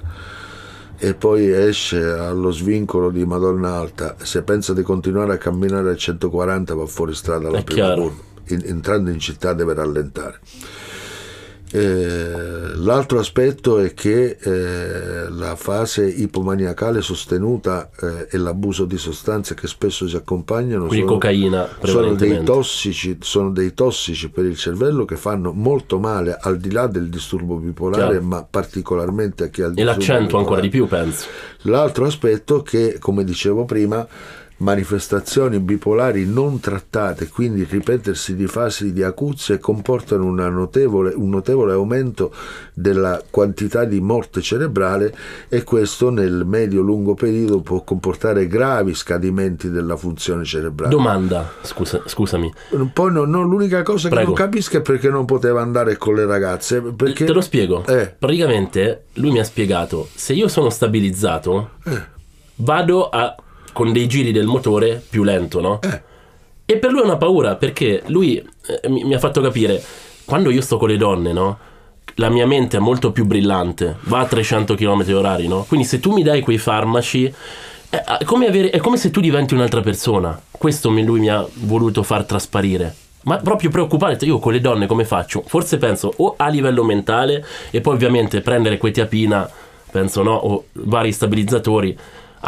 e 0.98 1.14
poi 1.14 1.50
esce 1.52 2.02
allo 2.02 2.50
svincolo 2.50 3.10
di 3.10 3.24
Madonna 3.26 3.74
Alta, 3.74 4.16
se 4.22 4.42
pensa 4.42 4.72
di 4.72 4.82
continuare 4.82 5.34
a 5.34 5.38
camminare 5.38 5.90
a 5.90 5.96
140 5.96 6.74
va 6.74 6.86
fuori 6.86 7.14
strada 7.14 7.48
alla 7.48 7.58
È 7.58 7.64
prima 7.64 7.94
curva. 7.94 8.22
In- 8.48 8.62
entrando 8.64 9.10
in 9.10 9.18
città 9.18 9.52
deve 9.52 9.74
rallentare. 9.74 10.40
Eh, 11.72 12.74
l'altro 12.76 13.18
aspetto 13.18 13.78
è 13.78 13.92
che 13.92 14.36
eh, 14.40 15.28
la 15.30 15.56
fase 15.56 16.06
ipomaniacale 16.06 17.02
sostenuta 17.02 17.90
eh, 18.00 18.28
e 18.30 18.38
l'abuso 18.38 18.84
di 18.84 18.96
sostanze 18.96 19.54
che 19.54 19.66
spesso 19.66 20.06
si 20.06 20.14
accompagnano 20.14 20.86
Quindi 20.86 21.04
sono, 21.06 21.12
cocaina 21.18 21.68
sono 21.82 22.14
dei, 22.14 22.42
tossici, 22.44 23.18
sono 23.20 23.50
dei 23.50 23.74
tossici 23.74 24.30
per 24.30 24.44
il 24.44 24.56
cervello 24.56 25.04
che 25.04 25.16
fanno 25.16 25.52
molto 25.52 25.98
male 25.98 26.36
al 26.40 26.58
di 26.58 26.70
là 26.70 26.86
del 26.86 27.08
disturbo 27.08 27.56
bipolare, 27.56 28.10
Chiaro. 28.10 28.24
ma 28.26 28.46
particolarmente 28.48 29.44
a 29.44 29.46
chi 29.48 29.62
ha 29.62 29.66
il 29.66 29.72
E 29.72 29.74
disturbo 29.74 29.90
l'accento 29.98 30.38
ancora 30.38 30.60
bipolare. 30.60 30.62
di 30.62 30.68
più, 30.68 30.86
penso. 30.86 31.26
L'altro 31.62 32.06
aspetto 32.06 32.62
che, 32.62 32.98
come 33.00 33.24
dicevo 33.24 33.64
prima, 33.64 34.06
manifestazioni 34.58 35.58
bipolari 35.60 36.24
non 36.24 36.60
trattate, 36.60 37.28
quindi 37.28 37.64
ripetersi 37.64 38.34
di 38.34 38.46
fasi 38.46 38.92
di 38.92 39.02
acuzie, 39.02 39.58
comportano 39.58 40.30
notevole- 40.30 41.12
un 41.14 41.28
notevole 41.28 41.72
aumento 41.72 42.32
della 42.72 43.22
quantità 43.28 43.84
di 43.84 44.00
morte 44.00 44.40
cerebrale 44.40 45.14
e 45.48 45.62
questo 45.62 46.10
nel 46.10 46.44
medio-lungo 46.46 47.14
periodo 47.14 47.60
può 47.60 47.82
comportare 47.82 48.46
gravi 48.46 48.94
scadimenti 48.94 49.70
della 49.70 49.96
funzione 49.96 50.44
cerebrale. 50.44 50.90
Domanda, 50.90 51.52
scusa- 51.62 52.02
scusami. 52.06 52.52
Poi 52.92 53.12
no- 53.12 53.24
no, 53.24 53.42
l'unica 53.42 53.82
cosa 53.82 54.08
Prego. 54.08 54.32
che 54.32 54.38
non 54.38 54.48
capisco 54.48 54.76
è 54.78 54.80
perché 54.80 55.08
non 55.10 55.24
poteva 55.26 55.60
andare 55.60 55.96
con 55.96 56.14
le 56.14 56.24
ragazze. 56.24 56.80
Perché 56.80 57.24
Te 57.24 57.32
lo 57.32 57.40
spiego. 57.40 57.84
Eh. 57.86 58.14
Praticamente 58.18 59.04
lui 59.14 59.32
mi 59.32 59.38
ha 59.38 59.44
spiegato, 59.44 60.08
se 60.14 60.32
io 60.32 60.48
sono 60.48 60.70
stabilizzato, 60.70 61.70
Eh. 61.84 62.02
vado 62.56 63.08
a- 63.08 63.34
con 63.76 63.92
dei 63.92 64.06
giri 64.06 64.32
del 64.32 64.46
motore 64.46 65.04
più 65.06 65.22
lento, 65.22 65.60
no? 65.60 65.80
Eh. 65.82 66.00
E 66.64 66.78
per 66.78 66.92
lui 66.92 67.02
è 67.02 67.04
una 67.04 67.18
paura, 67.18 67.56
perché 67.56 68.02
lui 68.06 68.36
eh, 68.38 68.88
mi, 68.88 69.04
mi 69.04 69.12
ha 69.12 69.18
fatto 69.18 69.42
capire, 69.42 69.82
quando 70.24 70.48
io 70.48 70.62
sto 70.62 70.78
con 70.78 70.88
le 70.88 70.96
donne, 70.96 71.34
no? 71.34 71.58
La 72.14 72.30
mia 72.30 72.46
mente 72.46 72.78
è 72.78 72.80
molto 72.80 73.12
più 73.12 73.26
brillante, 73.26 73.96
va 74.04 74.20
a 74.20 74.24
300 74.24 74.74
km 74.76 75.04
orari, 75.12 75.46
no? 75.46 75.66
Quindi 75.68 75.86
se 75.86 76.00
tu 76.00 76.10
mi 76.10 76.22
dai 76.22 76.40
quei 76.40 76.56
farmaci, 76.56 77.30
è, 77.90 77.96
è 77.96 78.24
come 78.24 78.46
avere- 78.46 78.70
è 78.70 78.78
come 78.78 78.96
se 78.96 79.10
tu 79.10 79.20
diventi 79.20 79.52
un'altra 79.52 79.82
persona. 79.82 80.40
Questo 80.50 80.88
mi- 80.88 81.04
lui 81.04 81.20
mi 81.20 81.28
ha 81.28 81.46
voluto 81.56 82.02
far 82.02 82.24
trasparire. 82.24 82.94
Ma 83.24 83.36
proprio 83.36 83.68
preoccupare, 83.68 84.16
io 84.22 84.38
con 84.38 84.54
le 84.54 84.60
donne 84.62 84.86
come 84.86 85.04
faccio? 85.04 85.42
Forse 85.46 85.76
penso 85.76 86.10
o 86.16 86.32
a 86.38 86.48
livello 86.48 86.82
mentale 86.82 87.44
e 87.70 87.82
poi 87.82 87.92
ovviamente 87.92 88.40
prendere 88.40 88.78
quetiapina, 88.78 89.50
penso 89.90 90.22
no, 90.22 90.32
o 90.32 90.64
vari 90.72 91.12
stabilizzatori, 91.12 91.98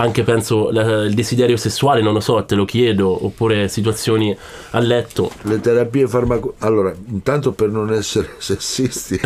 anche 0.00 0.22
penso 0.22 0.70
la- 0.70 1.02
il 1.04 1.14
desiderio 1.14 1.56
sessuale, 1.56 2.00
non 2.02 2.12
lo 2.12 2.20
so, 2.20 2.44
te 2.44 2.54
lo 2.54 2.64
chiedo, 2.64 3.24
oppure 3.26 3.66
situazioni 3.68 4.36
a 4.70 4.78
letto. 4.78 5.30
Le 5.42 5.60
terapie 5.60 6.06
farmacologiche, 6.06 6.64
allora, 6.64 6.94
intanto 7.10 7.50
per 7.52 7.68
non 7.70 7.92
essere 7.92 8.28
sessisti, 8.38 9.18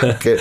anche, 0.00 0.38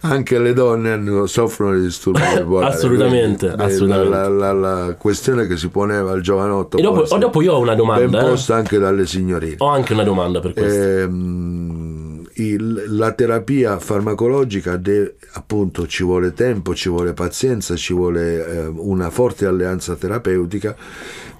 anche 0.00 0.38
le 0.38 0.52
donne 0.52 0.92
hanno- 0.92 1.26
soffrono 1.26 1.74
di 1.76 1.82
disturbi 1.84 2.20
bipolari. 2.36 2.72
Assolutamente, 2.74 3.46
quindi, 3.46 3.62
eh, 3.62 3.66
assolutamente. 3.66 4.10
La, 4.10 4.28
la- 4.28 4.52
la- 4.52 4.94
questione 4.98 5.46
che 5.46 5.56
si 5.56 5.68
poneva 5.68 6.12
al 6.12 6.20
giovanotto 6.20 6.76
E 6.76 6.82
dopo, 6.82 7.02
essere 7.04 7.20
dopo 7.20 7.40
io 7.42 7.54
ho 7.54 7.58
una 7.60 7.74
ben 7.74 7.78
domanda. 7.78 8.20
eh. 8.20 8.28
posta 8.28 8.54
anche 8.56 8.78
dalle 8.78 9.06
signorine. 9.06 9.54
Ho 9.58 9.66
anche 9.68 9.92
una 9.94 10.04
domanda 10.04 10.40
per 10.40 10.52
questo. 10.52 10.82
Ehm, 10.82 12.15
il- 12.36 12.84
la 12.88 13.12
terapia 13.12 13.78
farmacologica 13.78 14.76
de- 14.76 15.16
appunto 15.32 15.86
ci 15.86 16.02
vuole 16.04 16.32
tempo, 16.32 16.74
ci 16.74 16.88
vuole 16.88 17.12
pazienza, 17.12 17.76
ci 17.76 17.92
vuole 17.94 18.46
eh, 18.46 18.66
una 18.66 19.10
forte 19.10 19.46
alleanza 19.46 19.94
terapeutica, 19.94 20.76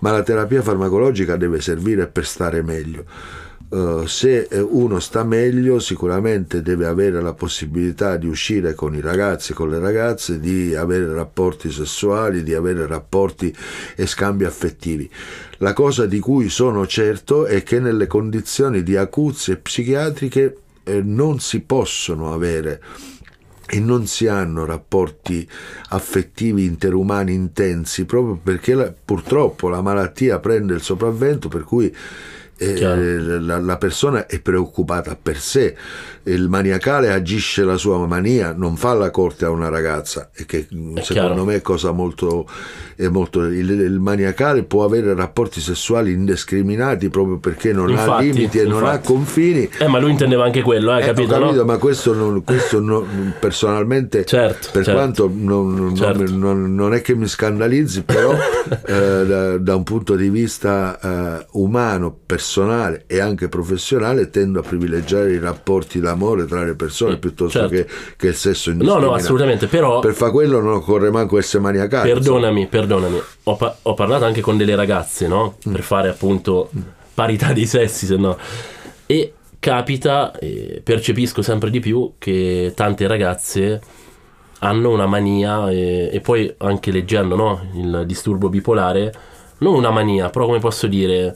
ma 0.01 0.11
la 0.11 0.23
terapia 0.23 0.63
farmacologica 0.63 1.37
deve 1.37 1.61
servire 1.61 2.07
per 2.07 2.27
stare 2.27 2.63
meglio. 2.63 3.05
Eh, 3.69 4.05
se 4.07 4.47
eh, 4.49 4.61
uno 4.61 5.01
sta 5.01 5.25
meglio 5.25 5.81
sicuramente 5.81 6.63
deve 6.63 6.87
avere 6.87 7.21
la 7.21 7.35
possibilità 7.35 8.17
di 8.17 8.29
uscire 8.29 8.75
con 8.75 8.95
i 8.95 9.01
ragazzi, 9.01 9.53
con 9.53 9.69
le 9.71 9.81
ragazze, 9.81 10.39
di 10.39 10.75
avere 10.75 11.13
rapporti 11.13 11.71
sessuali, 11.71 12.45
di 12.45 12.55
avere 12.55 12.87
rapporti 12.87 13.55
e 13.97 14.07
scambi 14.07 14.45
affettivi. 14.45 15.11
La 15.59 15.73
cosa 15.73 16.07
di 16.07 16.21
cui 16.21 16.49
sono 16.49 16.87
certo 16.87 17.45
è 17.47 17.63
che 17.63 17.81
nelle 17.81 18.07
condizioni 18.07 18.83
di 18.83 18.97
acuzie 18.97 19.57
psichiatriche 19.57 20.59
eh, 20.87 21.03
non 21.03 21.41
si 21.41 21.61
possono 21.61 22.33
avere 22.33 22.81
e 23.69 23.81
non 23.81 24.07
si 24.07 24.29
hanno 24.29 24.65
rapporti 24.65 25.49
affettivi 25.89 26.65
interumani 26.65 27.35
intensi 27.35 28.05
proprio 28.05 28.39
perché 28.41 28.75
la- 28.75 28.95
purtroppo 29.05 29.69
la 29.69 29.83
malattia 29.83 30.39
prende 30.39 30.75
il 30.75 30.83
sopravvento 30.83 31.49
per 31.49 31.65
cui. 31.65 31.95
La, 32.59 33.59
la 33.59 33.77
persona 33.77 34.27
è 34.27 34.41
preoccupata 34.41 35.17
per 35.21 35.39
sé 35.39 35.77
il 36.25 36.49
maniacale 36.49 37.13
agisce 37.13 37.63
la 37.63 37.77
sua 37.77 38.05
mania 38.07 38.53
non 38.57 38.77
fa 38.77 38.95
la 38.95 39.11
corte 39.11 39.45
a 39.45 39.51
una 39.51 39.69
ragazza 39.69 40.31
e 40.35 40.45
che 40.47 40.61
È 40.61 40.65
secondo 40.71 41.03
chiaro. 41.05 41.45
me 41.45 41.55
è 41.57 41.61
cosa 41.61 41.93
molto, 41.93 42.49
è 42.97 43.07
molto 43.09 43.43
il, 43.45 43.69
il 43.71 44.01
maniacale 44.01 44.65
può 44.65 44.85
avere 44.85 45.15
rapporti 45.15 45.61
sessuali 45.61 46.13
indiscriminati 46.13 47.11
proprio 47.11 47.37
perché 47.39 47.73
non 47.73 47.89
ha 47.91 47.93
Infatti, 47.93 48.33
limiti 48.33 48.59
e 48.59 48.65
non 48.65 48.85
ha 48.85 48.95
infatti. 48.95 49.07
confini 49.07 49.69
Eh, 49.79 49.87
ma 49.87 49.99
lui 50.01 50.11
intendeva 50.13 50.45
anche 50.45 50.63
quello, 50.63 50.97
eh, 50.97 51.03
eh, 51.03 51.07
capito, 51.07 51.29
capito, 51.39 51.55
no? 51.57 51.65
ma 51.65 51.77
questo, 51.77 52.13
non, 52.15 52.43
questo 52.43 52.81
non- 52.81 53.35
personalmente, 53.39 54.25
Certo, 54.25 54.69
per 54.73 54.83
certo. 54.85 54.99
quanto 54.99 55.31
non, 55.33 55.95
Certo. 55.95 56.25
non- 56.35 56.75
non 56.75 56.95
è 56.95 57.03
che 57.03 57.15
mi 57.15 57.29
scandalizzi, 57.29 58.03
però 58.03 58.33
eh, 58.87 59.27
da, 59.27 59.59
da 59.59 59.75
un 59.77 59.85
punto 59.85 60.17
di 60.17 60.29
vista 60.31 60.99
eh, 61.41 61.47
umano, 61.53 62.11
personale 62.13 62.45
e 63.07 63.19
anche 63.21 63.49
professionale, 63.49 64.31
tendo 64.31 64.61
a 64.61 64.63
privilegiare 64.63 65.33
i 65.33 65.39
rapporti 65.39 66.01
d'amore 66.01 66.47
tra 66.47 66.63
le 66.65 66.75
persone 66.75 67.17
piuttosto 67.19 67.59
certo. 67.59 67.75
che, 67.75 67.87
che 68.17 68.27
il 68.29 68.35
sesso 68.35 68.71
No, 68.71 68.75
indiscriminato. 68.77 69.11
no, 69.11 69.17
assolutamente, 69.17 69.67
però 69.67 69.99
Per 70.01 70.15
fare 70.15 70.33
quello 70.33 70.61
non 70.61 70.75
occorre 70.75 71.11
manco 71.11 71.39
essere 71.39 71.63
maniacale. 71.63 72.13
perdonami, 72.13 72.67
perdonami. 72.67 73.21
Ho, 73.45 73.57
pa- 73.57 73.77
ho 73.83 73.95
parlato 73.95 74.25
anche 74.25 74.41
con 74.41 74.57
delle 74.57 74.75
ragazze, 74.75 75.27
no? 75.27 75.57
Mm. 75.69 75.73
Per 75.73 75.83
fare 75.83 76.09
appunto 76.09 76.71
parità 77.15 77.53
dei 77.53 77.67
sessi, 77.67 78.07
se 78.07 78.17
no. 78.17 78.37
E 79.07 79.33
capita, 79.59 80.37
e 80.39 80.81
percepisco 80.83 81.43
sempre 81.43 81.71
di 81.71 81.81
più 81.81 82.13
che 82.19 82.73
tante 82.75 83.07
ragazze 83.07 83.81
hanno 84.61 84.91
una 84.91 85.07
mania 85.07 85.71
e, 85.71 86.09
e 86.13 86.21
poi 86.21 86.53
anche 86.59 86.91
leggendo 86.91 87.37
no, 87.37 87.67
il 87.75 88.05
disturbo 88.07 88.49
bipolare, 88.49 89.13
non 89.59 89.75
una 89.75 89.91
mania, 89.91 90.29
però 90.31 90.47
come 90.47 90.59
posso 90.59 90.87
dire, 90.87 91.35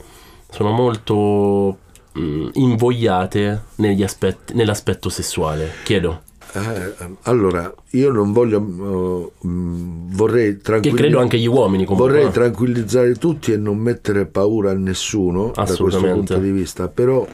sono 0.51 0.71
molto 0.71 1.77
mh, 2.13 2.49
invogliate 2.53 3.61
negli 3.75 4.03
aspetti, 4.03 4.53
nell'aspetto 4.53 5.09
sessuale. 5.09 5.71
Chiedo. 5.83 6.21
Eh, 6.53 7.07
allora, 7.23 7.73
io 7.91 8.11
non 8.11 8.33
voglio, 8.33 8.59
uh, 8.59 9.31
vorrei 9.41 10.57
Che 10.57 10.61
tranquillizzare. 10.61 11.07
credo 11.07 11.21
anche 11.21 11.37
gli 11.37 11.47
uomini 11.47 11.85
comunque. 11.85 12.11
Vorrei 12.11 12.29
tranquillizzare 12.31 13.15
tutti 13.15 13.53
e 13.53 13.57
non 13.57 13.77
mettere 13.77 14.25
paura 14.25 14.71
a 14.71 14.73
nessuno 14.73 15.53
da 15.55 15.63
questo 15.63 16.01
punto 16.01 16.37
di 16.37 16.51
vista, 16.51 16.89
però 16.89 17.25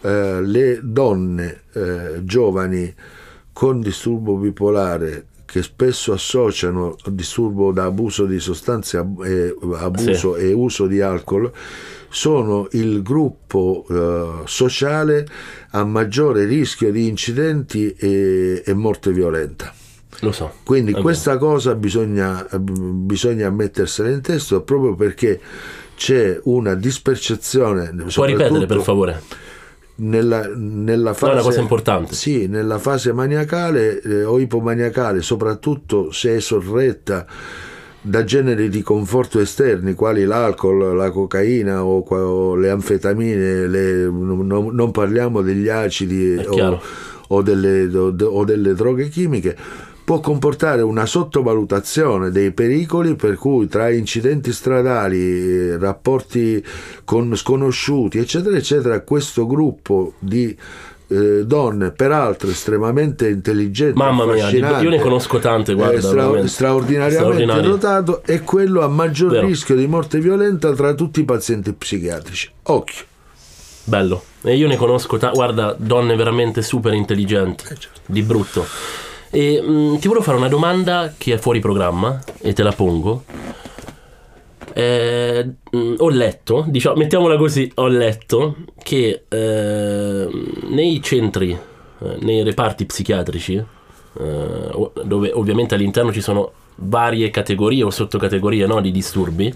eh, 0.00 0.40
le 0.40 0.78
donne 0.82 1.62
eh, 1.72 2.24
giovani 2.24 2.94
con 3.52 3.80
disturbo 3.80 4.36
bipolare 4.36 5.26
che 5.44 5.62
spesso 5.62 6.12
associano 6.12 6.96
disturbo 7.06 7.72
da 7.72 7.84
abuso 7.84 8.24
di 8.24 8.38
sostanze, 8.38 8.96
ab- 8.96 9.22
e, 9.24 9.54
abuso 9.74 10.36
e 10.36 10.52
uso 10.52 10.86
di 10.86 11.00
alcol, 11.00 11.50
sono 12.12 12.68
il 12.72 13.02
gruppo 13.02 13.86
eh, 13.88 14.42
sociale 14.44 15.26
a 15.70 15.82
maggiore 15.82 16.44
rischio 16.44 16.92
di 16.92 17.08
incidenti 17.08 17.90
e, 17.92 18.62
e 18.64 18.74
morte 18.74 19.12
violenta. 19.12 19.72
Lo 20.20 20.30
so. 20.30 20.52
Quindi 20.62 20.92
È 20.92 21.00
questa 21.00 21.38
cosa 21.38 21.74
bisogna, 21.74 22.46
bisogna 22.60 23.48
mettersela 23.50 24.10
in 24.10 24.20
testa 24.20 24.60
proprio 24.60 24.94
perché 24.94 25.40
c'è 25.96 26.38
una 26.44 26.74
dispercezione. 26.74 27.92
Puoi 28.12 28.28
ripetere 28.28 28.66
per 28.66 28.80
favore? 28.80 29.22
Nella, 29.94 30.48
nella 30.54 31.14
fase, 31.14 31.24
No, 31.26 31.30
è 31.30 31.34
una 31.34 31.42
cosa 31.42 31.60
importante. 31.60 32.14
Sì, 32.14 32.46
nella 32.46 32.78
fase 32.78 33.12
maniacale 33.12 34.00
eh, 34.02 34.24
o 34.24 34.38
ipomaniacale, 34.38 35.22
soprattutto 35.22 36.12
se 36.12 36.36
è 36.36 36.40
sorretta 36.40 37.26
da 38.04 38.24
generi 38.24 38.68
di 38.68 38.82
conforto 38.82 39.38
esterni, 39.38 39.94
quali 39.94 40.24
l'alcol, 40.24 40.96
la 40.96 41.10
cocaina 41.10 41.84
o, 41.84 41.98
o 42.00 42.54
le 42.56 42.68
anfetamine, 42.70 43.68
le- 43.68 44.10
non, 44.10 44.70
non- 44.72 44.90
parliamo 44.90 45.40
degli 45.40 45.68
acidi 45.68 46.34
o, 46.36 46.80
o 47.28 47.42
delle, 47.42 47.84
o- 47.96 48.14
o 48.18 48.44
delle 48.44 48.74
droghe 48.74 49.08
chimiche, 49.08 49.56
può 50.04 50.18
comportare 50.18 50.82
una 50.82 51.06
sottovalutazione 51.06 52.30
dei 52.32 52.50
pericoli 52.50 53.14
per 53.14 53.36
cui 53.36 53.68
tra 53.68 53.88
incidenti 53.88 54.52
stradali, 54.52 55.18
eh, 55.20 55.78
rapporti 55.78 56.62
con 57.04 57.34
sconosciuti, 57.36 58.18
eccetera, 58.18 58.56
eccetera, 58.56 59.00
questo 59.02 59.46
gruppo 59.46 60.14
di 60.18 60.56
eh, 61.12 61.44
donne, 61.44 61.90
peraltro 61.90 62.48
estremamente 62.50 63.28
intelligenti, 63.28 63.96
Mamma 63.98 64.24
mia, 64.26 64.48
io 64.50 64.88
ne 64.90 64.98
conosco 64.98 65.38
tante, 65.38 65.74
guarda, 65.74 65.96
eh, 65.98 66.00
stra- 66.00 66.46
straordinariamente 66.46 67.60
dotato, 67.60 68.22
è 68.24 68.42
quello 68.42 68.82
a 68.82 68.88
maggior 68.88 69.30
Vero. 69.30 69.46
rischio 69.46 69.74
di 69.74 69.86
morte 69.86 70.18
violenta 70.18 70.72
tra 70.72 70.94
tutti 70.94 71.20
i 71.20 71.24
pazienti 71.24 71.72
psichiatrici. 71.72 72.50
Occhio. 72.64 73.04
Bello. 73.84 74.22
E 74.42 74.56
io 74.56 74.68
ne 74.68 74.76
conosco, 74.76 75.18
ta- 75.18 75.30
guarda, 75.30 75.74
donne 75.76 76.14
veramente 76.16 76.62
super 76.62 76.92
intelligenti. 76.92 77.64
Eh, 77.64 77.76
certo. 77.78 78.00
Di 78.06 78.22
brutto. 78.22 78.64
E 79.30 79.60
mh, 79.60 79.98
ti 79.98 80.06
volevo 80.08 80.24
fare 80.24 80.36
una 80.36 80.48
domanda 80.48 81.14
che 81.16 81.34
è 81.34 81.38
fuori 81.38 81.58
programma 81.60 82.20
e 82.40 82.52
te 82.52 82.62
la 82.62 82.72
pongo. 82.72 83.24
Eh, 84.74 85.48
mh, 85.70 85.94
ho 85.98 86.08
letto, 86.08 86.64
diciamo, 86.66 86.96
mettiamola 86.96 87.36
così, 87.36 87.70
ho 87.76 87.88
letto 87.88 88.56
che 88.82 89.24
eh, 89.28 90.28
nei 90.68 91.02
centri, 91.02 91.50
eh, 91.50 92.16
nei 92.20 92.42
reparti 92.42 92.86
psichiatrici, 92.86 93.54
eh, 93.54 94.90
dove 95.04 95.30
ovviamente 95.32 95.74
all'interno 95.74 96.12
ci 96.12 96.20
sono 96.20 96.52
varie 96.76 97.30
categorie 97.30 97.82
o 97.82 97.90
sottocategorie 97.90 98.66
no, 98.66 98.80
di 98.80 98.90
disturbi, 98.90 99.52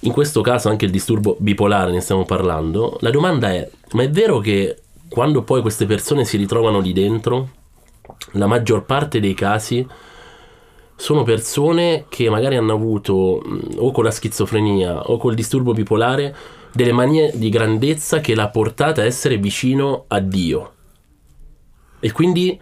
in 0.00 0.12
questo 0.12 0.40
caso 0.40 0.68
anche 0.68 0.84
il 0.84 0.90
disturbo 0.90 1.36
bipolare 1.38 1.90
ne 1.90 2.00
stiamo 2.00 2.24
parlando, 2.24 2.98
la 3.00 3.10
domanda 3.10 3.50
è, 3.50 3.68
ma 3.92 4.02
è 4.02 4.10
vero 4.10 4.38
che 4.38 4.76
quando 5.08 5.42
poi 5.42 5.60
queste 5.60 5.86
persone 5.86 6.24
si 6.24 6.36
ritrovano 6.36 6.80
lì 6.80 6.92
dentro, 6.92 7.50
la 8.32 8.46
maggior 8.46 8.84
parte 8.84 9.20
dei 9.20 9.34
casi 9.34 9.86
sono 11.02 11.24
persone 11.24 12.04
che 12.08 12.30
magari 12.30 12.54
hanno 12.54 12.74
avuto 12.74 13.42
o 13.76 13.90
con 13.90 14.04
la 14.04 14.12
schizofrenia 14.12 15.10
o 15.10 15.16
col 15.16 15.34
disturbo 15.34 15.72
bipolare 15.72 16.32
delle 16.72 16.92
manie 16.92 17.32
di 17.34 17.48
grandezza 17.48 18.20
che 18.20 18.36
l'ha 18.36 18.48
portata 18.50 19.02
a 19.02 19.04
essere 19.04 19.36
vicino 19.36 20.04
a 20.06 20.20
Dio. 20.20 20.72
E 21.98 22.12
quindi 22.12 22.56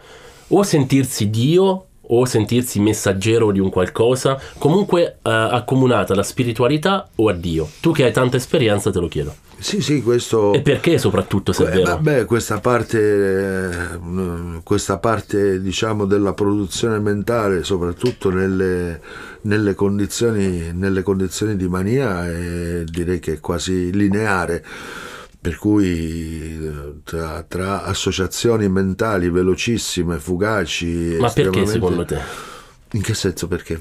o 0.48 0.62
sentirsi 0.62 1.28
Dio 1.28 1.84
o 2.00 2.24
sentirsi 2.24 2.80
messaggero 2.80 3.52
di 3.52 3.60
un 3.60 3.68
qualcosa, 3.68 4.40
comunque 4.56 5.18
eh, 5.22 5.30
accomunata 5.30 6.14
alla 6.14 6.22
spiritualità 6.22 7.10
o 7.16 7.28
a 7.28 7.34
Dio. 7.34 7.68
Tu 7.82 7.92
che 7.92 8.04
hai 8.04 8.12
tanta 8.12 8.38
esperienza 8.38 8.90
te 8.90 9.00
lo 9.00 9.08
chiedo. 9.08 9.34
Sì, 9.60 9.82
sì, 9.82 10.02
questo... 10.02 10.54
E 10.54 10.62
perché 10.62 10.96
soprattutto 10.98 11.52
se 11.52 11.70
Eh, 11.70 11.82
vabbè, 11.82 12.24
questa 12.24 12.60
parte, 12.60 12.98
eh, 12.98 14.60
questa 14.64 14.98
parte 14.98 15.60
diciamo 15.60 16.06
della 16.06 16.32
produzione 16.32 16.98
mentale, 16.98 17.62
soprattutto 17.62 18.30
nelle, 18.30 19.00
nelle 19.42 19.74
condizioni, 19.74 20.72
nelle 20.72 21.02
condizioni 21.02 21.56
di 21.56 21.68
mania, 21.68 22.26
è, 22.26 22.84
direi 22.84 23.20
che 23.20 23.34
è 23.34 23.40
quasi 23.40 23.92
lineare. 23.92 24.64
Per 25.42 25.56
cui 25.56 26.70
tra, 27.02 27.42
tra 27.48 27.84
associazioni 27.84 28.68
mentali 28.68 29.30
velocissime, 29.30 30.18
fugaci. 30.18 31.16
Ma 31.18 31.30
perché 31.30 31.64
secondo 31.64 32.04
te? 32.04 32.18
In 32.92 33.00
che 33.00 33.14
senso 33.14 33.46
perché? 33.48 33.78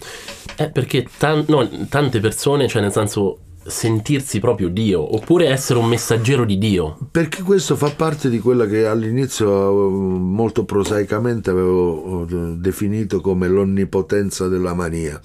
Eh, 0.55 0.69
perché 0.69 1.05
tan- 1.17 1.43
no, 1.47 1.67
tante 1.89 2.21
persone, 2.21 2.67
cioè 2.69 2.81
nel 2.81 2.93
senso 2.93 3.39
sentirsi 3.65 4.39
proprio 4.39 4.69
Dio, 4.69 5.15
oppure 5.15 5.47
essere 5.47 5.79
un 5.79 5.87
messaggero 5.87 6.45
di 6.45 6.57
Dio. 6.57 6.97
Perché 7.11 7.43
questo 7.43 7.75
fa 7.75 7.89
parte 7.91 8.29
di 8.29 8.39
quella 8.39 8.65
che 8.65 8.85
all'inizio 8.85 9.47
eh, 9.47 9.91
molto 9.91 10.65
prosaicamente 10.65 11.49
avevo 11.49 12.25
eh, 12.27 12.55
definito 12.57 13.21
come 13.21 13.47
l'onnipotenza 13.47 14.47
della 14.47 14.73
mania. 14.73 15.19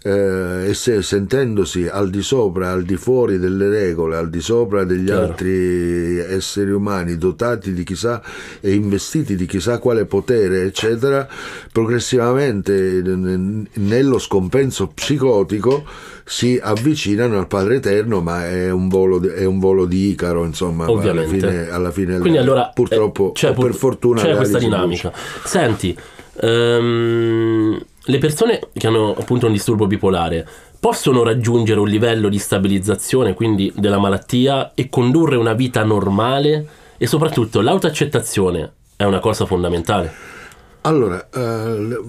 Eh, 0.00 0.68
e 0.68 0.74
se 0.74 1.02
sentendosi 1.02 1.88
al 1.88 2.08
di 2.08 2.22
sopra, 2.22 2.70
al 2.70 2.84
di 2.84 2.96
fuori 2.96 3.38
delle 3.38 3.68
regole, 3.68 4.16
al 4.16 4.30
di 4.30 4.40
sopra 4.40 4.84
degli 4.84 5.06
Chiaro. 5.06 5.22
altri 5.22 6.18
esseri 6.18 6.70
umani 6.70 7.18
dotati 7.18 7.72
di 7.72 7.82
chissà 7.82 8.22
e 8.60 8.74
investiti 8.74 9.34
di 9.34 9.44
chissà 9.44 9.78
quale 9.78 10.04
potere, 10.04 10.62
eccetera, 10.62 11.26
progressivamente 11.72 13.02
nello 13.02 14.18
scompenso 14.18 14.86
psicotico 14.86 15.84
si 16.24 16.60
avvicinano 16.62 17.36
al 17.38 17.48
Padre 17.48 17.76
Eterno, 17.76 18.20
ma 18.20 18.46
è 18.46 18.70
un 18.70 18.88
volo, 18.88 19.18
di- 19.18 19.28
è 19.28 19.44
un 19.44 19.58
volo 19.58 19.84
di 19.84 20.10
Icaro, 20.10 20.44
insomma, 20.44 20.84
alla 20.84 21.26
fine, 21.26 21.70
alla 21.70 21.90
fine 21.90 22.18
Quindi 22.18 22.38
allora 22.38 22.70
purtroppo 22.72 23.32
eh, 23.34 23.52
per 23.52 23.74
fortuna 23.74 24.22
c'è 24.22 24.36
questa 24.36 24.58
dinamica. 24.58 25.12
Senti, 25.44 25.96
ehm, 26.40 27.80
le 28.08 28.18
persone 28.18 28.60
che 28.72 28.86
hanno 28.86 29.14
appunto 29.14 29.46
un 29.46 29.52
disturbo 29.52 29.86
bipolare 29.86 30.46
possono 30.80 31.22
raggiungere 31.22 31.78
un 31.78 31.88
livello 31.88 32.30
di 32.30 32.38
stabilizzazione, 32.38 33.34
quindi 33.34 33.70
della 33.76 33.98
malattia, 33.98 34.72
e 34.74 34.88
condurre 34.88 35.36
una 35.36 35.52
vita 35.52 35.84
normale 35.84 36.66
e 36.96 37.06
soprattutto 37.06 37.60
l'autoaccettazione 37.60 38.72
è 38.96 39.04
una 39.04 39.18
cosa 39.18 39.44
fondamentale. 39.44 40.37
Allora, 40.82 41.28
eh, 41.30 42.00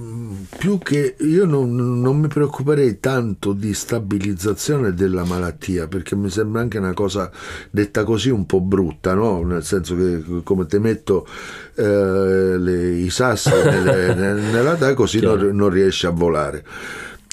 più 0.57 0.77
che 0.77 1.15
io 1.19 1.45
non, 1.45 1.99
non 1.99 2.17
mi 2.19 2.27
preoccuperei 2.27 2.99
tanto 2.99 3.51
di 3.51 3.73
stabilizzazione 3.73 4.93
della 4.93 5.25
malattia, 5.25 5.87
perché 5.87 6.15
mi 6.15 6.29
sembra 6.29 6.61
anche 6.61 6.77
una 6.77 6.93
cosa 6.93 7.29
detta 7.71 8.03
così 8.05 8.29
un 8.29 8.45
po' 8.45 8.61
brutta, 8.61 9.13
no? 9.15 9.41
Nel 9.43 9.63
senso 9.65 9.95
che 9.97 10.23
come 10.43 10.65
te 10.65 10.79
metto 10.79 11.25
eh, 11.75 12.57
le- 12.57 12.89
i 12.99 13.09
sassi 13.09 13.49
nelle- 13.65 14.13
nel- 14.13 14.37
nella 14.43 14.75
dà 14.75 14.93
così 14.93 15.19
non, 15.19 15.49
non 15.53 15.69
riesci 15.69 16.05
a 16.05 16.11
volare. 16.11 16.63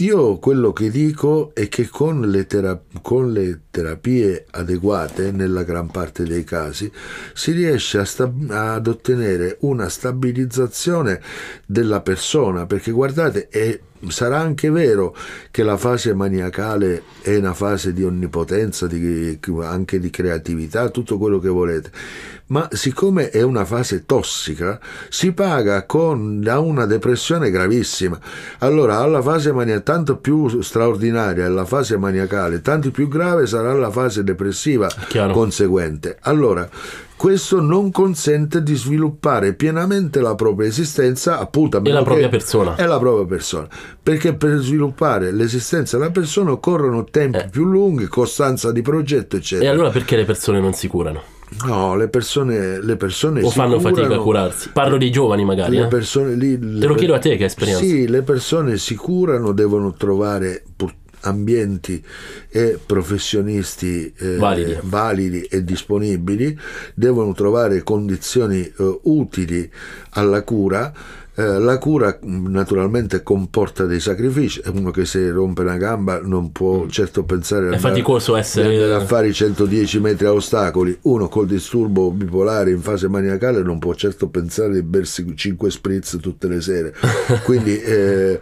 Io 0.01 0.39
quello 0.39 0.75
che 0.75 0.91
dico 0.91 1.53
è 1.55 1.69
che 1.69 1.89
con 1.89 2.21
le, 2.29 2.47
tera- 2.47 2.79
con 3.01 3.33
le 3.33 3.61
terapie 3.71 4.45
adeguate, 4.51 5.33
nella 5.33 5.63
gran 5.63 5.91
parte 5.91 6.25
dei 6.25 6.45
casi, 6.45 6.93
si 7.33 7.53
riesce 7.53 7.97
a 7.97 8.05
sta- 8.05 8.31
ad 8.49 8.87
ottenere 8.89 9.57
una 9.61 9.89
stabilizzazione 9.89 11.23
della 11.65 12.03
persona, 12.03 12.67
perché 12.67 12.91
guardate, 12.91 13.49
è- 13.49 13.81
sarà 14.09 14.39
anche 14.39 14.69
vero 14.69 15.17
che 15.51 15.63
la 15.63 15.79
fase 15.79 16.13
maniacale 16.13 17.03
è 17.23 17.35
una 17.37 17.55
fase 17.55 17.95
di 17.95 18.05
onnipotenza, 18.05 18.87
di- 18.87 19.39
anche 19.63 19.99
di 19.99 20.11
creatività, 20.11 20.91
tutto 20.91 21.17
quello 21.17 21.39
che 21.39 21.49
volete, 21.49 21.91
ma 22.49 22.69
siccome 22.71 23.31
è 23.31 23.43
una 23.43 23.65
fase 23.65 24.05
tossica, 24.07 24.79
si 25.09 25.33
paga 25.33 25.85
con 25.85 26.41
da 26.41 26.61
una 26.61 26.87
depressione 26.87 27.51
gravissima. 27.51 28.19
Allora, 28.59 28.99
alla 28.99 29.21
fase 29.23 29.51
maniacale, 29.53 29.83
tanto 29.83 30.17
più 30.19 30.61
straordinaria 30.61 31.45
è 31.45 31.49
la 31.49 31.65
fase 31.65 31.97
maniacale, 31.97 32.61
tanto 32.63 32.91
più 32.93 33.09
grave 33.09 33.47
sarà 33.47 33.73
la 33.73 33.91
fase 33.91 34.23
depressiva 34.23 34.89
Chiaro. 35.09 35.33
conseguente. 35.33 36.19
Allora, 36.21 36.69
questo 37.17 37.61
non 37.63 37.91
consente 37.91 38.63
di 38.63 38.75
sviluppare 38.77 39.55
pienamente 39.55 40.21
la 40.21 40.35
propria 40.35 40.69
esistenza, 40.69 41.39
appunto, 41.39 41.83
E 41.83 41.91
la 41.91 42.03
propria 42.03 42.29
persona. 42.29 42.75
È 42.77 42.85
la 42.87 42.99
propria 42.99 43.25
persona. 43.27 43.67
Perché 44.03 44.35
per 44.35 44.59
sviluppare 44.59 45.33
l'esistenza 45.33 45.97
della 45.99 46.11
persona 46.11 46.53
occorrono 46.53 47.05
tempi 47.05 47.39
Eh. 47.39 47.49
più 47.51 47.65
lunghi, 47.65 48.07
costanza 48.07 48.71
di 48.71 48.83
progetto, 48.83 49.35
E 49.37 49.39
eccetera. 49.39 49.71
allora 49.71 49.91
perché 49.91 50.15
le 50.15 50.25
persone 50.27 50.61
non 50.61 50.75
si 50.75 50.87
curano? 50.89 51.35
No, 51.65 51.97
le 51.97 52.09
persone, 52.09 52.83
le 52.83 52.97
persone 52.97 53.43
O 53.43 53.51
fanno 53.51 53.79
fatica 53.81 54.03
a 54.03 54.05
curano- 54.05 54.23
curarsi? 54.23 54.71
Parlo 54.73 54.97
dei 54.99 55.11
giovani 55.11 55.45
magari. 55.45 55.77
Le 55.77 55.85
eh? 55.85 55.89
persone 55.89 56.35
lì, 56.35 56.59
Te 56.59 56.87
lo 56.87 56.95
chiedo 56.95 57.15
a 57.15 57.19
te 57.19 57.37
che 57.37 57.45
esperienza. 57.45 57.83
Sì, 57.83 58.07
le 58.09 58.23
persone 58.23 58.77
si 58.77 58.95
curano, 58.95 59.53
devono 59.53 59.93
trovare 59.95 60.65
ambienti 61.21 62.03
e 62.49 62.79
professionisti 62.85 64.13
eh, 64.17 64.37
Validi. 64.37 64.77
validi 64.83 65.41
e 65.43 65.65
disponibili, 65.65 66.57
devono 66.95 67.33
trovare 67.33 67.83
condizioni 67.83 68.61
eh, 68.61 68.99
utili 69.05 69.69
alla 70.11 70.43
cura. 70.43 70.93
Eh, 71.39 71.59
la 71.59 71.77
cura 71.77 72.19
mh, 72.21 72.49
naturalmente 72.51 73.23
comporta 73.23 73.85
dei 73.85 74.01
sacrifici, 74.01 74.63
uno 74.73 74.91
che 74.91 75.05
se 75.05 75.31
rompe 75.31 75.61
una 75.63 75.77
gamba 75.77 76.19
non 76.23 76.51
può 76.51 76.87
certo 76.89 77.25
pensare 77.25 77.67
Mm. 77.69 77.73
È 77.73 77.79
faticoso 77.79 78.37
essere- 78.37 78.93
a 78.95 79.01
fare 79.05 79.29
i 79.29 79.35
110 79.35 80.01
metri 80.01 80.25
a 80.27 80.33
ostacoli. 80.33 80.97
Uno 81.03 81.29
col 81.29 81.47
disturbo 81.47 82.11
bipolare 82.11 82.71
in 82.71 82.81
fase 82.81 83.09
maniacale 83.09 83.63
non 83.63 83.79
può 83.79 83.93
certo 83.95 84.29
pensare 84.29 84.73
di 84.73 84.83
bersi 84.83 85.31
5 85.37 85.71
spritz 85.71 86.19
tutte 86.23 86.49
le 86.49 86.61
sere. 86.63 86.95
Quindi 87.45 87.79
eh, 87.81 88.41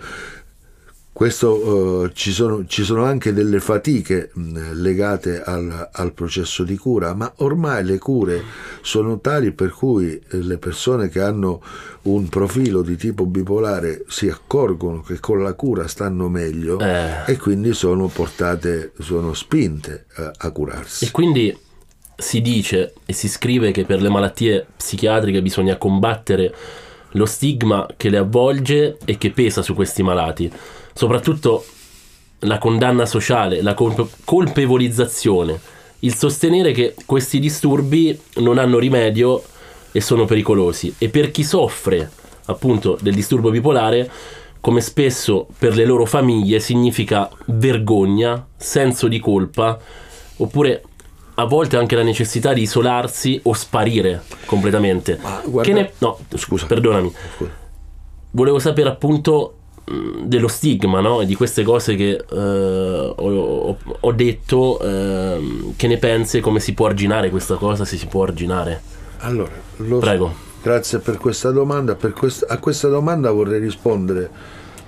questo, 1.14 2.06
eh, 2.06 2.10
ci, 2.12 2.32
sono, 2.32 2.66
ci 2.66 2.82
sono 2.82 3.04
anche 3.04 3.32
delle 3.32 3.60
fatiche 3.60 4.30
mh, 4.34 4.72
legate 4.72 5.40
al, 5.40 5.88
al 5.92 6.12
processo 6.12 6.64
di 6.64 6.76
cura, 6.76 7.14
ma 7.14 7.32
ormai 7.36 7.84
le 7.84 7.98
cure 7.98 8.42
sono 8.82 9.20
tali 9.20 9.52
per 9.52 9.70
cui 9.70 10.10
eh, 10.12 10.22
le 10.42 10.58
persone 10.58 11.08
che 11.08 11.20
hanno 11.20 11.62
un 12.02 12.28
profilo 12.28 12.82
di 12.82 12.96
tipo 12.96 13.26
bipolare 13.26 14.04
si 14.08 14.28
accorgono 14.28 15.02
che 15.02 15.20
con 15.20 15.40
la 15.40 15.52
cura 15.54 15.86
stanno 15.86 16.28
meglio 16.28 16.80
Eh. 16.80 17.22
e 17.26 17.36
quindi 17.38 17.74
sono 17.74 18.08
portate, 18.08 18.90
sono 18.98 19.34
spinte 19.34 20.06
eh, 20.16 20.30
a 20.36 20.50
curarsi. 20.50 21.04
E 21.04 21.10
quindi 21.12 21.56
si 22.16 22.40
dice 22.40 22.92
e 23.06 23.12
si 23.12 23.28
scrive 23.28 23.70
che 23.70 23.84
per 23.84 24.02
le 24.02 24.08
malattie 24.08 24.66
psichiatriche 24.76 25.40
bisogna 25.42 25.76
combattere 25.76 26.52
lo 27.12 27.26
stigma 27.26 27.86
che 27.96 28.08
le 28.08 28.16
avvolge 28.18 28.96
e 29.04 29.16
che 29.16 29.30
pesa 29.30 29.62
su 29.62 29.74
questi 29.74 30.02
malati, 30.02 30.50
soprattutto 30.95 31.64
la 32.40 32.59
condanna 32.59 33.05
sociale, 33.07 33.62
la 33.62 33.74
colpe- 33.74 34.07
colpevolizzazione, 34.24 35.59
il 36.01 36.14
sostenere 36.14 36.72
che 36.72 36.95
questi 37.07 37.38
disturbi 37.38 38.18
non 38.36 38.59
hanno 38.59 38.78
rimedio 38.78 39.42
e 39.92 40.01
sono 40.01 40.24
pericolosi 40.24 40.95
e 40.99 41.09
per 41.09 41.30
chi 41.30 41.45
soffre 41.45 42.11
appunto 42.47 42.99
del 43.01 43.14
disturbo 43.14 43.51
bipolare 43.51 44.11
come 44.61 44.80
spesso 44.80 45.47
per 45.59 45.74
le 45.74 45.84
loro 45.84 46.05
famiglie 46.05 46.59
significa 46.61 47.30
vergogna, 47.47 48.47
senso 48.57 49.09
di 49.09 49.18
colpa 49.20 49.78
oppure 50.36 50.82
a 51.36 51.45
volte 51.45 51.76
anche 51.76 51.97
la 51.97 52.03
necessità 52.03 52.53
di 52.53 52.62
isolarsi 52.62 53.40
o 53.45 53.53
sparire 53.55 54.22
completamente. 54.47 55.18
Ma 55.22 55.40
guarda- 55.45 55.70
Che 55.72 55.78
ne- 55.78 55.92
no, 55.99 56.18
Scusa. 56.36 56.66
perdonami. 56.66 57.12
Scusa. 57.36 57.51
Volevo 58.30 58.59
sapere 58.59 58.88
appunto 58.88 59.55
dello 59.85 60.49
stigma 60.49 61.01
no? 61.01 61.20
e 61.20 61.26
di 61.26 61.35
queste 61.35 61.62
cose 61.62 61.95
che 61.95 62.12
eh, 62.30 62.37
ho, 63.16 63.76
ho- 64.01 64.12
detto, 64.12 64.80
ehm, 64.80 65.74
che 65.76 65.87
ne 65.87 65.99
pensi, 65.99 66.41
come 66.41 66.59
si 66.61 66.72
può 66.72 66.87
arginare 66.87 67.28
questa 67.30 67.57
cosa, 67.57 67.85
se 67.85 67.97
si 67.97 68.07
può 68.07 68.22
arginare. 68.22 68.80
Allora, 69.18 69.53
lo- 69.76 69.99
Prego. 69.99 70.32
Grazie 70.62 70.99
per 71.01 71.18
questa 71.18 71.51
domanda. 71.51 71.95
Per 71.95 72.12
quest- 72.14 72.47
a 72.49 72.59
questa 72.59 72.89
domanda 72.89 73.30
vorrei 73.30 73.61
rispondere 73.61 74.30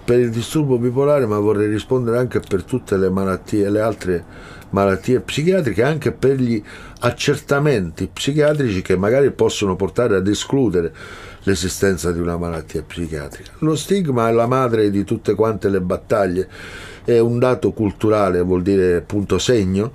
per 0.03 0.19
il 0.19 0.31
disturbo 0.31 0.79
bipolare, 0.79 1.27
ma 1.27 1.39
vorrei 1.39 1.69
rispondere 1.69 2.17
anche 2.17 2.41
per 2.41 2.63
tutte 2.63 2.97
le 2.97 3.11
malattie, 3.11 3.69
le 3.69 3.81
altre 3.81 4.25
malattie 4.71 5.21
psichiatriche, 5.21 5.83
anche 5.83 6.13
per 6.13 6.37
gli 6.41 6.63
accertamenti 7.01 8.09
psichiatrici 8.11 8.81
che 8.83 8.97
magari 8.97 9.31
possono 9.33 9.77
portare 9.77 10.17
ad 10.17 10.27
escludere 10.29 10.93
l'esistenza 11.47 12.13
di 12.13 12.21
una 12.21 12.37
malattia 12.37 12.83
psichiatrica. 12.83 13.53
Lo 13.59 13.77
stigma 13.77 14.29
è 14.29 14.33
la 14.33 14.47
madre 14.47 14.91
di 14.91 15.05
tutte 15.05 15.35
quante 15.35 15.69
le 15.69 15.81
battaglie, 15.81 16.49
è 17.05 17.19
un 17.19 17.39
dato 17.39 17.73
culturale, 17.73 18.41
vuol 18.41 18.63
dire 18.63 19.01
punto 19.01 19.39
segno, 19.39 19.93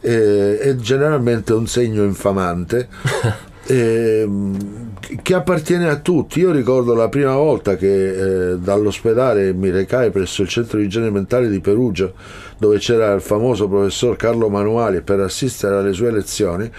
eh, 0.00 0.58
è 0.58 0.74
generalmente 0.76 1.52
un 1.52 1.66
segno 1.66 2.02
infamante 2.02 2.88
ehm, 3.66 4.96
che 5.22 5.34
appartiene 5.34 5.88
a 5.88 5.96
tutti. 5.96 6.40
Io 6.40 6.50
ricordo 6.50 6.94
la 6.94 7.08
prima 7.08 7.34
volta 7.36 7.76
che 7.76 8.52
eh, 8.52 8.58
dall'ospedale 8.58 9.52
mi 9.52 9.70
recai 9.70 10.10
presso 10.10 10.42
il 10.42 10.48
centro 10.48 10.78
di 10.78 10.86
igiene 10.86 11.10
mentale 11.10 11.48
di 11.48 11.60
Perugia, 11.60 12.10
dove 12.58 12.78
c'era 12.78 13.12
il 13.12 13.20
famoso 13.20 13.68
professor 13.68 14.16
Carlo 14.16 14.48
Manuali 14.48 15.00
per 15.00 15.20
assistere 15.20 15.76
alle 15.76 15.92
sue 15.92 16.10
lezioni. 16.10 16.70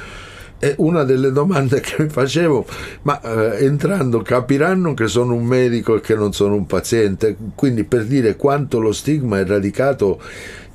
E 0.59 0.75
una 0.79 1.03
delle 1.03 1.31
domande 1.31 1.79
che 1.79 2.03
mi 2.03 2.09
facevo, 2.09 2.65
ma 3.03 3.21
eh, 3.21 3.63
entrando 3.63 4.21
capiranno 4.21 4.93
che 4.93 5.07
sono 5.07 5.33
un 5.33 5.45
medico 5.45 5.95
e 5.95 6.01
che 6.01 6.15
non 6.15 6.33
sono 6.33 6.55
un 6.55 6.65
paziente, 6.65 7.35
quindi 7.55 7.85
per 7.85 8.05
dire 8.05 8.35
quanto 8.35 8.79
lo 8.79 8.91
stigma 8.91 9.39
è 9.39 9.45
radicato 9.45 10.19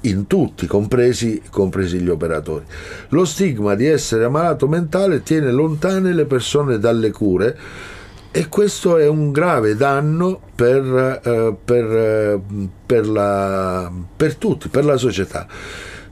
in 0.05 0.27
tutti, 0.27 0.67
compresi, 0.67 1.43
compresi 1.51 1.99
gli 1.99 2.09
operatori. 2.09 2.65
Lo 3.09 3.25
stigma 3.25 3.75
di 3.75 3.87
essere 3.87 4.29
malato 4.29 4.69
mentale 4.69 5.23
tiene 5.23 5.51
lontane 5.51 6.13
le 6.13 6.25
persone 6.25 6.79
dalle 6.79 7.11
cure 7.11 7.57
e 8.31 8.49
questo 8.49 8.97
è 8.97 9.07
un 9.07 9.31
grave 9.31 9.77
danno 9.77 10.41
per, 10.55 11.21
eh, 11.23 11.57
per, 11.65 11.85
eh, 11.85 12.41
per, 12.85 13.07
la, 13.07 13.91
per 14.17 14.35
tutti, 14.37 14.69
per 14.69 14.85
la 14.85 14.97
società. 14.97 15.47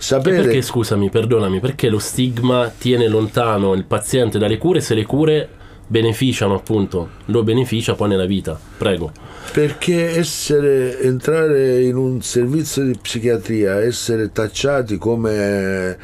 E 0.03 0.05
Sapere, 0.05 0.43
perché, 0.43 0.63
scusami, 0.63 1.11
perdonami, 1.11 1.61
perché 1.61 1.89
lo 1.89 2.01
stigma 2.01 2.73
tiene 2.77 3.07
lontano 3.07 3.73
il 3.75 3.85
paziente 3.85 4.37
dalle 4.37 4.59
cure 4.59 4.81
se 4.81 4.95
le 4.95 5.07
cure 5.07 5.49
beneficiano 5.87 6.55
appunto, 6.55 7.11
lo 7.27 7.45
beneficia 7.45 7.95
poi 7.95 8.09
nella 8.09 8.27
vita. 8.27 8.59
Prego. 8.77 9.13
Perché 9.53 10.19
essere, 10.19 11.01
entrare 11.03 11.83
in 11.83 11.95
un 11.95 12.21
servizio 12.21 12.83
di 12.83 12.99
psichiatria, 13.01 13.81
essere 13.81 14.33
tacciati 14.33 14.99
come 14.99 15.97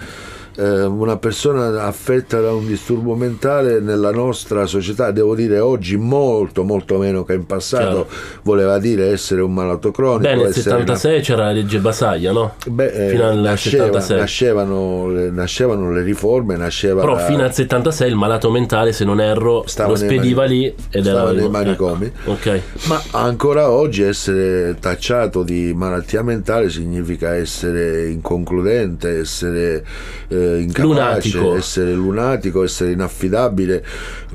eh, 0.59 0.83
una 0.85 1.17
persona 1.19 1.85
affetta 1.85 2.41
da 2.41 2.53
un 2.53 2.67
disturbo 2.67 3.15
mentale 3.15 3.79
nella 3.81 4.11
nostra 4.11 4.67
società, 4.67 5.13
devo 5.13 5.35
dire 5.37 5.61
oggi 5.61 5.97
molto 5.97 6.65
molto 6.65 6.99
meno 6.99 7.23
che 7.25 7.35
in 7.35 7.47
passato, 7.47 8.09
voleva 8.43 8.79
dire 8.79 9.11
essere 9.13 9.41
un 9.41 9.55
malato 9.55 9.93
cronico. 9.93 10.23
Beh, 10.23 10.35
nel 10.35 10.47
essere 10.49 10.69
una- 10.71 10.79
76 10.97 11.21
c'era 11.23 11.45
la 11.45 11.53
legge 11.53 11.79
Basaglia, 11.79 12.33
no? 12.33 12.55
Beh, 12.67 13.07
eh, 13.07 13.11
fino 13.11 13.29
al 13.29 13.39
nasceva- 13.39 13.85
76. 13.85 14.19
nascevano, 14.19 15.09
le, 15.11 15.31
nascevano 15.31 15.93
le 15.93 16.03
riforme, 16.03 16.57
nasceva 16.57 17.01
Però 17.03 17.15
la- 17.15 17.25
fino 17.25 17.45
al 17.45 17.55
76 17.55 18.09
il 18.09 18.17
malato 18.17 18.51
mentale, 18.51 18.93
se 18.93 19.05
non 19.05 19.21
erro, 19.21 19.63
Stava 19.67 19.91
lo 19.91 19.95
spediva 19.97 20.43
mani- 20.43 20.59
lì 20.59 20.75
ed 20.91 21.05
stava 21.05 21.21
era 21.21 21.31
nei 21.33 21.41
ecco. 21.43 21.51
manicomi. 21.51 22.13
Ok. 22.25 22.61
Ma 22.89 23.01
ancora 23.13 23.71
oggi 23.71 24.03
essere 24.03 24.77
tacciato 24.81 25.43
di 25.45 25.73
malattia 25.75 26.23
mentale 26.23 26.69
significa 26.69 27.35
essere 27.37 28.09
inconcludente, 28.09 29.21
essere 29.21 29.85
eh, 30.29 30.47
incapace, 30.57 30.83
Lunatico. 30.83 31.57
essere 31.57 31.93
lunatico, 31.93 32.65
essere 32.65 32.93
inaffidabile, 32.93 33.85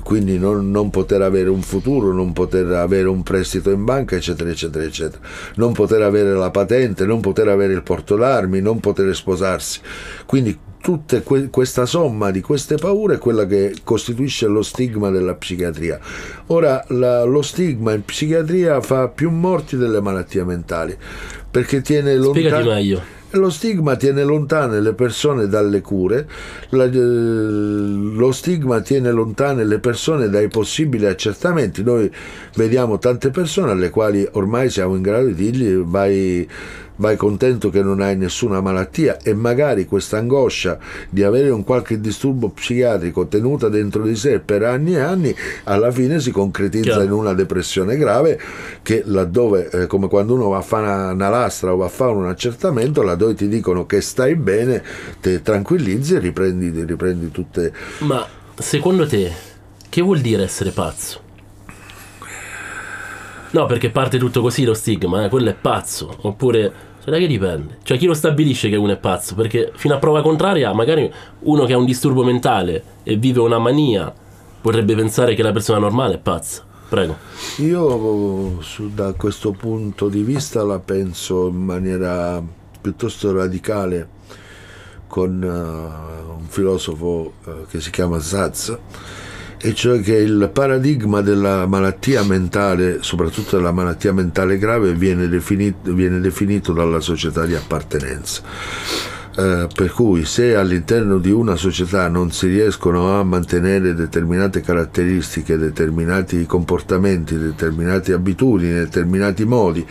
quindi 0.03 0.37
non, 0.37 0.69
non 0.71 0.89
poter 0.89 1.21
avere 1.21 1.49
un 1.49 1.61
futuro, 1.61 2.11
non 2.13 2.33
poter 2.33 2.67
avere 2.67 3.07
un 3.07 3.23
prestito 3.23 3.71
in 3.71 3.83
banca, 3.83 4.15
eccetera, 4.15 4.49
eccetera, 4.49 4.83
eccetera. 4.83 5.21
Non 5.55 5.73
poter 5.73 6.01
avere 6.01 6.33
la 6.33 6.51
patente, 6.51 7.05
non 7.05 7.19
poter 7.19 7.47
avere 7.47 7.73
il 7.73 7.83
porto 7.83 8.15
d'armi, 8.15 8.61
non 8.61 8.79
poter 8.79 9.15
sposarsi. 9.15 9.79
Quindi 10.25 10.57
tutta 10.83 11.21
questa 11.21 11.85
somma 11.85 12.29
di 12.29 12.41
queste 12.41 12.75
paure 12.75 13.15
è 13.15 13.17
quella 13.17 13.45
che 13.45 13.73
costituisce 13.85 14.47
lo 14.47 14.61
stigma 14.61 15.09
della 15.11 15.33
psichiatria. 15.33 15.97
Ora, 16.47 16.83
la- 16.89 17.23
lo 17.23 17.41
stigma 17.41 17.93
in 17.93 18.03
psichiatria 18.03 18.81
fa 18.81 19.07
più 19.07 19.31
morti 19.31 19.77
delle 19.77 20.01
malattie 20.01 20.43
mentali, 20.43 20.95
perché 21.49 21.81
tiene 21.81 22.19
Spiegati 22.21 22.43
lontano... 22.43 22.73
meglio. 22.75 23.01
Lo 23.35 23.49
stigma 23.49 23.95
tiene 23.95 24.23
lontane 24.23 24.79
le 24.79 24.93
persone 24.93 25.47
dalle 25.47 25.81
cure, 25.81 26.27
la- 26.69 26.83
eh, 26.83 26.89
lo 26.99 28.31
stigma 28.31 28.79
tiene 28.81 29.11
lontane 29.11 29.65
le 29.65 29.79
persone 29.79 30.29
dai 30.29 30.49
possibili 30.49 31.07
accertamenti. 31.07 31.81
Noi 31.81 32.11
vediamo 32.55 32.99
tante 32.99 33.31
persone 33.31 33.71
alle 33.71 33.89
quali 33.89 34.27
ormai 34.33 34.69
siamo 34.69 34.95
in 34.95 35.01
grado 35.01 35.25
di 35.25 35.33
dirgli 35.33 35.73
vai, 35.77 36.47
vai 36.97 37.15
contento 37.15 37.69
che 37.69 37.81
non 37.81 38.01
hai 38.01 38.15
nessuna 38.15 38.61
malattia 38.61 39.17
e 39.21 39.33
magari 39.33 39.85
questa 39.85 40.17
angoscia 40.17 40.77
di 41.09 41.23
avere 41.23 41.49
un 41.49 41.63
qualche 41.63 41.99
disturbo 41.99 42.49
psichiatrico 42.49 43.27
tenuta 43.27 43.69
dentro 43.69 44.03
di 44.03 44.15
sé 44.15 44.39
per 44.39 44.63
anni 44.63 44.95
e 44.95 44.99
anni, 44.99 45.35
alla 45.63 45.91
fine 45.91 46.19
si 46.19 46.31
concretizza 46.31 46.83
Chiaro. 46.83 47.03
in 47.03 47.11
una 47.11 47.33
depressione 47.33 47.97
grave 47.97 48.39
che 48.81 49.03
laddove, 49.05 49.69
eh, 49.69 49.87
come 49.87 50.07
quando 50.07 50.33
uno 50.33 50.49
va 50.49 50.57
a 50.57 50.61
fare 50.61 50.85
una, 50.85 51.11
una 51.11 51.29
lastra 51.29 51.73
o 51.73 51.77
va 51.77 51.85
a 51.85 51.89
fare 51.89 52.11
un 52.11 52.27
accertamento, 52.27 53.01
laddove 53.01 53.33
ti 53.33 53.47
dicono 53.47 53.85
che 53.85 54.01
stai 54.01 54.35
bene, 54.35 54.83
te 55.19 55.41
tranquillizzi 55.41 56.15
e 56.15 56.19
riprendi, 56.19 56.83
riprendi 56.83 57.31
tutte, 57.31 57.73
Ma 57.99 58.25
secondo 58.55 59.07
te, 59.07 59.31
che 59.89 60.01
vuol 60.01 60.19
dire 60.19 60.43
essere 60.43 60.71
pazzo? 60.71 61.21
No, 63.53 63.67
perché 63.67 63.91
parte 63.91 64.17
tutto 64.17 64.41
così 64.41 64.63
lo 64.63 64.73
stigma, 64.73 65.23
eh? 65.23 65.29
quello 65.29 65.49
è 65.49 65.55
pazzo, 65.55 66.13
oppure... 66.21 66.91
Da 67.05 67.17
che 67.17 67.27
dipende? 67.27 67.79
Cioè, 67.83 67.97
chi 67.97 68.05
lo 68.05 68.13
stabilisce 68.13 68.69
che 68.69 68.77
uno 68.77 68.93
è 68.93 68.97
pazzo? 68.97 69.35
Perché 69.35 69.73
fino 69.75 69.93
a 69.93 69.97
prova 69.97 70.21
contraria, 70.21 70.71
magari 70.71 71.11
uno 71.39 71.65
che 71.65 71.73
ha 71.73 71.77
un 71.77 71.83
disturbo 71.83 72.23
mentale 72.23 72.83
e 73.03 73.17
vive 73.17 73.41
una 73.41 73.59
mania 73.59 74.11
potrebbe 74.61 74.95
pensare 74.95 75.35
che 75.35 75.43
la 75.43 75.51
persona 75.51 75.79
normale 75.79 76.15
è 76.15 76.17
pazza. 76.17 76.63
Prego. 76.87 77.17
Io 77.57 78.61
su, 78.61 78.93
da 78.93 79.11
questo 79.13 79.51
punto 79.51 80.07
di 80.07 80.23
vista 80.23 80.63
la 80.63 80.79
penso 80.79 81.47
in 81.49 81.57
maniera 81.57 82.41
piuttosto 82.79 83.33
radicale 83.33 84.07
con 85.07 85.43
uh, 85.43 86.39
un 86.39 86.47
filosofo 86.47 87.33
uh, 87.43 87.65
che 87.69 87.81
si 87.81 87.91
chiama 87.91 88.19
Zaz 88.19 88.77
e 89.65 89.73
cioè 89.73 90.01
che 90.01 90.17
il 90.17 90.49
paradigma 90.51 91.21
della 91.21 91.65
malattia 91.65 92.21
mentale, 92.23 92.97
soprattutto 92.99 93.55
della 93.55 93.71
malattia 93.71 94.11
mentale 94.11 94.57
grave, 94.57 94.93
viene 94.93 95.29
definito, 95.29 95.93
viene 95.93 96.19
definito 96.19 96.73
dalla 96.73 96.99
società 96.99 97.45
di 97.45 97.55
appartenenza. 97.55 98.41
Eh, 99.35 99.67
per 99.73 99.91
cui 99.91 100.25
se 100.25 100.55
all'interno 100.55 101.17
di 101.17 101.31
una 101.31 101.55
società 101.55 102.07
non 102.07 102.31
si 102.31 102.45
riescono 102.45 103.17
a 103.17 103.23
mantenere 103.23 103.95
determinate 103.95 104.61
caratteristiche, 104.61 105.57
determinati 105.57 106.45
comportamenti, 106.45 107.39
determinate 107.39 108.13
abitudini, 108.13 108.73
determinati 108.73 109.43
modi, 109.43 109.83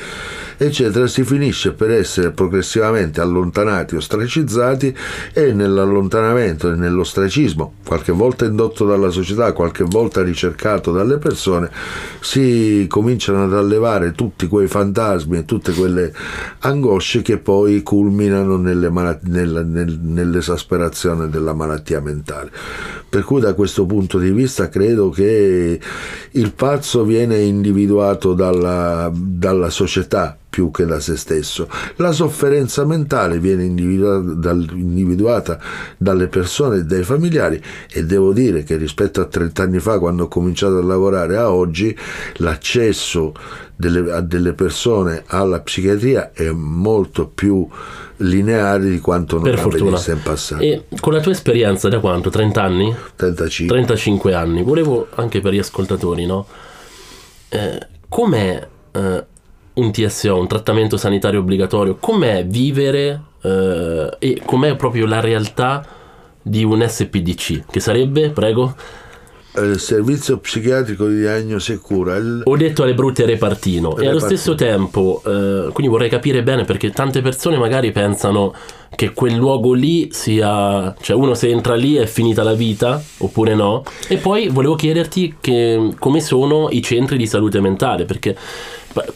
eccetera, 0.57 1.09
si 1.09 1.25
finisce 1.25 1.73
per 1.73 1.91
essere 1.91 2.31
progressivamente 2.31 3.21
allontanati, 3.21 3.97
ostracizzati 3.97 4.97
e 5.33 5.53
nell'allontanamento 5.53 6.71
e 6.71 6.77
nell'ostracismo, 6.77 7.75
qualche 7.85 8.13
volta 8.13 8.45
indotto 8.45 8.87
dalla 8.87 9.11
società, 9.11 9.53
qualche 9.53 9.83
volta 9.83 10.23
ricercato 10.23 10.93
dalle 10.93 11.19
persone, 11.19 11.69
si 12.21 12.87
cominciano 12.89 13.43
ad 13.43 13.55
allevare 13.55 14.13
tutti 14.13 14.47
quei 14.47 14.69
fantasmi 14.69 15.39
e 15.39 15.45
tutte 15.45 15.73
quelle 15.73 16.13
angosce 16.61 17.23
che 17.23 17.39
poi 17.39 17.83
culminano 17.83 18.57
nelle 18.57 18.89
malattie 18.89 19.31
nel, 19.33 19.67
nel, 19.67 19.99
nell'esasperazione 20.01 21.29
della 21.29 21.55
malattia 21.55 22.01
mentale. 22.01 22.51
Per 23.09 23.25
cui 23.25 23.41
da 23.41 23.55
questo 23.55 23.87
punto 23.87 24.19
di 24.19 24.31
vista 24.31 24.69
credo 24.69 25.11
che 25.11 25.81
il 26.31 26.53
pazzo 26.53 27.05
viene 27.05 27.39
individuato 27.39 28.35
dalla, 28.35 29.11
dalla 29.13 29.71
società 29.71 30.37
più 30.53 30.71
che 30.71 30.85
da 30.85 31.01
se 31.01 31.17
stesso. 31.17 31.67
La 31.97 32.13
sofferenza 32.13 32.85
mentale 32.85 33.39
viene 33.39 33.65
individuata, 33.65 34.35
dal, 34.35 34.69
individuata, 34.75 35.59
dalle 35.97 36.27
persone 36.27 36.77
e 36.77 36.85
dai 36.85 37.05
familiari 37.05 37.59
e 37.91 38.05
devo 38.05 38.35
dire 38.35 38.63
che 38.63 38.77
rispetto 38.77 39.23
a 39.23 39.25
30 39.25 39.63
anni 39.63 39.79
fa 39.79 39.99
quando 39.99 40.25
ho 40.25 40.29
cominciato 40.29 40.77
a 40.77 40.83
lavorare 40.83 41.39
a 41.39 41.51
oggi 41.51 41.97
l'accesso 42.35 43.33
delle, 43.75 44.13
a 44.13 44.21
delle 44.21 44.53
persone 44.53 45.23
alla 45.27 45.61
psichiatria 45.61 46.33
è 46.33 46.51
molto 46.51 47.29
più 47.29 47.67
lineari 48.19 48.91
di 48.91 48.99
quanto 49.01 49.39
non 49.39 49.57
fortuna. 49.57 49.99
in 50.07 50.21
passato. 50.23 50.63
E 50.63 50.85
con 51.01 51.15
la 51.15 51.21
tua 51.21 51.33
esperienza 51.33 51.89
da 51.89 51.99
quanto? 51.99 52.29
30 52.29 52.63
anni? 52.63 52.95
35. 53.17 53.75
35 53.75 54.35
anni. 54.35 54.63
Volevo 54.63 55.09
anche 55.15 55.41
per 55.41 55.55
gli 55.55 55.59
ascoltatori, 55.59 56.27
no? 56.27 56.47
Eh, 57.49 57.87
com'è 58.07 58.69
eh, 58.93 59.27
un 59.75 59.93
TSO, 59.93 60.39
un 60.39 60.49
trattamento 60.49 60.97
sanitario 60.97 61.41
obbligatorio? 61.41 61.97
Com'è 61.99 62.47
vivere 62.47 63.21
eh, 63.43 64.17
e 64.19 64.43
com'è 64.45 64.77
proprio 64.77 65.07
la 65.07 65.21
realtà 65.21 65.87
di 66.43 66.65
un 66.65 66.85
SPDC? 66.87 67.65
Che 67.71 67.81
sarebbe, 67.81 68.31
prego? 68.31 68.75
il 69.61 69.79
servizio 69.79 70.39
psichiatrico 70.39 71.07
di 71.07 71.19
diagnosi 71.19 71.73
e 71.73 71.79
cura. 71.79 72.17
Il... 72.17 72.43
Ho 72.45 72.57
detto 72.57 72.83
alle 72.85 72.95
brutte 72.95 73.27
repartino, 73.27 73.89
repartino. 73.91 74.09
e 74.09 74.11
allo 74.11 74.19
stesso 74.19 74.55
tempo, 74.55 75.21
eh, 75.27 75.71
quindi 75.73 75.93
vorrei 75.93 76.09
capire 76.09 76.43
bene 76.43 76.65
perché 76.65 76.91
tante 76.91 77.21
persone 77.21 77.59
magari 77.59 77.93
pensano 77.93 78.55
che 78.95 79.13
quel 79.13 79.35
luogo 79.35 79.73
lì 79.73 80.09
sia, 80.13 80.95
cioè 81.01 81.17
uno 81.17 81.35
se 81.35 81.49
entra 81.49 81.75
lì 81.75 81.97
è 81.97 82.07
finita 82.07 82.43
la 82.43 82.55
vita 82.55 83.03
oppure 83.19 83.55
no. 83.55 83.83
E 84.09 84.17
poi 84.17 84.49
volevo 84.49 84.75
chiederti 84.75 85.37
che, 85.41 85.91
come 85.99 86.21
sono 86.21 86.69
i 86.71 86.83
centri 86.83 87.19
di 87.19 87.27
salute 87.27 87.61
mentale, 87.61 88.05
perché 88.05 88.37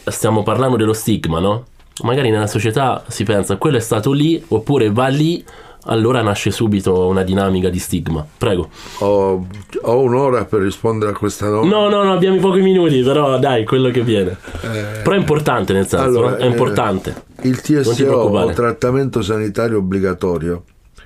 stiamo 0.05 0.43
parlando 0.43 0.77
dello 0.77 0.93
stigma, 0.93 1.39
no? 1.39 1.65
Magari 2.03 2.29
nella 2.29 2.47
società 2.47 3.03
si 3.07 3.23
pensa 3.23 3.57
quello 3.57 3.77
è 3.77 3.81
stato 3.81 4.11
lì 4.11 4.43
oppure 4.49 4.91
va 4.91 5.07
lì 5.07 5.43
allora 5.87 6.21
nasce 6.21 6.51
subito 6.51 7.07
una 7.07 7.23
dinamica 7.23 7.69
di 7.69 7.79
stigma. 7.79 8.25
Prego. 8.37 8.69
Ho, 8.99 9.47
ho 9.81 10.01
un'ora 10.01 10.45
per 10.45 10.61
rispondere 10.61 11.11
a 11.11 11.13
questa 11.13 11.47
domanda. 11.47 11.75
No, 11.75 11.89
no, 11.89 12.03
no, 12.03 12.13
abbiamo 12.13 12.37
pochi 12.39 12.61
minuti, 12.61 13.01
però 13.01 13.39
dai, 13.39 13.63
quello 13.65 13.89
che 13.89 14.01
viene. 14.01 14.37
Eh, 14.61 15.01
però 15.03 15.15
è 15.15 15.17
importante 15.19 15.73
nel 15.73 15.87
senso, 15.87 16.05
allora, 16.05 16.37
è 16.37 16.45
importante. 16.45 17.23
Eh, 17.37 17.47
il 17.47 17.61
TSO 17.61 18.51
trattamento 18.53 19.21
sanitario 19.21 19.77
obbligatorio, 19.77 20.63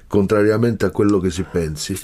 contrariamente 0.08 0.86
a 0.86 0.90
quello 0.90 1.20
che 1.20 1.30
si 1.30 1.44
pensi, 1.44 1.98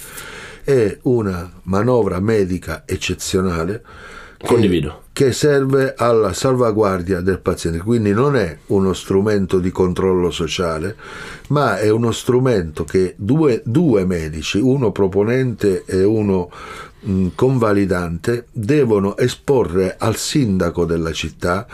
è 0.64 0.98
una 1.04 1.50
manovra 1.64 2.20
medica 2.20 2.84
eccezionale 2.86 3.84
Condivido. 4.46 5.04
Che 5.14 5.32
serve 5.32 5.96
alla 5.98 6.32
salvaguardia 6.32 7.22
del 7.22 7.40
paziente, 7.40 7.80
quindi 7.80 8.12
non 8.12 8.36
è 8.36 8.56
uno 8.68 8.94
strumento 8.94 9.58
di 9.60 9.72
controllo 9.72 10.30
sociale, 10.30 10.96
ma 11.48 11.80
è 11.80 11.90
uno 11.90 12.12
strumento 12.12 12.84
che 12.84 13.16
due, 13.18 13.62
due 13.66 14.06
medici, 14.06 14.60
uno 14.60 14.92
proponente 14.92 15.84
e 15.86 16.04
uno 16.04 16.52
mh, 17.00 17.30
convalidante, 17.34 18.46
devono 18.52 19.18
esporre 19.18 19.96
al 19.98 20.16
sindaco 20.16 20.86
della 20.86 21.12
città 21.14 21.66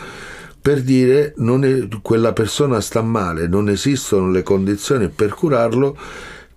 per 0.63 0.81
dire 0.81 1.33
che 1.35 1.89
quella 2.01 2.31
persona 2.31 2.79
sta 2.79 3.01
male, 3.01 3.47
non 3.47 3.67
esistono 3.67 4.31
le 4.31 4.43
condizioni 4.43 5.09
per 5.09 5.33
curarlo 5.33 5.97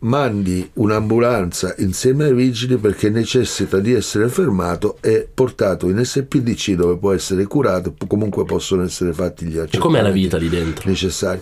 mandi 0.00 0.68
un'ambulanza 0.74 1.74
insieme 1.78 2.24
ai 2.24 2.34
vigili 2.34 2.76
perché 2.76 3.10
necessita 3.10 3.78
di 3.78 3.92
essere 3.92 4.28
fermato 4.28 4.98
e 5.00 5.28
portato 5.32 5.88
in 5.88 6.04
SPDC 6.04 6.72
dove 6.72 6.96
può 6.96 7.12
essere 7.12 7.44
curato, 7.46 7.94
comunque 8.06 8.44
possono 8.44 8.82
essere 8.82 9.12
fatti 9.12 9.46
gli 9.46 9.58
accertamenti 9.58 9.76
E 9.76 9.80
com'è 9.80 10.02
la 10.02 10.10
vita 10.10 10.36
lì 10.36 10.48
dentro? 10.48 10.88
necessari. 10.88 11.40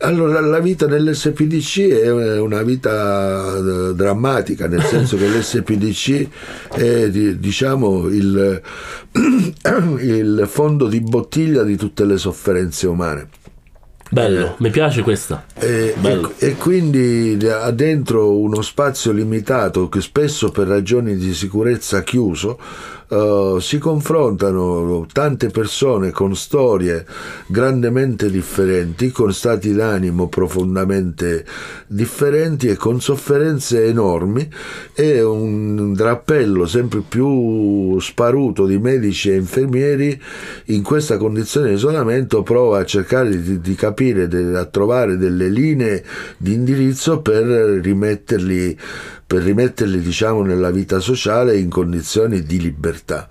Allora, 0.00 0.40
la 0.40 0.58
vita 0.58 0.86
nell'SPDC 0.86 1.88
è 1.88 2.38
una 2.38 2.62
vita 2.62 3.56
eh, 3.56 3.94
drammatica, 3.94 4.66
nel 4.66 4.82
senso 4.82 5.16
che 5.16 5.28
l'SPDC 5.28 6.28
è 6.72 7.08
diciamo, 7.08 8.08
il, 8.08 8.60
il 10.00 10.44
fondo 10.46 10.88
di 10.88 11.00
bottiglia 11.00 11.62
di 11.62 11.76
tutte 11.76 12.04
le 12.04 12.18
sofferenze 12.18 12.86
umane 12.86 13.28
Bello, 14.14 14.54
mi 14.58 14.70
piace 14.70 15.02
questa. 15.02 15.44
E, 15.58 15.92
e, 16.00 16.20
e, 16.38 16.54
quindi 16.54 17.36
ha 17.50 17.72
dentro 17.72 18.38
uno 18.38 18.62
spazio 18.62 19.10
limitato 19.10 19.88
che 19.88 20.00
spesso 20.00 20.52
per 20.52 20.68
ragioni 20.68 21.16
di 21.16 21.34
sicurezza 21.34 22.04
chiuso 22.04 22.56
uh, 23.08 23.58
si 23.58 23.78
confrontano 23.78 25.06
tante 25.12 25.48
persone 25.48 26.10
con 26.10 26.34
storie 26.34 27.04
grandemente 27.46 28.30
differenti, 28.30 29.10
con 29.10 29.32
stati 29.32 29.72
d'animo 29.72 30.28
profondamente 30.28 31.44
differenti 31.86 32.68
e 32.68 32.76
con 32.76 33.00
sofferenze 33.00 33.84
enormi. 33.84 34.48
E 34.94 35.22
un 35.22 35.92
drappello 35.92 36.66
sempre 36.66 37.02
più 37.06 37.98
sparuto 38.00 38.66
di 38.66 38.78
medici 38.78 39.30
e 39.30 39.36
infermieri 39.36 40.20
in 40.66 40.82
questa 40.82 41.16
condizione 41.16 41.68
di 41.68 41.74
isolamento 41.74 42.42
prova 42.42 42.78
a 42.78 42.84
cercare 42.84 43.40
di, 43.40 43.60
di 43.60 43.74
capire, 43.74 44.28
de, 44.28 44.56
a 44.56 44.64
trovare 44.64 45.16
delle 45.16 45.48
linee 45.48 46.04
di 46.36 46.52
indirizzo 46.52 47.20
per 47.20 47.44
rimetterli 47.44 48.78
per 49.34 49.42
rimetterli 49.42 50.00
diciamo, 50.00 50.42
nella 50.42 50.70
vita 50.70 51.00
sociale 51.00 51.58
in 51.58 51.68
condizioni 51.68 52.44
di 52.44 52.60
libertà. 52.60 53.26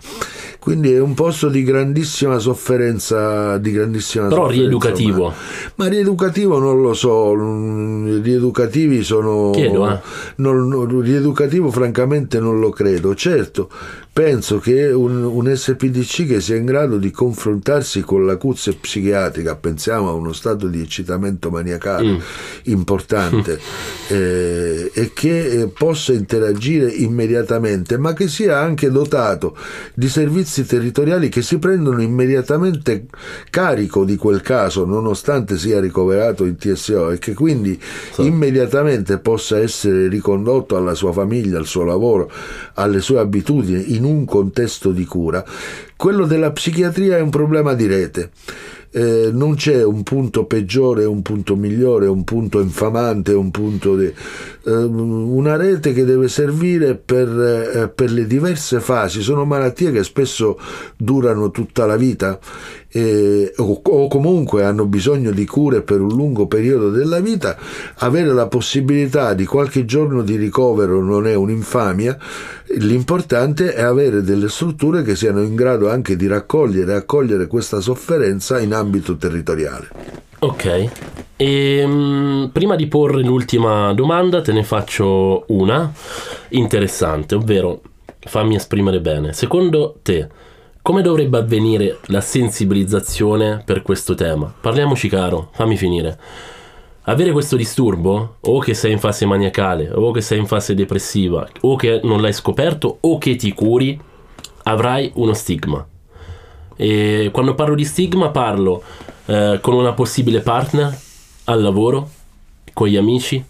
Quindi 0.59 0.91
è 0.91 0.99
un 0.99 1.13
posto 1.13 1.47
di 1.47 1.63
grandissima 1.63 2.39
sofferenza, 2.39 3.57
di 3.57 3.71
grandissima 3.71 4.27
Però 4.27 4.47
sofferenza 4.47 4.63
rieducativo. 4.63 5.27
Ma, 5.27 5.33
ma 5.75 5.87
rieducativo 5.87 6.59
non 6.59 6.81
lo 6.81 6.93
so, 6.93 7.33
rieducativi 8.21 9.01
sono... 9.01 9.51
Chiedo, 9.51 9.89
eh. 9.89 9.99
non, 10.37 11.01
rieducativo 11.01 11.71
francamente 11.71 12.41
non 12.41 12.59
lo 12.59 12.69
credo. 12.69 13.15
Certo, 13.15 13.69
penso 14.13 14.59
che 14.59 14.91
un, 14.91 15.23
un, 15.23 15.51
SPDC 15.51 16.27
che 16.27 16.39
sia 16.39 16.55
in 16.55 16.65
grado 16.65 16.97
di 16.97 17.09
confrontarsi 17.09 18.01
con 18.01 18.27
l'acuzia 18.27 18.71
psichiatrica, 18.79 19.55
pensiamo 19.55 20.09
a 20.09 20.13
uno 20.13 20.33
stato 20.33 20.67
di 20.67 20.79
eccitamento 20.79 21.49
maniacale 21.49 22.11
mm. 22.11 22.19
importante, 22.65 23.57
eh, 24.09 24.91
e 24.93 25.11
che 25.13 25.61
eh, 25.61 25.67
possa 25.67 26.13
interagire 26.13 26.91
immediatamente, 26.91 27.97
ma 27.97 28.13
che 28.13 28.27
sia 28.27 28.59
anche 28.59 28.91
dotato 28.91 29.57
di 29.95 30.07
servizi 30.07 30.63
territoriali 30.63 31.29
che 31.29 31.41
si 31.41 31.57
prendono 31.57 31.99
immediatamente 31.99 33.07
carico 33.49 34.05
di 34.05 34.15
quel 34.15 34.41
caso, 34.41 34.85
nonostante 34.85 35.57
sia 35.57 35.79
ricoverato 35.79 36.45
in 36.45 36.55
TSO, 36.55 37.09
e 37.09 37.17
che 37.17 37.33
quindi 37.33 37.81
sì. 38.11 38.27
immediatamente 38.27 39.17
possa 39.17 39.57
essere 39.57 40.07
ricondotto 40.07 40.77
alla 40.77 40.93
sua 40.93 41.11
famiglia, 41.11 41.57
al 41.57 41.65
suo 41.65 41.83
lavoro, 41.83 42.31
alle 42.75 43.01
sue 43.01 43.17
abitudini 43.17 43.95
in 44.03 44.15
un 44.15 44.25
contesto 44.25 44.91
di 44.91 45.05
cura. 45.05 45.43
Quello 45.95 46.25
della 46.25 46.51
psichiatria 46.51 47.17
è 47.17 47.21
un 47.21 47.29
problema 47.29 47.73
di 47.73 47.87
rete 47.87 48.31
eh, 48.95 49.31
non 49.33 49.55
c'è 49.55 49.83
un 49.83 50.03
punto 50.03 50.45
peggiore, 50.45 51.03
un 51.05 51.23
punto 51.23 51.55
migliore, 51.55 52.05
un 52.05 52.23
punto 52.23 52.59
infamante, 52.61 53.33
un 53.33 53.49
punto 53.49 53.95
di, 53.95 54.05
eh, 54.05 54.71
una 54.71 55.55
rete 55.55 55.93
che 55.93 56.05
deve 56.05 56.27
servire 56.27 56.95
per, 56.95 57.27
eh, 57.27 57.89
per, 57.89 58.11
le 58.11 58.27
diverse 58.27 58.79
fasi. 58.79 59.21
Sono 59.21 59.45
malattie 59.45 59.91
che 59.91 60.03
spesso 60.03 60.59
durano 60.95 61.49
tutta 61.49 61.87
la 61.87 61.95
vita 61.95 62.39
eh, 62.93 63.51
o, 63.57 63.81
o, 63.83 64.07
comunque 64.07 64.63
hanno 64.63 64.85
bisogno 64.85 65.31
di 65.31 65.45
cure 65.45 65.81
per 65.81 65.99
un 65.99 66.09
lungo 66.09 66.45
periodo 66.45 66.91
della 66.91 67.19
vita. 67.19 67.57
Avere 67.95 68.31
la 68.33 68.47
possibilità 68.47 69.33
di 69.33 69.45
qualche 69.45 69.83
giorno 69.85 70.21
di 70.21 70.35
ricovero 70.35 71.01
non 71.01 71.27
è 71.27 71.33
un'infamia. 71.33 72.17
L'importante 72.77 73.73
è 73.73 73.81
avere 73.81 74.21
delle 74.21 74.47
strutture 74.47 75.01
che 75.01 75.15
siano 75.15 75.41
in 75.41 75.55
grado 75.55 75.89
anche 75.89 76.15
di 76.15 76.27
raccogliere 76.27 76.93
e 76.93 76.95
accogliere 76.95 77.47
questa 77.47 77.79
sofferenza 77.79 78.59
in 78.59 78.73
ambito 78.73 79.17
territoriale. 79.17 79.89
Ok, 80.39 80.89
e, 81.35 81.77
ehm, 81.77 82.49
prima 82.51 82.75
di 82.75 82.87
porre 82.87 83.21
l'ultima 83.21 83.93
domanda 83.93 84.41
te 84.41 84.51
ne 84.51 84.63
faccio 84.63 85.45
una 85.47 85.91
interessante, 86.49 87.35
ovvero 87.35 87.81
fammi 88.19 88.55
esprimere 88.55 88.99
bene. 88.99 89.33
Secondo 89.33 89.99
te, 90.01 90.27
come 90.83 91.01
dovrebbe 91.01 91.39
avvenire 91.39 91.97
la 92.07 92.21
sensibilizzazione 92.21 93.63
per 93.65 93.81
questo 93.81 94.13
tema? 94.13 94.53
Parliamoci 94.61 95.09
caro, 95.09 95.49
fammi 95.53 95.77
finire 95.77 96.19
avere 97.03 97.31
questo 97.31 97.55
disturbo, 97.55 98.37
o 98.39 98.59
che 98.59 98.73
sei 98.73 98.93
in 98.93 98.99
fase 98.99 99.25
maniacale, 99.25 99.89
o 99.91 100.11
che 100.11 100.21
sei 100.21 100.39
in 100.39 100.47
fase 100.47 100.73
depressiva, 100.73 101.47
o 101.61 101.75
che 101.75 101.99
non 102.03 102.21
l'hai 102.21 102.33
scoperto, 102.33 102.97
o 103.01 103.17
che 103.17 103.35
ti 103.35 103.51
curi, 103.53 103.99
avrai 104.63 105.11
uno 105.15 105.33
stigma. 105.33 105.85
E 106.75 107.29
quando 107.31 107.55
parlo 107.55 107.75
di 107.75 107.85
stigma 107.85 108.29
parlo 108.29 108.83
eh, 109.25 109.59
con 109.61 109.73
una 109.73 109.93
possibile 109.93 110.39
partner 110.39 110.97
al 111.45 111.61
lavoro, 111.61 112.09
con 112.71 112.87
gli 112.87 112.95
amici, 112.95 113.43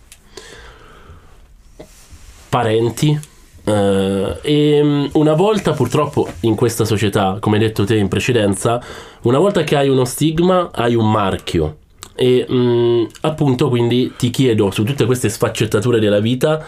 parenti. 2.49 3.31
Eh, 3.66 4.39
e 4.41 4.84
mm, 4.84 5.05
una 5.14 5.34
volta 5.34 5.72
purtroppo 5.72 6.28
in 6.41 6.55
questa 6.55 6.84
società, 6.86 7.38
come 7.39 7.57
hai 7.57 7.64
detto 7.64 7.86
te 7.86 7.95
in 7.95 8.07
precedenza, 8.07 8.84
una 9.22 9.38
volta 9.38 9.64
che 9.64 9.76
hai 9.76 9.88
uno 9.89 10.05
stigma 10.05 10.70
hai 10.74 10.95
un 10.95 11.09
marchio 11.09 11.78
e 12.16 12.45
mh, 12.47 12.55
mm, 12.55 13.03
appunto 13.22 13.70
quindi 13.70 14.14
ti 14.18 14.30
chiedo 14.30 14.70
su 14.72 14.84
tutte 14.84 15.05
queste 15.05 15.30
sfaccettature 15.30 15.99
della 15.99 16.20
vita 16.20 16.64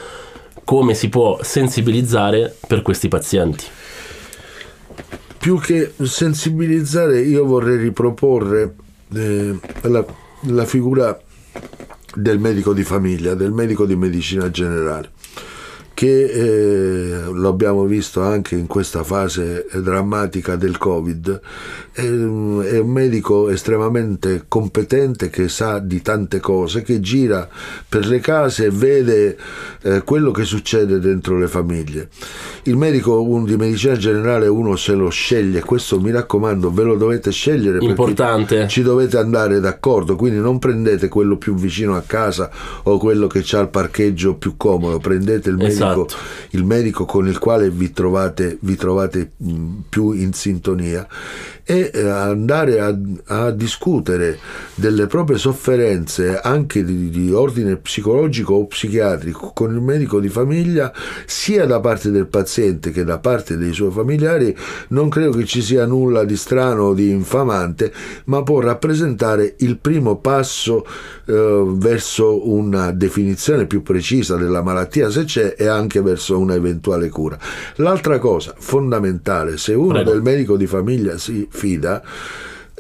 come 0.64 0.96
si 0.96 1.10
può 1.10 1.40
sensibilizzare 1.44 2.56
per 2.68 2.82
questi 2.82 3.08
pazienti. 3.08 3.66
Più 5.38 5.60
che 5.60 5.94
sensibilizzare 6.02 7.22
io 7.22 7.46
vorrei 7.46 7.78
riproporre 7.78 8.74
eh, 9.14 9.60
la, 9.82 10.04
la 10.48 10.66
figura 10.66 11.20
del 12.16 12.40
medico 12.40 12.74
di 12.74 12.84
famiglia, 12.84 13.36
del 13.36 13.52
medico 13.52 13.86
di 13.86 13.96
medicina 13.96 14.50
generale 14.50 15.12
che 15.96 16.26
eh, 16.26 17.24
lo 17.32 17.48
abbiamo 17.48 17.86
visto 17.86 18.22
anche 18.22 18.56
in 18.56 18.68
questa 18.68 19.04
fase 19.04 19.66
drammatica 19.74 20.58
del 20.58 20.78
Covid, 20.78 21.40
è, 21.94 22.02
è, 22.02 22.04
un 22.06 22.90
medico 22.92 23.50
estremamente 23.50 24.44
competente 24.50 25.30
che 25.30 25.48
sa 25.48 25.80
di 25.80 26.02
tante 26.02 26.42
cose, 26.42 26.82
che 26.82 27.00
gira 27.00 27.48
per 27.88 28.08
le 28.08 28.20
case 28.20 28.66
e 28.66 28.70
vede 28.72 29.38
eh, 29.84 30.02
quello 30.04 30.32
che 30.32 30.44
succede 30.44 31.00
dentro 31.00 31.38
le 31.38 31.48
famiglie. 31.48 32.10
Il 32.64 32.76
medico 32.76 33.22
un, 33.22 33.46
di 33.46 33.56
medicina 33.56 33.96
generale 33.96 34.48
uno 34.48 34.76
se 34.76 34.94
lo 34.96 35.10
sceglie, 35.10 35.62
questo 35.62 36.02
mi 36.02 36.12
raccomando, 36.12 36.74
ve 36.74 36.84
lo 36.84 36.96
dovete 36.96 37.32
scegliere 37.32 37.78
Importante. 37.80 38.68
ci 38.68 38.82
dovete 38.82 39.18
andare 39.18 39.62
d'accordo, 39.62 40.18
quindi 40.18 40.40
non 40.40 40.60
prendete 40.60 41.08
quello 41.08 41.38
più 41.38 41.56
vicino 41.56 41.96
a 41.96 42.04
casa 42.06 42.52
o 42.84 42.98
quello 42.98 43.28
che 43.28 43.46
ha 43.50 43.60
il 43.60 43.70
parcheggio 43.70 44.36
più 44.36 44.58
comodo, 44.58 45.00
prendete 45.00 45.48
il 45.48 45.56
medico 45.56 45.74
esatto. 45.74 45.85
Il 46.52 46.64
medico 46.64 47.06
con 47.06 47.28
il 47.28 47.40
quale 47.40 47.70
vi 47.70 47.92
trovate, 47.92 48.58
vi 48.62 48.76
trovate 48.76 49.32
più 49.90 50.12
in 50.12 50.34
sintonia 50.34 51.08
e 51.68 51.90
eh, 51.92 52.08
andare 52.08 52.80
a, 52.80 52.96
a, 53.26 53.50
discutere 53.50 54.38
delle 54.76 55.08
proprie 55.08 55.40
sofferenze 55.40 56.40
anche 56.40 56.84
di, 56.84 57.10
di, 57.10 57.32
ordine 57.32 57.78
psicologico 57.78 58.54
o 58.54 58.68
psichiatrico 58.68 59.52
con 59.52 59.74
il 59.74 59.82
medico 59.82 60.20
di 60.20 60.30
famiglia 60.30 60.94
sia 61.26 61.66
da 61.66 61.80
parte 61.80 62.12
del 62.12 62.28
paziente 62.28 62.92
che 62.92 63.04
da 63.04 63.18
parte 63.18 63.58
dei 63.58 63.74
suoi 63.74 63.90
familiari 63.90 64.56
non 64.90 65.10
credo 65.10 65.32
che 65.32 65.46
ci 65.46 65.64
sia 65.64 65.88
nulla 65.88 66.24
di 66.24 66.38
strano 66.38 66.84
o 66.84 66.94
di 66.94 67.10
infamante 67.10 67.92
ma 68.26 68.44
può 68.44 68.60
rappresentare 68.60 69.56
il 69.60 69.80
primo 69.80 70.18
passo 70.18 70.86
eh, 71.26 71.64
verso 71.66 72.48
una 72.48 72.92
definizione 72.92 73.66
più 73.66 73.82
precisa 73.82 74.36
della 74.36 74.62
malattia 74.62 75.10
se 75.10 75.24
c'è 75.24 75.56
e 75.58 75.66
anche 75.66 76.04
verso 76.04 76.38
una 76.38 76.54
eventuale 76.54 77.10
cura 77.10 77.40
l'altra 77.78 78.20
cosa 78.20 78.54
fondamentale 78.56 79.58
se 79.58 79.74
uno 79.74 79.94
Prego. 79.94 80.12
del 80.12 80.22
medico 80.22 80.58
di 80.58 80.68
famiglia 80.68 81.18
si 81.18 81.48
fila 81.56 82.02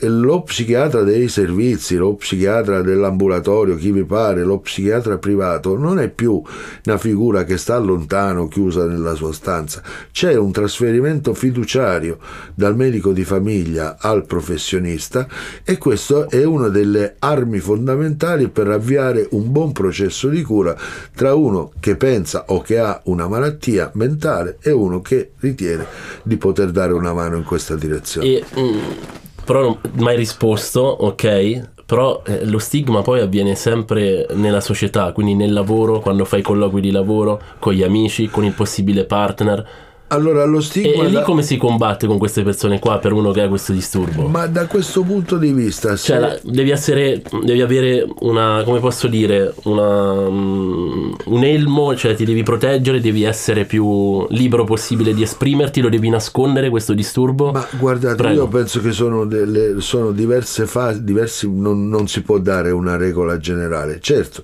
lo 0.01 0.43
psichiatra 0.43 1.03
dei 1.03 1.29
servizi, 1.29 1.95
lo 1.95 2.15
psichiatra 2.15 2.81
dell'ambulatorio, 2.81 3.75
chi 3.75 3.91
vi 3.91 4.03
pare, 4.03 4.43
lo 4.43 4.59
psichiatra 4.59 5.17
privato 5.17 5.77
non 5.77 5.99
è 5.99 6.09
più 6.09 6.41
una 6.85 6.97
figura 6.97 7.45
che 7.45 7.57
sta 7.57 7.77
lontano, 7.77 8.49
chiusa 8.49 8.85
nella 8.85 9.15
sua 9.15 9.31
stanza. 9.31 9.81
C'è 10.11 10.35
un 10.35 10.51
trasferimento 10.51 11.33
fiduciario 11.33 12.17
dal 12.53 12.75
medico 12.75 13.13
di 13.13 13.23
famiglia 13.23 13.95
al 13.97 14.25
professionista 14.25 15.27
e 15.63 15.77
questo 15.77 16.29
è 16.29 16.43
una 16.43 16.67
delle 16.67 17.15
armi 17.19 17.59
fondamentali 17.59 18.49
per 18.49 18.67
avviare 18.67 19.27
un 19.31 19.49
buon 19.51 19.71
processo 19.71 20.27
di 20.27 20.41
cura 20.41 20.75
tra 21.15 21.35
uno 21.35 21.71
che 21.79 21.95
pensa 21.95 22.45
o 22.47 22.61
che 22.61 22.79
ha 22.79 22.99
una 23.05 23.27
malattia 23.29 23.91
mentale 23.93 24.57
e 24.61 24.71
uno 24.71 24.99
che 24.99 25.31
ritiene 25.39 25.85
di 26.23 26.35
poter 26.35 26.71
dare 26.71 26.91
una 26.91 27.13
mano 27.13 27.37
in 27.37 27.43
questa 27.43 27.75
direzione. 27.75 28.27
E, 28.27 28.43
mm 28.59 29.23
però 29.45 29.61
non 29.61 29.79
mai 29.93 30.15
risposto, 30.15 30.81
ok? 30.81 31.69
Però 31.85 32.23
eh, 32.25 32.45
lo 32.45 32.57
stigma 32.57 33.01
poi 33.01 33.21
avviene 33.21 33.55
sempre 33.55 34.25
nella 34.33 34.59
società, 34.59 35.11
quindi 35.11 35.35
nel 35.35 35.53
lavoro, 35.53 35.99
quando 35.99 36.25
fai 36.25 36.41
colloqui 36.41 36.81
di 36.81 36.91
lavoro, 36.91 37.39
con 37.59 37.73
gli 37.73 37.83
amici, 37.83 38.27
con 38.27 38.43
il 38.43 38.53
possibile 38.53 39.05
partner 39.05 39.65
allora, 40.07 40.45
lo 40.45 40.61
stigma. 40.61 41.03
E, 41.03 41.07
e 41.07 41.09
lì 41.09 41.21
come 41.23 41.41
si 41.41 41.57
combatte 41.57 42.05
con 42.05 42.17
queste 42.17 42.43
persone 42.43 42.79
qua 42.79 42.99
per 42.99 43.11
uno 43.11 43.31
che 43.31 43.41
ha 43.41 43.47
questo 43.47 43.73
disturbo? 43.73 44.27
Ma 44.27 44.45
da 44.45 44.67
questo 44.67 45.01
punto 45.01 45.37
di 45.37 45.51
vista. 45.51 45.95
Se... 45.95 46.11
Cioè, 46.11 46.19
la, 46.19 46.39
devi 46.43 46.69
essere. 46.69 47.23
Devi 47.43 47.61
avere 47.61 48.05
una. 48.19 48.61
come 48.63 48.79
posso 48.79 49.07
dire? 49.07 49.53
Una, 49.63 50.11
um, 50.11 51.15
un 51.25 51.43
elmo, 51.43 51.95
cioè 51.95 52.13
ti 52.13 52.23
devi 52.23 52.43
proteggere, 52.43 52.99
devi 52.99 53.23
essere 53.23 53.65
più 53.65 54.25
libero 54.29 54.63
possibile 54.63 55.13
di 55.13 55.23
esprimerti, 55.23 55.81
lo 55.81 55.89
devi 55.89 56.09
nascondere 56.09 56.69
questo 56.69 56.93
disturbo. 56.93 57.51
Ma 57.51 57.67
guardate, 57.77 58.15
Prego. 58.15 58.41
io 58.41 58.47
penso 58.47 58.81
che 58.81 58.91
sono, 58.91 59.25
delle, 59.25 59.81
sono 59.81 60.11
diverse 60.11 60.67
fasi, 60.67 61.03
diversi, 61.03 61.49
non, 61.51 61.89
non 61.89 62.07
si 62.07 62.21
può 62.21 62.37
dare 62.37 62.69
una 62.69 62.95
regola 62.95 63.37
generale. 63.37 63.99
Certo 63.99 64.43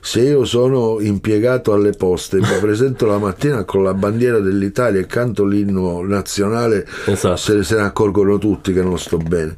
se 0.00 0.20
io 0.20 0.44
sono 0.44 0.98
impiegato 1.00 1.72
alle 1.72 1.92
poste, 1.92 2.38
mi 2.38 2.46
presento 2.60 3.06
la 3.06 3.18
mattina 3.18 3.64
con 3.64 3.82
la 3.82 3.94
bandiera 3.94 4.38
dell'Italia 4.38 5.00
e 5.00 5.06
canto 5.06 5.44
l'inno 5.44 6.02
nazionale, 6.02 6.86
esatto. 7.06 7.36
se, 7.36 7.62
se 7.62 7.76
ne 7.76 7.82
accorgono 7.82 8.38
tutti 8.38 8.72
che 8.72 8.82
non 8.82 8.98
sto 8.98 9.16
bene. 9.16 9.56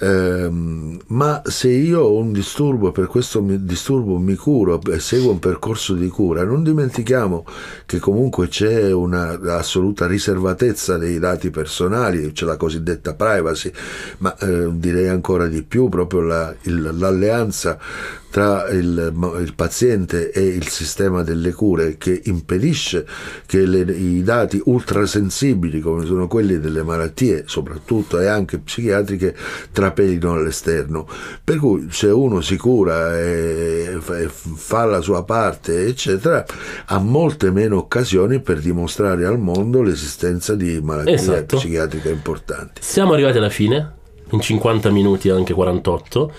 Ehm, 0.00 1.00
ma 1.08 1.42
se 1.44 1.68
io 1.70 2.02
ho 2.02 2.18
un 2.18 2.32
disturbo, 2.32 2.92
per 2.92 3.06
questo 3.06 3.42
mi, 3.42 3.64
disturbo 3.64 4.18
mi 4.18 4.36
curo 4.36 4.80
e 4.90 5.00
seguo 5.00 5.32
un 5.32 5.38
percorso 5.40 5.94
di 5.94 6.08
cura, 6.08 6.44
non 6.44 6.62
dimentichiamo 6.62 7.44
che 7.84 7.98
comunque 7.98 8.48
c'è 8.48 8.92
un'assoluta 8.92 10.06
riservatezza 10.06 10.98
dei 10.98 11.18
dati 11.18 11.50
personali, 11.50 12.32
c'è 12.32 12.44
la 12.44 12.56
cosiddetta 12.56 13.14
privacy, 13.14 13.72
ma 14.18 14.36
eh, 14.38 14.68
direi 14.72 15.08
ancora 15.08 15.46
di 15.46 15.62
più 15.62 15.88
proprio 15.88 16.20
la, 16.20 16.54
il, 16.62 16.90
l'alleanza 16.96 17.78
tra 18.30 18.68
il, 18.68 19.12
il, 19.40 19.54
paziente 19.54 20.30
e 20.30 20.42
il 20.42 20.68
sistema 20.68 21.22
delle 21.22 21.52
cure 21.52 21.96
che 21.96 22.20
impedisce 22.24 23.06
che 23.46 23.64
le, 23.64 23.80
i 23.92 24.22
dati 24.22 24.60
ultrasensibili 24.62 25.80
come 25.80 26.04
sono 26.04 26.28
quelli 26.28 26.58
delle 26.58 26.82
malattie 26.82 27.44
soprattutto 27.46 28.20
e 28.20 28.26
anche 28.26 28.58
psichiatriche 28.58 29.34
trapelino 29.72 30.32
all'esterno. 30.32 31.08
Per 31.42 31.56
cui 31.56 31.88
se 31.90 32.08
uno 32.08 32.40
si 32.40 32.56
cura 32.56 33.18
e, 33.18 33.98
e 33.98 34.28
fa 34.28 34.84
la 34.84 35.00
sua 35.00 35.24
parte 35.24 35.86
eccetera 35.86 36.44
ha 36.86 36.98
molte 36.98 37.50
meno 37.50 37.78
occasioni 37.78 38.40
per 38.40 38.60
dimostrare 38.60 39.24
al 39.24 39.38
mondo 39.38 39.82
l'esistenza 39.82 40.54
di 40.54 40.80
malattie 40.82 41.14
esatto. 41.14 41.56
psichiatriche 41.56 42.10
importanti. 42.10 42.82
Siamo 42.82 43.14
arrivati 43.14 43.38
alla 43.38 43.48
fine 43.48 43.96
in 44.30 44.40
50 44.40 44.90
minuti 44.90 45.30
anche 45.30 45.54
48 45.54 46.32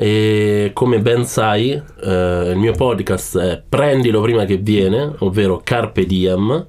e 0.00 0.70
come 0.74 1.00
ben 1.00 1.24
sai, 1.24 1.72
eh, 1.72 2.50
il 2.52 2.56
mio 2.56 2.70
podcast 2.70 3.36
è 3.36 3.60
Prendilo 3.68 4.20
prima 4.20 4.44
che 4.44 4.56
viene, 4.56 5.12
ovvero 5.18 5.60
Carpe 5.64 6.06
Diem. 6.06 6.66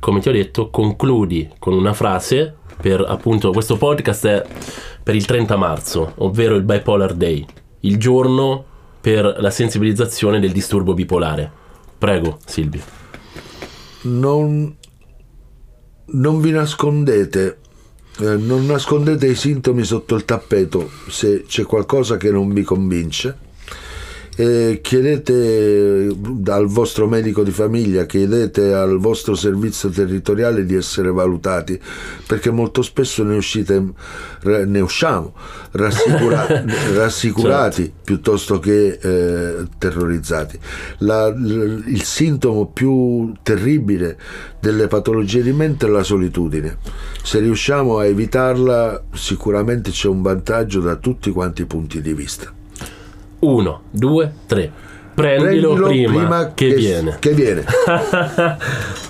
Come 0.00 0.20
ti 0.20 0.28
ho 0.28 0.32
detto, 0.32 0.68
concludi 0.70 1.48
con 1.60 1.74
una 1.74 1.92
frase 1.92 2.56
per 2.80 3.00
appunto 3.06 3.52
questo 3.52 3.76
podcast 3.76 4.26
è 4.26 4.44
per 5.04 5.14
il 5.14 5.24
30 5.24 5.56
marzo, 5.56 6.14
ovvero 6.16 6.56
il 6.56 6.64
Bipolar 6.64 7.14
Day, 7.14 7.46
il 7.82 7.96
giorno 7.96 8.64
per 9.00 9.36
la 9.38 9.50
sensibilizzazione 9.50 10.40
del 10.40 10.50
disturbo 10.50 10.94
bipolare. 10.94 11.48
Prego, 11.96 12.38
Silvio. 12.44 12.82
Non, 14.02 14.76
non 16.06 16.40
vi 16.40 16.50
nascondete 16.50 17.58
eh, 18.18 18.36
non 18.36 18.66
nascondete 18.66 19.26
i 19.26 19.34
sintomi 19.34 19.84
sotto 19.84 20.14
il 20.14 20.24
tappeto 20.24 20.90
se 21.08 21.44
c'è 21.46 21.64
qualcosa 21.64 22.16
che 22.16 22.30
non 22.30 22.52
vi 22.52 22.62
convince. 22.62 23.45
Eh, 24.38 24.80
chiedete 24.82 26.14
al 26.48 26.66
vostro 26.66 27.06
medico 27.06 27.42
di 27.42 27.50
famiglia, 27.50 28.04
chiedete 28.04 28.74
al 28.74 28.98
vostro 28.98 29.34
servizio 29.34 29.88
territoriale 29.88 30.66
di 30.66 30.74
essere 30.74 31.10
valutati, 31.10 31.80
perché 32.26 32.50
molto 32.50 32.82
spesso 32.82 33.22
ne, 33.22 33.36
uscite, 33.36 33.82
ne 34.42 34.80
usciamo 34.80 35.32
rassicura, 35.70 36.46
rassicurati 36.94 37.84
certo. 37.84 38.00
piuttosto 38.04 38.58
che 38.58 38.98
eh, 39.00 39.66
terrorizzati. 39.78 40.58
La, 40.98 41.28
l, 41.28 41.84
il 41.86 42.02
sintomo 42.02 42.66
più 42.66 43.32
terribile 43.42 44.18
delle 44.60 44.86
patologie 44.86 45.42
di 45.42 45.52
mente 45.52 45.86
è 45.86 45.88
la 45.88 46.02
solitudine. 46.02 46.76
Se 47.22 47.38
riusciamo 47.38 47.98
a 47.98 48.04
evitarla, 48.04 49.02
sicuramente 49.14 49.90
c'è 49.90 50.08
un 50.08 50.20
vantaggio 50.20 50.80
da 50.80 50.96
tutti 50.96 51.30
quanti 51.30 51.62
i 51.62 51.66
punti 51.66 52.02
di 52.02 52.12
vista. 52.12 52.55
Uno, 53.40 53.82
due, 53.90 54.32
tre. 54.46 54.70
Prendilo, 55.14 55.72
Prendilo 55.74 55.86
prima, 55.86 56.12
prima, 56.18 56.54
che, 56.54 56.68
che 56.68 56.74
viene. 56.74 57.16
Che 57.18 57.32
viene. 57.32 57.64